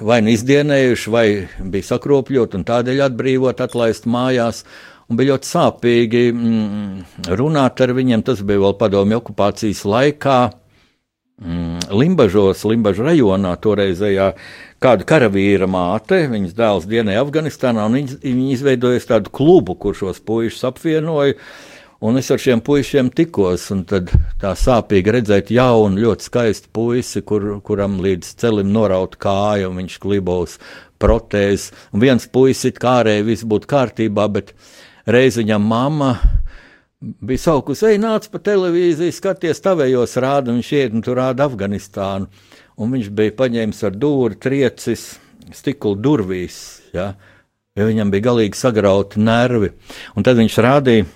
vai 0.00 0.18
nu 0.24 0.32
izdienējuši, 0.32 1.12
vai 1.12 1.26
bija 1.60 1.90
sakropļoti 1.92 2.58
un 2.58 2.66
tādēļ 2.68 3.06
atbrīvot, 3.08 3.62
atlaist 3.64 4.08
mājās. 4.10 4.64
Un 5.10 5.18
bija 5.18 5.34
ļoti 5.34 5.48
sāpīgi 5.50 6.20
mm, 6.32 7.24
runāt 7.36 7.82
ar 7.84 7.92
viņiem. 7.92 8.22
Tas 8.24 8.40
bija 8.40 8.62
vēl 8.62 8.76
padomju 8.80 9.18
okupācijas 9.20 9.82
laikā. 9.84 10.38
Mm, 11.44 11.90
Limbažos, 11.92 12.64
Limbažu 12.64 13.04
rajonā 13.04 13.52
toreizējā 13.60 14.30
kāda 14.80 15.04
karavīra 15.08 15.68
māte, 15.68 16.22
viņas 16.30 16.56
dēls 16.56 16.88
dienēja 16.88 17.24
Afganistānā, 17.24 17.84
un 17.88 17.98
viņi, 17.98 18.18
viņi 18.22 18.50
izveidoja 18.54 19.04
tādu 19.12 19.32
klubu, 19.34 19.76
kur 19.80 19.96
šos 19.98 20.22
puišus 20.24 20.64
apvienoja. 20.70 21.36
Uh, 21.36 21.74
Un 22.04 22.18
es 22.20 22.26
ar 22.28 22.40
šiem 22.42 22.60
puišiem 22.60 23.08
tikos, 23.16 23.70
un 23.72 23.78
tā 23.88 24.50
sāpīgi 24.60 25.12
redzēt 25.14 25.48
jaunu, 25.54 26.02
ļoti 26.04 26.26
skaistu 26.26 26.68
puisi, 26.76 27.22
kur, 27.24 27.46
kuram 27.64 27.96
līdz 28.04 28.34
celim 28.42 28.74
noraut 28.74 29.16
kāju, 29.16 29.70
un 29.70 29.80
viņš 29.80 29.94
klibo 30.02 30.42
uz 30.44 30.58
protēzes. 31.00 31.70
Un 31.96 32.04
viens 32.04 32.28
puisis 32.28 32.76
kā 32.76 32.98
ārēji 33.00 33.24
viss 33.30 33.48
būtu 33.48 33.70
kārtībā, 33.72 34.28
bet 34.36 34.52
reiz 35.08 35.40
viņam 35.40 35.64
mamma 35.70 36.10
bija 37.00 37.46
saukus, 37.46 37.80
ej, 37.88 37.96
nāc 38.04 38.28
pa 38.32 38.42
televīziju, 38.50 39.16
skaties, 39.22 39.64
tavējos 39.64 40.20
rāda, 40.20 40.52
un 40.52 40.60
viņš 40.60 40.76
iet 40.76 41.00
un 41.00 41.08
tur 41.08 41.22
rāda 41.22 41.48
Afganistānu. 41.48 42.28
Un 42.84 42.94
viņš 42.98 43.10
bija 43.16 43.38
paņēmis 43.40 43.84
ar 43.88 43.96
dūri 43.96 44.40
triecis 44.44 45.14
stikla 45.56 45.96
durvīs, 46.04 46.62
ja, 46.92 47.14
jo 47.72 47.88
viņam 47.88 48.12
bija 48.12 48.28
galīgi 48.28 48.60
sagrauti 48.60 49.24
nervi. 49.24 49.72
Un 50.18 50.26
tad 50.26 50.36
viņš 50.40 50.64
rādīja 50.68 51.12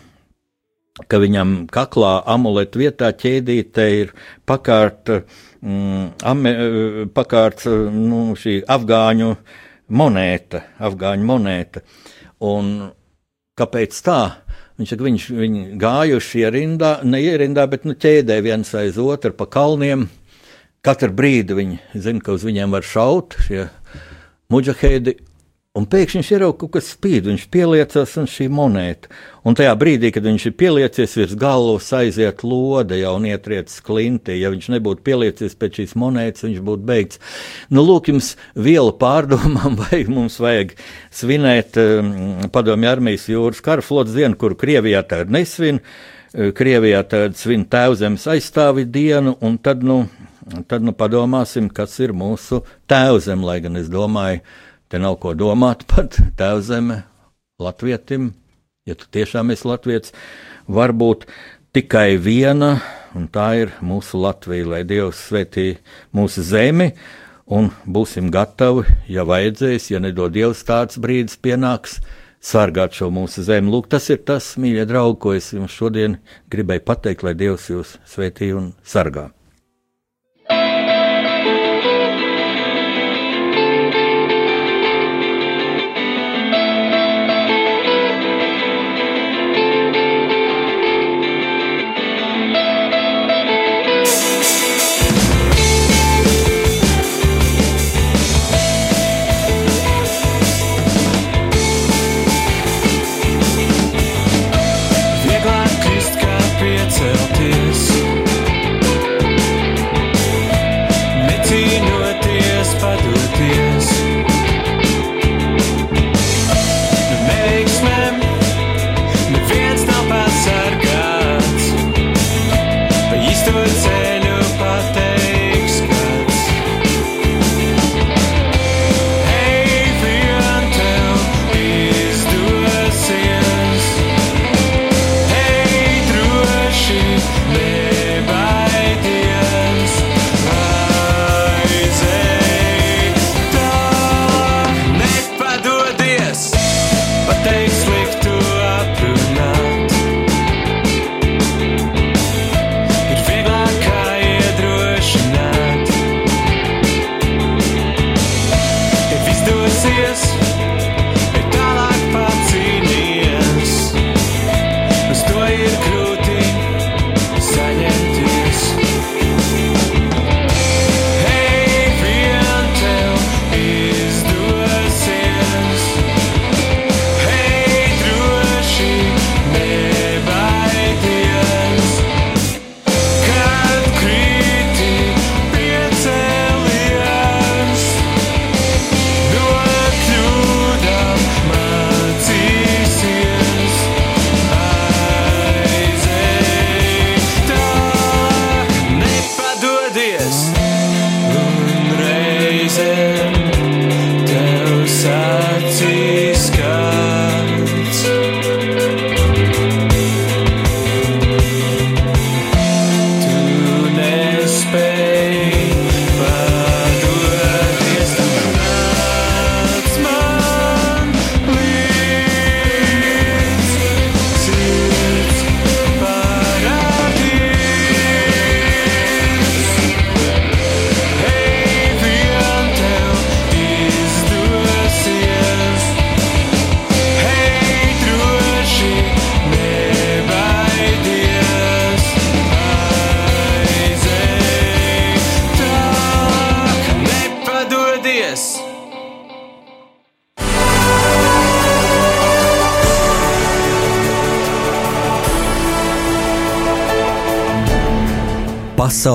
ka 1.06 1.20
viņam 1.22 1.54
kaklā 1.72 2.18
amuletu 2.26 2.82
vietā 2.82 3.12
ķēdīte 3.14 3.86
ir 4.00 4.12
pakārt, 4.48 5.12
mm, 5.62 6.04
ame, 6.26 6.54
pakārt 7.14 7.66
nu, 7.94 8.34
šī 8.38 8.60
afgāņu 8.66 9.32
monēta, 9.88 10.64
afgāņu 10.82 11.28
monēta. 11.28 11.84
Un 12.44 12.90
kāpēc 13.58 14.02
tā? 14.04 14.20
Viņš 14.78 14.94
viņš, 15.02 15.24
viņi 15.34 15.62
gājuši 15.78 16.42
ierindā, 16.44 16.92
ne 17.02 17.18
ierindā, 17.22 17.64
bet 17.70 17.86
nu, 17.86 17.96
ķēdē 17.98 18.38
viens 18.46 18.70
aiz 18.78 18.98
otru 19.02 19.34
pa 19.34 19.48
kalniem. 19.50 20.06
Katru 20.86 21.10
brīdi 21.10 21.56
viņi 21.58 21.80
zina, 21.98 22.22
ka 22.22 22.36
uz 22.36 22.44
viņiem 22.46 22.70
var 22.70 22.86
šaut 22.86 23.34
šie 23.42 23.64
muģahēdi, 24.54 25.16
Un 25.76 25.84
pēkšņi 25.86 26.18
viņš 26.18 26.30
ierauga 26.32 26.56
kaut 26.62 26.72
kas 26.78 26.86
spīd, 26.94 27.26
viņš 27.28 27.42
pieliecās 27.52 28.14
un 28.18 28.26
šī 28.30 28.46
monēta. 28.50 29.10
Un 29.46 29.54
tajā 29.58 29.74
brīdī, 29.78 30.10
kad 30.14 30.24
viņš 30.26 30.46
ir 30.48 30.54
pieliecies 30.58 31.16
virs 31.20 31.34
galvas, 31.38 31.90
aiziet 31.94 32.42
lode 32.42 32.98
jau 32.98 33.12
un 33.18 33.28
ietriec 33.28 33.76
klinti. 33.86 34.40
Ja 34.40 34.50
viņš 34.54 34.70
nebūtu 34.74 35.04
pieliecies 35.06 35.54
pēc 35.60 35.82
šīs 35.82 35.94
monētas, 36.00 36.48
viņš 36.48 36.64
būtu 36.66 36.88
beigts. 36.88 37.22
Nu, 37.70 37.84
lūk, 37.86 38.10
jums 38.10 38.32
viela 38.56 38.96
pārdomām, 38.96 39.78
vai 39.84 40.02
mums 40.08 40.40
vajag 40.42 40.74
svinēt 41.14 41.78
um, 41.84 42.14
padomju 42.52 42.90
armijas 42.90 43.28
jūras 43.30 43.62
kara 43.62 43.84
flotas 43.84 44.16
dienu, 44.16 44.40
kuru 44.40 44.58
Krievijā 44.58 45.04
tagad 45.06 45.36
nesvin. 45.36 45.82
Uh, 45.84 46.16
Krievijā 46.28 47.00
tagad 47.08 47.38
svin 47.40 47.62
tēvzemes 47.64 48.26
aizstāvi 48.28 48.84
dienu, 48.92 49.32
un 49.40 49.56
tad, 49.64 49.80
nu, 49.80 50.02
tad 50.68 50.84
nu 50.84 50.92
padomāsim, 50.92 51.70
kas 51.72 51.94
ir 52.04 52.12
mūsu 52.12 52.60
tēvzem, 52.90 53.44
lai 53.48 53.62
gan 53.64 53.80
es 53.80 53.88
domāju, 53.88 54.42
te 54.88 55.00
nav 55.00 55.18
ko 55.22 55.34
domāt 55.36 55.86
pat 55.90 56.18
tēvzeme 56.38 57.02
latvietim, 57.62 58.32
ja 58.86 58.96
tu 58.98 59.08
tiešām 59.12 59.52
esi 59.52 59.68
latviets, 59.68 60.14
varbūt 60.68 61.26
tikai 61.76 62.16
viena, 62.22 62.78
un 63.16 63.28
tā 63.32 63.48
ir 63.62 63.72
mūsu 63.84 64.20
Latvija, 64.20 64.66
lai 64.68 64.84
Dievs 64.88 65.20
svētī 65.28 65.68
mūsu 66.14 66.44
zemi, 66.46 66.92
un 67.48 67.70
būsim 67.88 68.30
gatavi, 68.32 68.86
ja 69.12 69.24
vajadzēs, 69.28 69.90
ja 69.92 70.00
nedod 70.02 70.34
Dievs 70.36 70.64
tāds 70.68 71.00
brīdis 71.00 71.38
pienāks, 71.40 71.98
sargāt 72.44 72.94
šo 72.98 73.10
mūsu 73.12 73.42
zemi. 73.46 73.72
Lūk, 73.72 73.88
tas 73.90 74.08
ir 74.12 74.22
tas, 74.28 74.54
mīļie 74.60 74.86
draugi, 74.88 75.18
ko 75.24 75.34
es 75.36 75.50
jums 75.56 75.74
šodien 75.74 76.20
gribēju 76.52 76.86
pateikt, 76.86 77.26
lai 77.26 77.34
Dievs 77.38 77.68
jūs 77.72 77.98
svētī 78.08 78.52
un 78.56 78.72
sargā. 78.86 79.28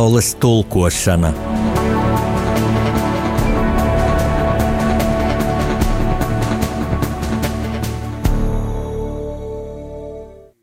Pasaules 0.03 0.35
tulkošana 0.39 1.33